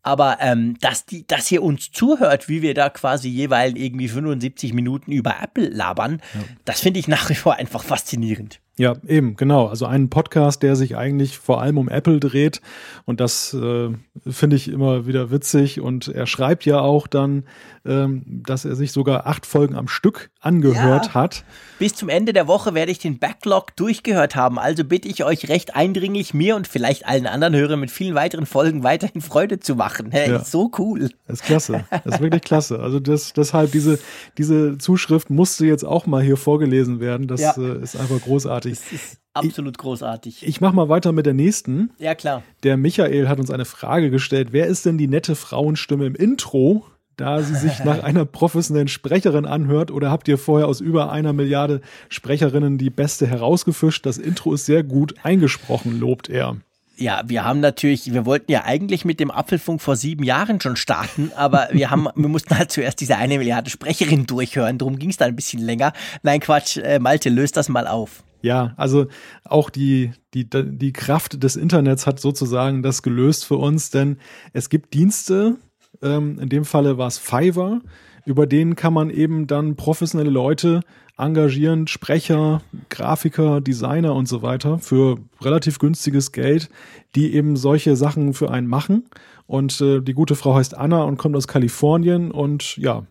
[0.04, 4.74] Aber ähm, dass, die, dass ihr uns zuhört, wie wir da quasi jeweils irgendwie 75
[4.74, 6.42] Minuten über Apple labern, ja.
[6.66, 8.60] das finde ich nach wie vor einfach faszinierend.
[8.82, 9.68] Ja, eben, genau.
[9.68, 12.62] Also ein Podcast, der sich eigentlich vor allem um Apple dreht.
[13.06, 13.90] Und das äh,
[14.28, 15.80] finde ich immer wieder witzig.
[15.80, 17.44] Und er schreibt ja auch dann,
[17.86, 21.44] ähm, dass er sich sogar acht Folgen am Stück angehört ja, hat.
[21.80, 24.60] Bis zum Ende der Woche werde ich den Backlog durchgehört haben.
[24.60, 28.46] Also bitte ich euch recht eindringlich, mir und vielleicht allen anderen Hörern mit vielen weiteren
[28.46, 30.12] Folgen weiterhin Freude zu machen.
[30.12, 30.38] Hey, ja.
[30.38, 31.10] Ist so cool.
[31.28, 31.86] Das ist klasse.
[31.90, 32.80] Das ist wirklich klasse.
[32.80, 34.00] Also das, deshalb diese,
[34.38, 37.28] diese Zuschrift musste jetzt auch mal hier vorgelesen werden.
[37.28, 37.56] Das ja.
[37.58, 38.74] äh, ist einfach großartig.
[38.74, 40.44] Das ist absolut großartig.
[40.44, 41.92] Ich, ich mache mal weiter mit der nächsten.
[41.98, 42.44] Ja, klar.
[42.64, 44.50] Der Michael hat uns eine Frage gestellt.
[44.52, 46.86] Wer ist denn die nette Frauenstimme im Intro?
[47.22, 51.34] Da sie sich nach einer professionellen Sprecherin anhört oder habt ihr vorher aus über einer
[51.34, 54.06] Milliarde Sprecherinnen die beste herausgefischt?
[54.06, 56.58] Das Intro ist sehr gut eingesprochen, lobt er.
[56.98, 60.76] Ja, wir haben natürlich, wir wollten ja eigentlich mit dem Apfelfunk vor sieben Jahren schon
[60.76, 65.10] starten, aber wir haben, wir mussten halt zuerst diese eine Milliarde Sprecherin durchhören, darum ging
[65.10, 65.94] es da ein bisschen länger.
[66.22, 68.24] Nein, Quatsch, äh, Malte, löst das mal auf.
[68.42, 69.08] Ja, also
[69.44, 74.18] auch die, die, die Kraft des Internets hat sozusagen das gelöst für uns, denn
[74.54, 75.58] es gibt Dienste,
[76.02, 77.82] ähm, in dem Falle war es Fiverr,
[78.26, 80.82] über den kann man eben dann professionelle Leute
[81.18, 86.70] engagieren, Sprecher, Grafiker, Designer und so weiter für relativ günstiges Geld,
[87.16, 89.10] die eben solche Sachen für einen machen.
[89.46, 93.06] Und äh, die gute Frau heißt Anna und kommt aus Kalifornien und ja,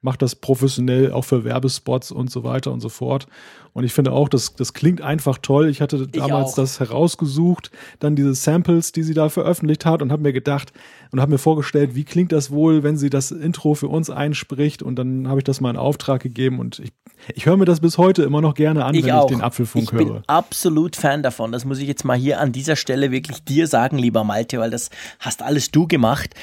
[0.00, 3.26] macht das professionell auch für Werbespots und so weiter und so fort.
[3.72, 5.68] Und ich finde auch, das, das klingt einfach toll.
[5.68, 10.12] Ich hatte damals ich das herausgesucht, dann diese Samples, die sie da veröffentlicht hat und
[10.12, 10.72] habe mir gedacht
[11.10, 14.82] und habe mir vorgestellt, wie klingt das wohl, wenn sie das Intro für uns einspricht.
[14.82, 16.92] Und dann habe ich das mal in Auftrag gegeben und ich,
[17.34, 19.30] ich höre mir das bis heute immer noch gerne an, ich wenn auch.
[19.30, 20.00] ich den Apfelfunk höre.
[20.00, 21.52] Ich bin absolut Fan davon.
[21.52, 24.70] Das muss ich jetzt mal hier an dieser Stelle wirklich dir sagen, lieber Malte, weil
[24.70, 24.90] das
[25.20, 26.34] hast alles du gemacht.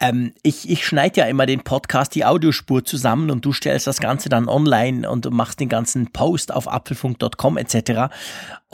[0.00, 4.00] Ähm, ich ich schneide ja immer den Podcast, die Audiospur zusammen und du stellst das
[4.00, 8.12] Ganze dann online und machst den ganzen Post auf apfelfunk.com etc.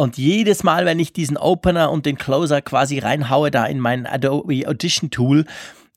[0.01, 4.07] Und jedes Mal, wenn ich diesen Opener und den Closer quasi reinhaue da in mein
[4.07, 5.45] Adobe Audition Tool,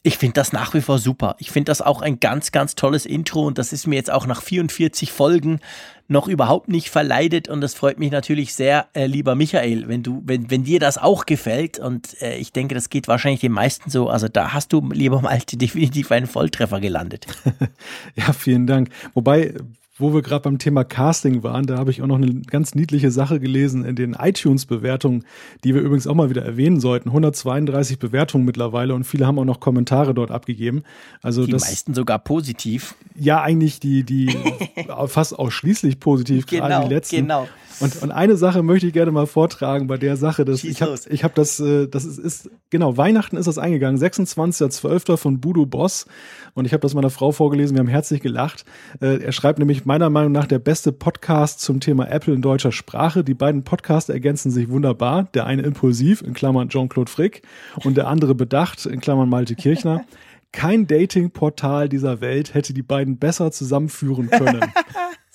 [0.02, 1.38] ich finde das nach wie vor super.
[1.40, 4.26] Ich finde das auch ein ganz, ganz tolles Intro und das ist mir jetzt auch
[4.28, 5.62] nach 44 Folgen
[6.10, 10.22] noch überhaupt nicht verleidet und das freut mich natürlich sehr, äh, lieber Michael, wenn du,
[10.26, 13.90] wenn, wenn dir das auch gefällt und äh, ich denke, das geht wahrscheinlich den meisten
[13.90, 14.10] so.
[14.10, 17.26] Also da hast du, lieber Malte, definitiv einen Volltreffer gelandet.
[18.16, 18.90] ja, vielen Dank.
[19.14, 19.54] Wobei,
[19.98, 23.12] wo wir gerade beim Thema Casting waren, da habe ich auch noch eine ganz niedliche
[23.12, 25.24] Sache gelesen in den iTunes-Bewertungen,
[25.64, 27.10] die wir übrigens auch mal wieder erwähnen sollten.
[27.10, 30.84] 132 Bewertungen mittlerweile und viele haben auch noch Kommentare dort abgegeben.
[31.22, 32.96] Also die das, meisten sogar positiv.
[33.16, 34.36] Ja, eigentlich die, die
[35.08, 37.16] fast ausschließlich positiv, genau, gerade die letzten.
[37.18, 37.48] Genau.
[37.84, 40.46] Und, und eine Sache möchte ich gerne mal vortragen bei der Sache.
[40.46, 44.00] Dass ich habe ich hab das, äh, das ist, ist, genau, Weihnachten ist das eingegangen,
[44.00, 45.18] 26.12.
[45.18, 46.06] von Budo Boss.
[46.54, 48.64] Und ich habe das meiner Frau vorgelesen, wir haben herzlich gelacht.
[49.02, 52.72] Äh, er schreibt nämlich meiner Meinung nach der beste Podcast zum Thema Apple in deutscher
[52.72, 53.26] Sprache.
[53.26, 55.28] Die beiden Podcasts ergänzen sich wunderbar.
[55.34, 57.42] Der eine impulsiv, in Klammern Jean-Claude Frick,
[57.84, 60.06] und der andere bedacht, in Klammern Malte Kirchner.
[60.54, 64.62] Kein Dating-Portal dieser Welt hätte die beiden besser zusammenführen können.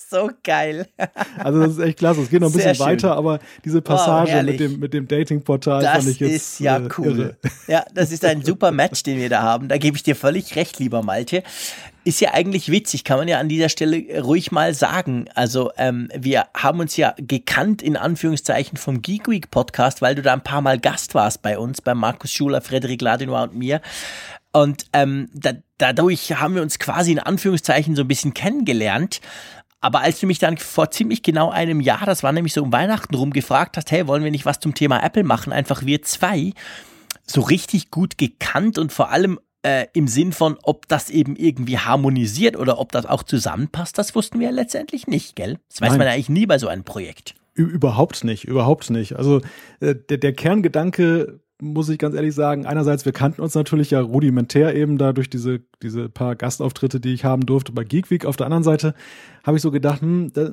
[0.09, 0.87] so geil.
[1.39, 2.23] Also das ist echt klasse.
[2.23, 5.83] Es geht noch ein bisschen weiter, aber diese Passage wow, mit dem, mit dem Dating-Portal
[5.83, 7.07] fand ich jetzt ist ja äh, cool.
[7.07, 7.37] Irre.
[7.67, 9.69] Ja, das ist ein super Match, den wir da haben.
[9.69, 11.43] Da gebe ich dir völlig recht, lieber Malte.
[12.05, 15.27] Ist ja eigentlich witzig, kann man ja an dieser Stelle ruhig mal sagen.
[15.35, 20.23] Also ähm, wir haben uns ja gekannt in Anführungszeichen vom Geek Week Podcast, weil du
[20.23, 23.83] da ein paar Mal Gast warst bei uns, bei Markus Schuler, Frederik Ladinois und mir.
[24.53, 29.21] Und ähm, da, dadurch haben wir uns quasi in Anführungszeichen so ein bisschen kennengelernt.
[29.81, 32.73] Aber als du mich dann vor ziemlich genau einem Jahr, das war nämlich so um
[32.73, 35.53] Weihnachten rum, gefragt hast, hey, wollen wir nicht was zum Thema Apple machen?
[35.53, 36.53] Einfach wir zwei,
[37.25, 41.79] so richtig gut gekannt und vor allem äh, im Sinn von, ob das eben irgendwie
[41.79, 45.59] harmonisiert oder ob das auch zusammenpasst, das wussten wir letztendlich nicht, gell?
[45.69, 45.99] Das weiß Nein.
[45.99, 47.35] man eigentlich nie bei so einem Projekt.
[47.55, 49.17] Überhaupt nicht, überhaupt nicht.
[49.17, 49.41] Also
[49.81, 54.01] äh, der, der Kerngedanke muss ich ganz ehrlich sagen, einerseits, wir kannten uns natürlich ja
[54.01, 58.25] rudimentär eben da durch diese, diese paar Gastauftritte, die ich haben durfte bei Geek Week.
[58.25, 58.95] Auf der anderen Seite
[59.45, 60.53] habe ich so gedacht, hm, da,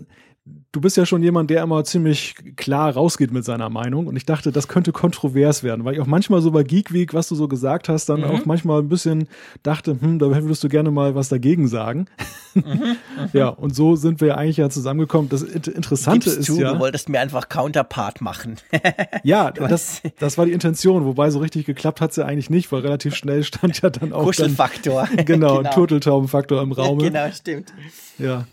[0.71, 4.07] du bist ja schon jemand, der immer ziemlich klar rausgeht mit seiner Meinung.
[4.07, 7.13] Und ich dachte, das könnte kontrovers werden, weil ich auch manchmal so bei Geek Week,
[7.13, 8.25] was du so gesagt hast, dann mhm.
[8.25, 9.27] auch manchmal ein bisschen
[9.63, 12.05] dachte, hm, da würdest du gerne mal was dagegen sagen.
[12.53, 12.97] Mhm, mhm.
[13.33, 15.29] ja, und so sind wir eigentlich ja zusammengekommen.
[15.29, 16.73] Das Interessante Gibst ist zu, ja.
[16.73, 18.57] Du wolltest mir einfach Counterpart machen.
[19.23, 22.71] ja, das, das war die Intention, wobei so richtig geklappt hat es ja eigentlich nicht,
[22.71, 24.25] weil relativ schnell stand ja dann auch.
[24.25, 25.07] Kuschelfaktor.
[25.15, 25.71] Dann, genau, genau.
[25.71, 26.99] Turteltaubenfaktor im Raum.
[26.99, 27.73] Ja, genau, stimmt.
[28.19, 28.45] Ja.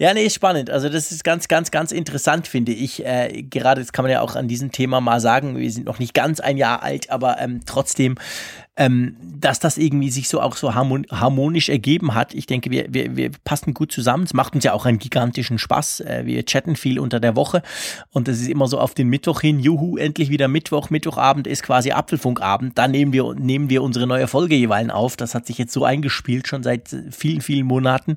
[0.00, 0.70] Ja, nee, ist spannend.
[0.70, 3.04] Also das ist ganz, ganz, ganz interessant, finde ich.
[3.04, 5.56] Äh, gerade das kann man ja auch an diesem Thema mal sagen.
[5.56, 8.14] Wir sind noch nicht ganz ein Jahr alt, aber ähm, trotzdem,
[8.76, 12.32] ähm, dass das irgendwie sich so auch so harmonisch ergeben hat.
[12.32, 14.22] Ich denke, wir, wir, wir passen gut zusammen.
[14.22, 16.00] Es macht uns ja auch einen gigantischen Spaß.
[16.02, 17.62] Äh, wir chatten viel unter der Woche
[18.12, 19.58] und das ist immer so auf den Mittwoch hin.
[19.58, 20.90] Juhu, endlich wieder Mittwoch.
[20.90, 22.78] Mittwochabend ist quasi Apfelfunkabend.
[22.78, 25.16] Da nehmen wir, nehmen wir unsere neue Folge jeweils auf.
[25.16, 28.16] Das hat sich jetzt so eingespielt, schon seit vielen, vielen Monaten.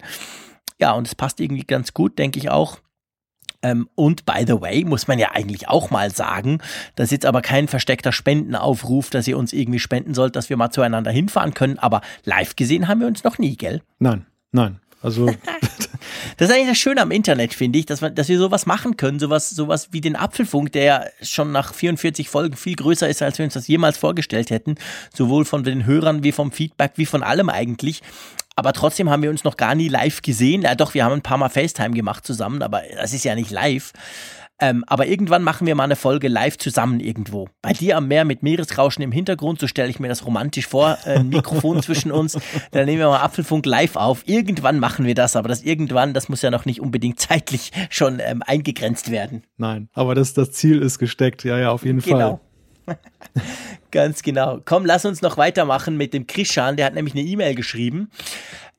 [0.82, 2.80] Ja, und es passt irgendwie ganz gut, denke ich auch.
[3.64, 6.60] Ähm, und by the way, muss man ja eigentlich auch mal sagen,
[6.96, 10.58] das ist jetzt aber kein versteckter Spendenaufruf, dass ihr uns irgendwie spenden sollt, dass wir
[10.58, 13.82] mal zueinander hinfahren können, aber live gesehen haben wir uns noch nie, gell?
[14.00, 14.80] Nein, nein.
[15.04, 15.26] Also.
[16.38, 18.98] das ist eigentlich das Schöne am Internet, finde ich, dass, wir, dass wir sowas machen
[18.98, 23.22] können, sowas, sowas wie den Apfelfunk, der ja schon nach 44 Folgen viel größer ist,
[23.22, 24.76] als wir uns das jemals vorgestellt hätten.
[25.14, 28.02] Sowohl von den Hörern wie vom Feedback, wie von allem eigentlich.
[28.56, 30.64] Aber trotzdem haben wir uns noch gar nie live gesehen.
[30.64, 33.52] Ja, doch, wir haben ein paar Mal FaceTime gemacht zusammen, aber das ist ja nicht
[33.52, 33.94] live.
[34.62, 37.50] Ähm, aber irgendwann machen wir mal eine Folge live zusammen irgendwo.
[37.64, 41.00] Bei dir am Meer mit Meeresrauschen im Hintergrund, so stelle ich mir das romantisch vor.
[41.04, 42.38] Äh, ein Mikrofon zwischen uns.
[42.70, 44.22] Dann nehmen wir mal Apfelfunk live auf.
[44.28, 48.20] Irgendwann machen wir das, aber das irgendwann, das muss ja noch nicht unbedingt zeitlich schon
[48.20, 49.44] ähm, eingegrenzt werden.
[49.58, 51.44] Nein, aber das, das Ziel ist gesteckt.
[51.44, 52.20] Ja, ja, auf jeden genau.
[52.20, 52.40] Fall.
[53.92, 54.60] Ganz genau.
[54.64, 56.78] Komm, lass uns noch weitermachen mit dem Krishan.
[56.78, 58.10] Der hat nämlich eine E-Mail geschrieben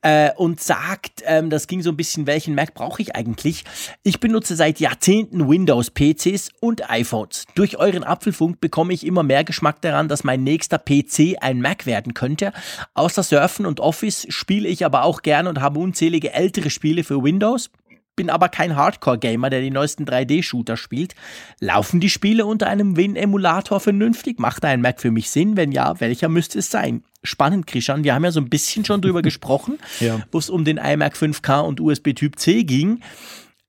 [0.03, 3.63] äh, und sagt, ähm, das ging so ein bisschen, welchen Mac brauche ich eigentlich?
[4.03, 7.45] Ich benutze seit Jahrzehnten Windows-PCs und iPhones.
[7.55, 11.85] Durch euren Apfelfunk bekomme ich immer mehr Geschmack daran, dass mein nächster PC ein Mac
[11.85, 12.51] werden könnte.
[12.93, 17.23] Außer Surfen und Office spiele ich aber auch gerne und habe unzählige ältere Spiele für
[17.23, 17.69] Windows
[18.15, 21.15] bin aber kein Hardcore-Gamer, der die neuesten 3D-Shooter spielt.
[21.59, 24.39] Laufen die Spiele unter einem Win-Emulator vernünftig?
[24.39, 25.57] Macht ein Mac für mich Sinn?
[25.57, 27.03] Wenn ja, welcher müsste es sein?
[27.23, 28.03] Spannend, Krishan.
[28.03, 30.21] Wir haben ja so ein bisschen schon drüber gesprochen, ja.
[30.31, 32.99] wo es um den iMac 5K und USB Typ C ging.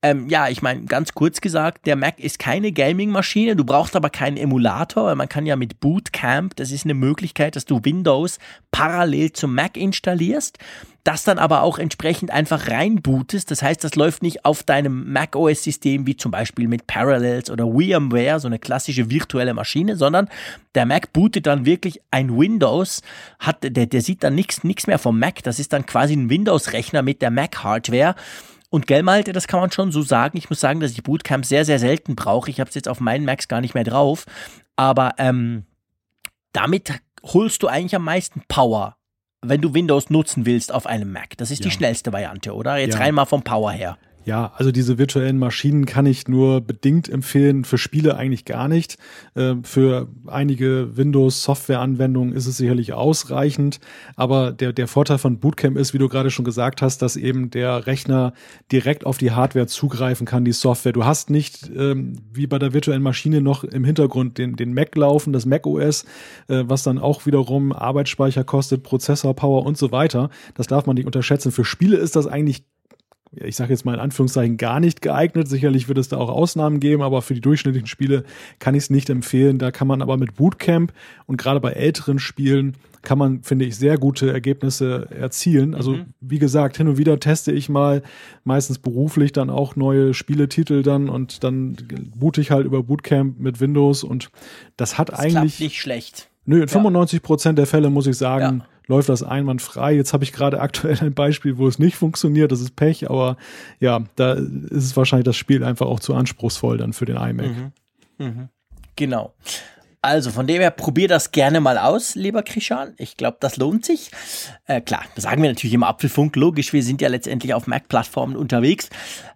[0.05, 4.11] Ähm, ja, ich meine, ganz kurz gesagt, der Mac ist keine Gaming-Maschine, du brauchst aber
[4.11, 8.37] keinen Emulator, weil man kann ja mit Bootcamp, das ist eine Möglichkeit, dass du Windows
[8.69, 10.59] parallel zum Mac installierst,
[11.05, 13.51] das dann aber auch entsprechend einfach reinbootest.
[13.51, 17.65] Das heißt, das läuft nicht auf deinem Mac OS-System wie zum Beispiel mit Parallels oder
[17.65, 20.27] VMware, so eine klassische virtuelle Maschine, sondern
[20.73, 23.03] der Mac bootet dann wirklich ein Windows,
[23.37, 25.43] hat, der, der sieht dann nichts mehr vom Mac.
[25.43, 28.15] Das ist dann quasi ein Windows-Rechner mit der Mac-Hardware.
[28.71, 30.39] Und gell, Malte, das kann man schon so sagen.
[30.39, 32.49] Ich muss sagen, dass ich Bootcamp sehr, sehr selten brauche.
[32.49, 34.25] Ich habe es jetzt auf meinen Macs gar nicht mehr drauf.
[34.75, 35.65] Aber ähm,
[36.51, 38.97] damit holst du eigentlich am meisten Power,
[39.49, 41.37] wenn du Windows nutzen willst auf einem Mac.
[41.37, 41.65] Das ist ja.
[41.65, 42.77] die schnellste Variante, oder?
[42.77, 43.01] Jetzt ja.
[43.01, 43.97] rein mal vom Power her.
[44.25, 48.97] Ja, also diese virtuellen Maschinen kann ich nur bedingt empfehlen, für Spiele eigentlich gar nicht.
[49.35, 53.79] Ähm, für einige Windows-Software-Anwendungen ist es sicherlich ausreichend,
[54.15, 57.51] aber der, der Vorteil von Bootcamp ist, wie du gerade schon gesagt hast, dass eben
[57.51, 58.33] der Rechner
[58.71, 60.93] direkt auf die Hardware zugreifen kann, die Software.
[60.93, 64.95] Du hast nicht ähm, wie bei der virtuellen Maschine noch im Hintergrund den, den Mac
[64.95, 66.03] laufen, das Mac OS,
[66.47, 70.31] äh, was dann auch wiederum Arbeitsspeicher kostet, Prozessor, Power und so weiter.
[70.55, 71.51] Das darf man nicht unterschätzen.
[71.51, 72.63] Für Spiele ist das eigentlich
[73.43, 75.47] ich sage jetzt mal in Anführungszeichen, gar nicht geeignet.
[75.47, 78.23] Sicherlich wird es da auch Ausnahmen geben, aber für die durchschnittlichen Spiele
[78.59, 79.57] kann ich es nicht empfehlen.
[79.59, 80.93] Da kann man aber mit Bootcamp
[81.25, 82.75] und gerade bei älteren Spielen
[83.05, 85.75] kann man, finde ich, sehr gute Ergebnisse erzielen.
[85.75, 86.05] Also mhm.
[86.19, 88.01] wie gesagt, hin und wieder teste ich mal,
[88.43, 91.77] meistens beruflich dann auch neue Spieletitel dann und dann
[92.15, 94.29] boote ich halt über Bootcamp mit Windows und
[94.75, 96.29] das hat das eigentlich nicht schlecht.
[96.45, 98.65] Nö, in 95 Prozent der Fälle muss ich sagen, ja.
[98.87, 99.93] Läuft das einwandfrei.
[99.93, 102.51] Jetzt habe ich gerade aktuell ein Beispiel, wo es nicht funktioniert.
[102.51, 103.37] Das ist Pech, aber
[103.79, 107.47] ja, da ist es wahrscheinlich das Spiel einfach auch zu anspruchsvoll dann für den iMac.
[107.47, 107.71] Mhm.
[108.17, 108.49] Mhm.
[108.95, 109.33] Genau.
[110.01, 112.93] Also von dem her, probier das gerne mal aus, lieber Krishan.
[112.97, 114.11] Ich glaube, das lohnt sich.
[114.67, 118.35] Äh, klar, das sagen wir natürlich im Apfelfunk, logisch, wir sind ja letztendlich auf Mac-Plattformen
[118.35, 118.89] unterwegs.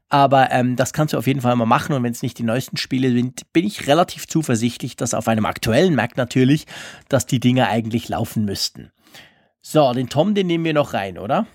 [0.09, 1.93] Aber ähm, das kannst du auf jeden Fall mal machen.
[1.93, 5.45] Und wenn es nicht die neuesten Spiele sind, bin ich relativ zuversichtlich, dass auf einem
[5.45, 6.67] aktuellen Mac natürlich,
[7.09, 8.91] dass die Dinge eigentlich laufen müssten.
[9.61, 11.45] So, den Tom, den nehmen wir noch rein, oder?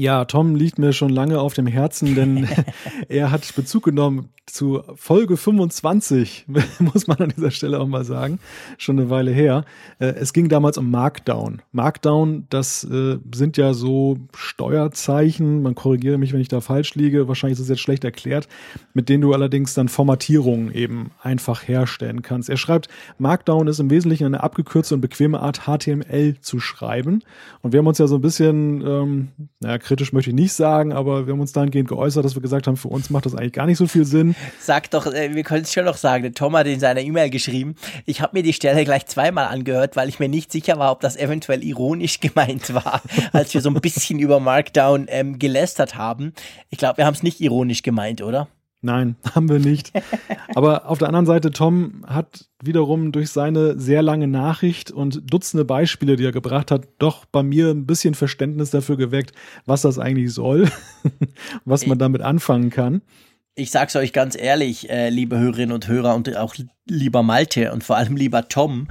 [0.00, 2.46] Ja, Tom liegt mir schon lange auf dem Herzen, denn
[3.08, 6.46] er hat Bezug genommen zu Folge 25,
[6.78, 8.38] muss man an dieser Stelle auch mal sagen,
[8.78, 9.64] schon eine Weile her.
[9.98, 11.62] Äh, es ging damals um Markdown.
[11.72, 17.26] Markdown, das äh, sind ja so Steuerzeichen, man korrigiere mich, wenn ich da falsch liege,
[17.26, 18.48] wahrscheinlich ist es jetzt schlecht erklärt,
[18.94, 22.48] mit denen du allerdings dann Formatierungen eben einfach herstellen kannst.
[22.48, 22.88] Er schreibt,
[23.18, 27.24] Markdown ist im Wesentlichen eine abgekürzte und bequeme Art, HTML zu schreiben.
[27.62, 29.28] Und wir haben uns ja so ein bisschen, ähm,
[29.60, 32.66] naja, kritisch möchte ich nicht sagen, aber wir haben uns dahingehend geäußert, dass wir gesagt
[32.66, 34.36] haben, für uns macht das eigentlich gar nicht so viel Sinn.
[34.60, 37.30] Sag doch, äh, wir können es schon noch sagen, der Tom hat in seiner E-Mail
[37.30, 37.74] geschrieben,
[38.04, 41.00] ich habe mir die Stelle gleich zweimal angehört, weil ich mir nicht sicher war, ob
[41.00, 43.00] das eventuell ironisch gemeint war,
[43.32, 46.34] als wir so ein bisschen über Markdown ähm, gelästert haben.
[46.68, 48.46] Ich glaube, wir haben es nicht ironisch gemeint, oder?
[48.80, 49.92] Nein, haben wir nicht.
[50.54, 55.64] Aber auf der anderen Seite, Tom hat wiederum durch seine sehr lange Nachricht und Dutzende
[55.64, 59.32] Beispiele, die er gebracht hat, doch bei mir ein bisschen Verständnis dafür geweckt,
[59.66, 60.68] was das eigentlich soll,
[61.64, 63.02] was man damit anfangen kann
[63.58, 66.54] ich sag's euch ganz ehrlich, äh, liebe Hörerinnen und Hörer und auch
[66.86, 68.86] lieber Malte und vor allem lieber Tom,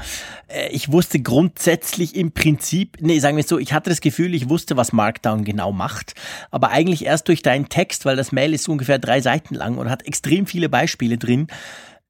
[0.49, 4.49] äh, ich wusste grundsätzlich im Prinzip, nee, sagen wir so, ich hatte das Gefühl, ich
[4.49, 6.15] wusste, was Markdown genau macht,
[6.51, 9.89] aber eigentlich erst durch deinen Text, weil das Mail ist ungefähr drei Seiten lang und
[9.89, 11.47] hat extrem viele Beispiele drin,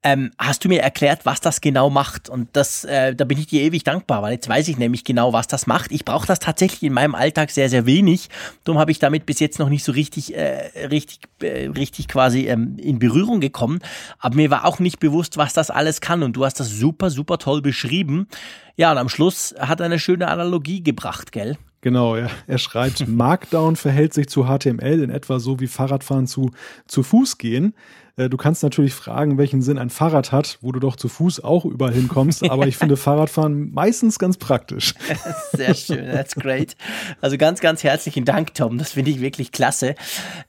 [0.07, 2.29] ähm, hast du mir erklärt, was das genau macht.
[2.29, 5.33] Und das, äh, da bin ich dir ewig dankbar, weil jetzt weiß ich nämlich genau,
[5.33, 5.91] was das macht.
[5.91, 8.29] Ich brauche das tatsächlich in meinem Alltag sehr, sehr wenig.
[8.63, 12.47] Darum habe ich damit bis jetzt noch nicht so richtig, äh, richtig, äh, richtig quasi
[12.47, 13.79] ähm, in Berührung gekommen.
[14.19, 16.23] Aber mir war auch nicht bewusst, was das alles kann.
[16.23, 18.29] Und du hast das super, super toll beschrieben.
[18.77, 21.57] Ja, und am Schluss hat er eine schöne Analogie gebracht, gell?
[21.81, 26.51] Genau, er, er schreibt, Markdown verhält sich zu HTML in etwa so wie Fahrradfahren zu,
[26.87, 27.73] zu Fuß gehen.
[28.17, 31.43] Äh, du kannst natürlich fragen, welchen Sinn ein Fahrrad hat, wo du doch zu Fuß
[31.43, 32.49] auch überall hinkommst.
[32.49, 34.95] aber ich finde Fahrradfahren meistens ganz praktisch.
[35.53, 36.75] Sehr schön, that's great.
[37.21, 38.77] Also ganz, ganz herzlichen Dank, Tom.
[38.77, 39.95] Das finde ich wirklich klasse,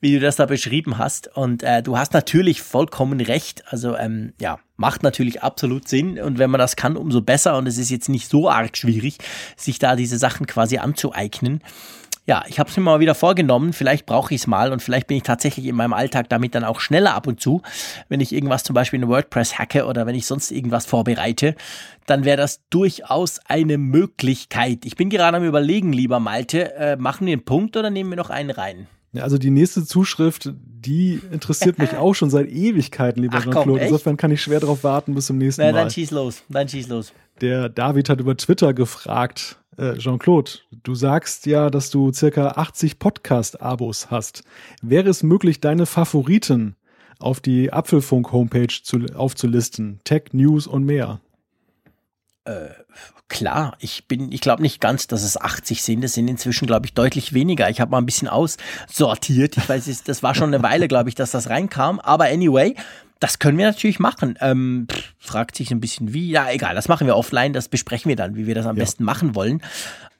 [0.01, 1.36] wie du das da beschrieben hast.
[1.36, 3.62] Und äh, du hast natürlich vollkommen recht.
[3.69, 6.19] Also ähm, ja, macht natürlich absolut Sinn.
[6.19, 7.59] Und wenn man das kann, umso besser.
[7.59, 9.19] Und es ist jetzt nicht so arg schwierig,
[9.57, 11.61] sich da diese Sachen quasi anzueignen
[12.28, 15.06] ja, ich habe es mir mal wieder vorgenommen, vielleicht brauche ich es mal und vielleicht
[15.06, 17.62] bin ich tatsächlich in meinem Alltag damit dann auch schneller ab und zu,
[18.10, 21.55] wenn ich irgendwas zum Beispiel in WordPress hacke oder wenn ich sonst irgendwas vorbereite,
[22.05, 24.84] dann wäre das durchaus eine Möglichkeit.
[24.84, 28.16] Ich bin gerade am überlegen, lieber Malte, äh, machen wir einen Punkt oder nehmen wir
[28.16, 28.88] noch einen rein?
[29.12, 33.80] Ja, also die nächste Zuschrift, die interessiert mich auch schon seit Ewigkeiten, lieber Jean-Claude.
[33.80, 35.78] Insofern kann ich schwer darauf warten bis zum nächsten Na, Mal.
[35.78, 37.12] Dann schieß los, dann schieß los.
[37.40, 40.51] Der David hat über Twitter gefragt, äh, Jean-Claude,
[40.82, 44.43] du sagst ja, dass du circa 80 Podcast-Abos hast.
[44.82, 46.76] Wäre es möglich, deine Favoriten
[47.18, 48.74] auf die Apfelfunk-Homepage
[49.14, 50.01] aufzulisten?
[50.05, 51.20] Tech, News und mehr.
[52.49, 52.70] Äh,
[53.29, 56.03] klar, ich bin, ich glaube nicht ganz, dass es 80 sind.
[56.03, 57.69] Es sind inzwischen, glaube ich, deutlich weniger.
[57.69, 59.57] Ich habe mal ein bisschen aussortiert.
[59.59, 62.01] Ich weiß, das war schon eine Weile, glaube ich, dass das reinkam.
[62.01, 62.75] Aber anyway,
[63.20, 64.39] das können wir natürlich machen.
[64.41, 66.31] Ähm, pff, fragt sich ein bisschen wie.
[66.31, 68.83] Ja, egal, das machen wir offline, das besprechen wir dann, wie wir das am ja.
[68.83, 69.62] besten machen wollen.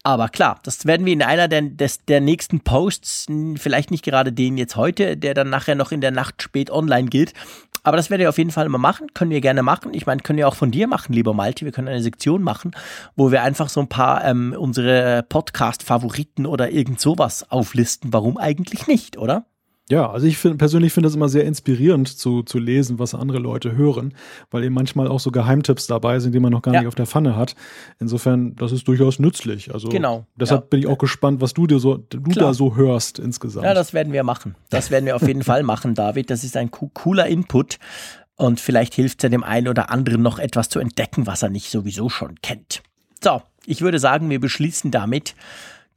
[0.05, 3.27] Aber klar, das werden wir in einer der, des, der nächsten Posts,
[3.57, 7.09] vielleicht nicht gerade den jetzt heute, der dann nachher noch in der Nacht spät online
[7.09, 7.35] geht.
[7.89, 9.07] Aber das werdet ihr auf jeden Fall mal machen.
[9.15, 9.95] Können wir gerne machen.
[9.95, 11.65] Ich meine, können wir auch von dir machen, lieber Malte.
[11.65, 12.73] Wir können eine Sektion machen,
[13.17, 18.13] wo wir einfach so ein paar ähm, unsere Podcast-Favoriten oder irgend sowas auflisten.
[18.13, 19.47] Warum eigentlich nicht, oder?
[19.91, 23.39] Ja, also ich find, persönlich finde es immer sehr inspirierend zu, zu lesen, was andere
[23.39, 24.13] Leute hören,
[24.51, 26.81] weil eben manchmal auch so Geheimtipps dabei sind, die man noch gar ja.
[26.81, 27.55] nicht auf der Pfanne hat.
[27.99, 29.73] Insofern, das ist durchaus nützlich.
[29.73, 30.27] Also genau.
[30.37, 30.67] deshalb ja.
[30.69, 33.65] bin ich auch gespannt, was du dir so, du da so hörst insgesamt.
[33.65, 34.57] Ja, das werden wir machen.
[34.69, 36.29] Das werden wir auf jeden Fall machen, David.
[36.29, 37.79] Das ist ein cooler Input.
[38.37, 41.49] Und vielleicht hilft es ja dem einen oder anderen noch etwas zu entdecken, was er
[41.49, 42.83] nicht sowieso schon kennt.
[43.23, 45.35] So, ich würde sagen, wir beschließen damit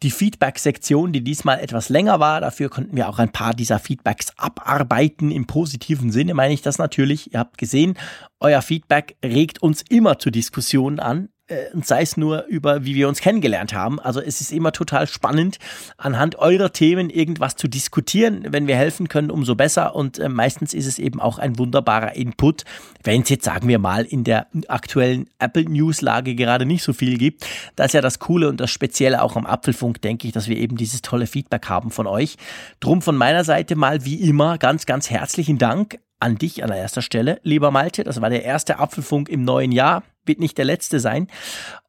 [0.04, 2.42] die Feedback-Sektion, die diesmal etwas länger war.
[2.42, 5.32] Dafür konnten wir auch ein paar dieser Feedbacks abarbeiten.
[5.32, 7.34] Im positiven Sinne meine ich das natürlich.
[7.34, 7.98] Ihr habt gesehen,
[8.40, 11.30] euer Feedback regt uns immer zu Diskussionen an.
[11.52, 14.00] Äh, und sei es nur über, wie wir uns kennengelernt haben.
[14.00, 15.60] Also es ist immer total spannend,
[15.98, 18.46] anhand eurer Themen irgendwas zu diskutieren.
[18.50, 19.96] Wenn wir helfen können, umso besser.
[19.96, 22.64] Und äh, meistens ist es eben auch ein wunderbarer Input,
[23.04, 27.18] wenn es jetzt, sagen wir mal, in der aktuellen Apple News-Lage gerade nicht so viel
[27.18, 27.46] gibt.
[27.76, 30.58] Das ist ja das Coole und das Spezielle auch am Apfelfunk, denke ich, dass wir
[30.58, 32.38] eben dieses tolle Feedback haben von euch.
[32.80, 37.02] Drum von meiner Seite mal wie immer ganz, ganz herzlichen Dank an dich an erster
[37.02, 38.04] Stelle, lieber Malte.
[38.04, 41.28] Das war der erste Apfelfunk im neuen Jahr wird nicht der letzte sein.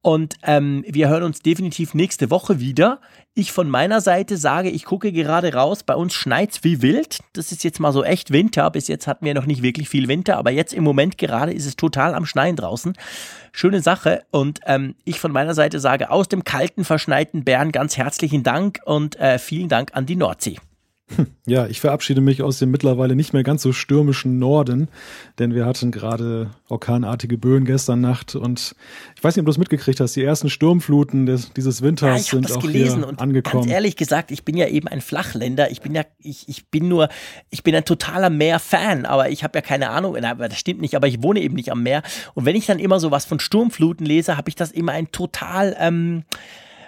[0.00, 3.00] Und ähm, wir hören uns definitiv nächste Woche wieder.
[3.34, 7.20] Ich von meiner Seite sage, ich gucke gerade raus, bei uns schneit's wie wild.
[7.34, 8.70] Das ist jetzt mal so echt Winter.
[8.70, 11.66] Bis jetzt hatten wir noch nicht wirklich viel Winter, aber jetzt im Moment gerade ist
[11.66, 12.94] es total am Schneien draußen.
[13.52, 14.24] Schöne Sache.
[14.30, 18.80] Und ähm, ich von meiner Seite sage aus dem kalten, verschneiten Bern ganz herzlichen Dank
[18.84, 20.56] und äh, vielen Dank an die Nordsee.
[21.44, 24.88] Ja, ich verabschiede mich aus dem mittlerweile nicht mehr ganz so stürmischen Norden,
[25.38, 28.76] denn wir hatten gerade orkanartige Böen gestern Nacht und
[29.16, 32.40] ich weiß nicht, ob du es mitgekriegt hast, die ersten Sturmfluten des, dieses Winters ja,
[32.40, 33.64] sind auch hier und angekommen.
[33.64, 36.88] Ganz ehrlich gesagt, ich bin ja eben ein Flachländer, ich bin ja, ich, ich bin
[36.88, 37.08] nur,
[37.50, 40.94] ich bin ein totaler Meer-Fan, aber ich habe ja keine Ahnung, na, das stimmt nicht,
[40.94, 42.02] aber ich wohne eben nicht am Meer.
[42.34, 45.10] Und wenn ich dann immer so was von Sturmfluten lese, habe ich das immer ein
[45.10, 46.22] total, ähm,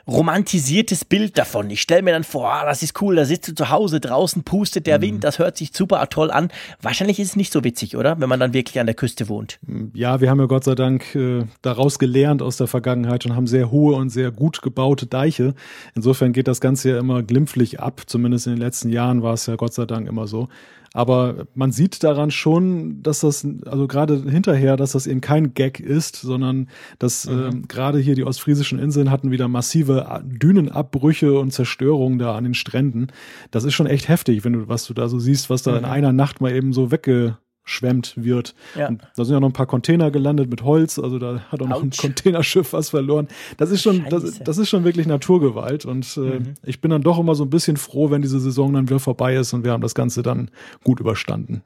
[0.07, 1.71] romantisiertes Bild davon.
[1.71, 4.45] Ich stelle mir dann vor, ah, das ist cool, da sitzt du zu Hause, draußen
[4.45, 5.03] pustet der mhm.
[5.03, 6.49] Wind, das hört sich super toll an.
[6.83, 8.21] Wahrscheinlich ist es nicht so witzig, oder?
[8.21, 9.59] Wenn man dann wirklich an der Küste wohnt.
[9.95, 13.47] Ja, wir haben ja Gott sei Dank äh, daraus gelernt aus der Vergangenheit und haben
[13.47, 15.55] sehr hohe und sehr gut gebaute Deiche.
[15.95, 18.03] Insofern geht das Ganze ja immer glimpflich ab.
[18.07, 20.49] Zumindest in den letzten Jahren war es ja Gott sei Dank immer so.
[20.95, 25.81] Aber man sieht daran schon, dass das, also gerade hinterher, dass das eben kein Gag
[25.81, 26.69] ist, sondern
[27.01, 27.63] dass mhm.
[27.65, 32.55] äh, gerade hier die ostfriesischen Inseln hatten wieder massive Dünenabbrüche und Zerstörungen da an den
[32.55, 33.09] Stränden.
[33.51, 35.79] Das ist schon echt heftig, wenn du, was du da so siehst, was da mhm.
[35.79, 38.55] in einer Nacht mal eben so wegge schwemmt wird.
[38.77, 38.91] Ja.
[38.91, 41.79] da sind ja noch ein paar Container gelandet mit Holz, also da hat auch noch
[41.79, 41.83] Ouch.
[41.83, 43.29] ein Containerschiff was verloren.
[43.57, 46.55] Das ist schon, das, das, ist schon wirklich Naturgewalt und äh, mhm.
[46.63, 49.35] ich bin dann doch immer so ein bisschen froh, wenn diese Saison dann wieder vorbei
[49.35, 50.51] ist und wir haben das Ganze dann
[50.85, 51.63] gut überstanden.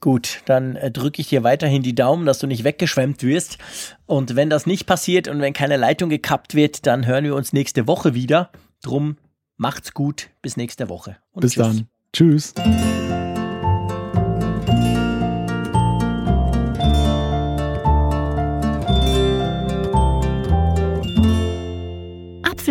[0.00, 3.56] Gut, dann äh, drücke ich dir weiterhin die Daumen, dass du nicht weggeschwemmt wirst.
[4.04, 7.54] Und wenn das nicht passiert und wenn keine Leitung gekappt wird, dann hören wir uns
[7.54, 8.50] nächste Woche wieder.
[8.82, 9.16] Drum
[9.56, 11.16] macht's gut, bis nächste Woche.
[11.32, 11.64] Und bis tschüss.
[11.64, 11.88] dann.
[12.12, 12.54] Tschüss.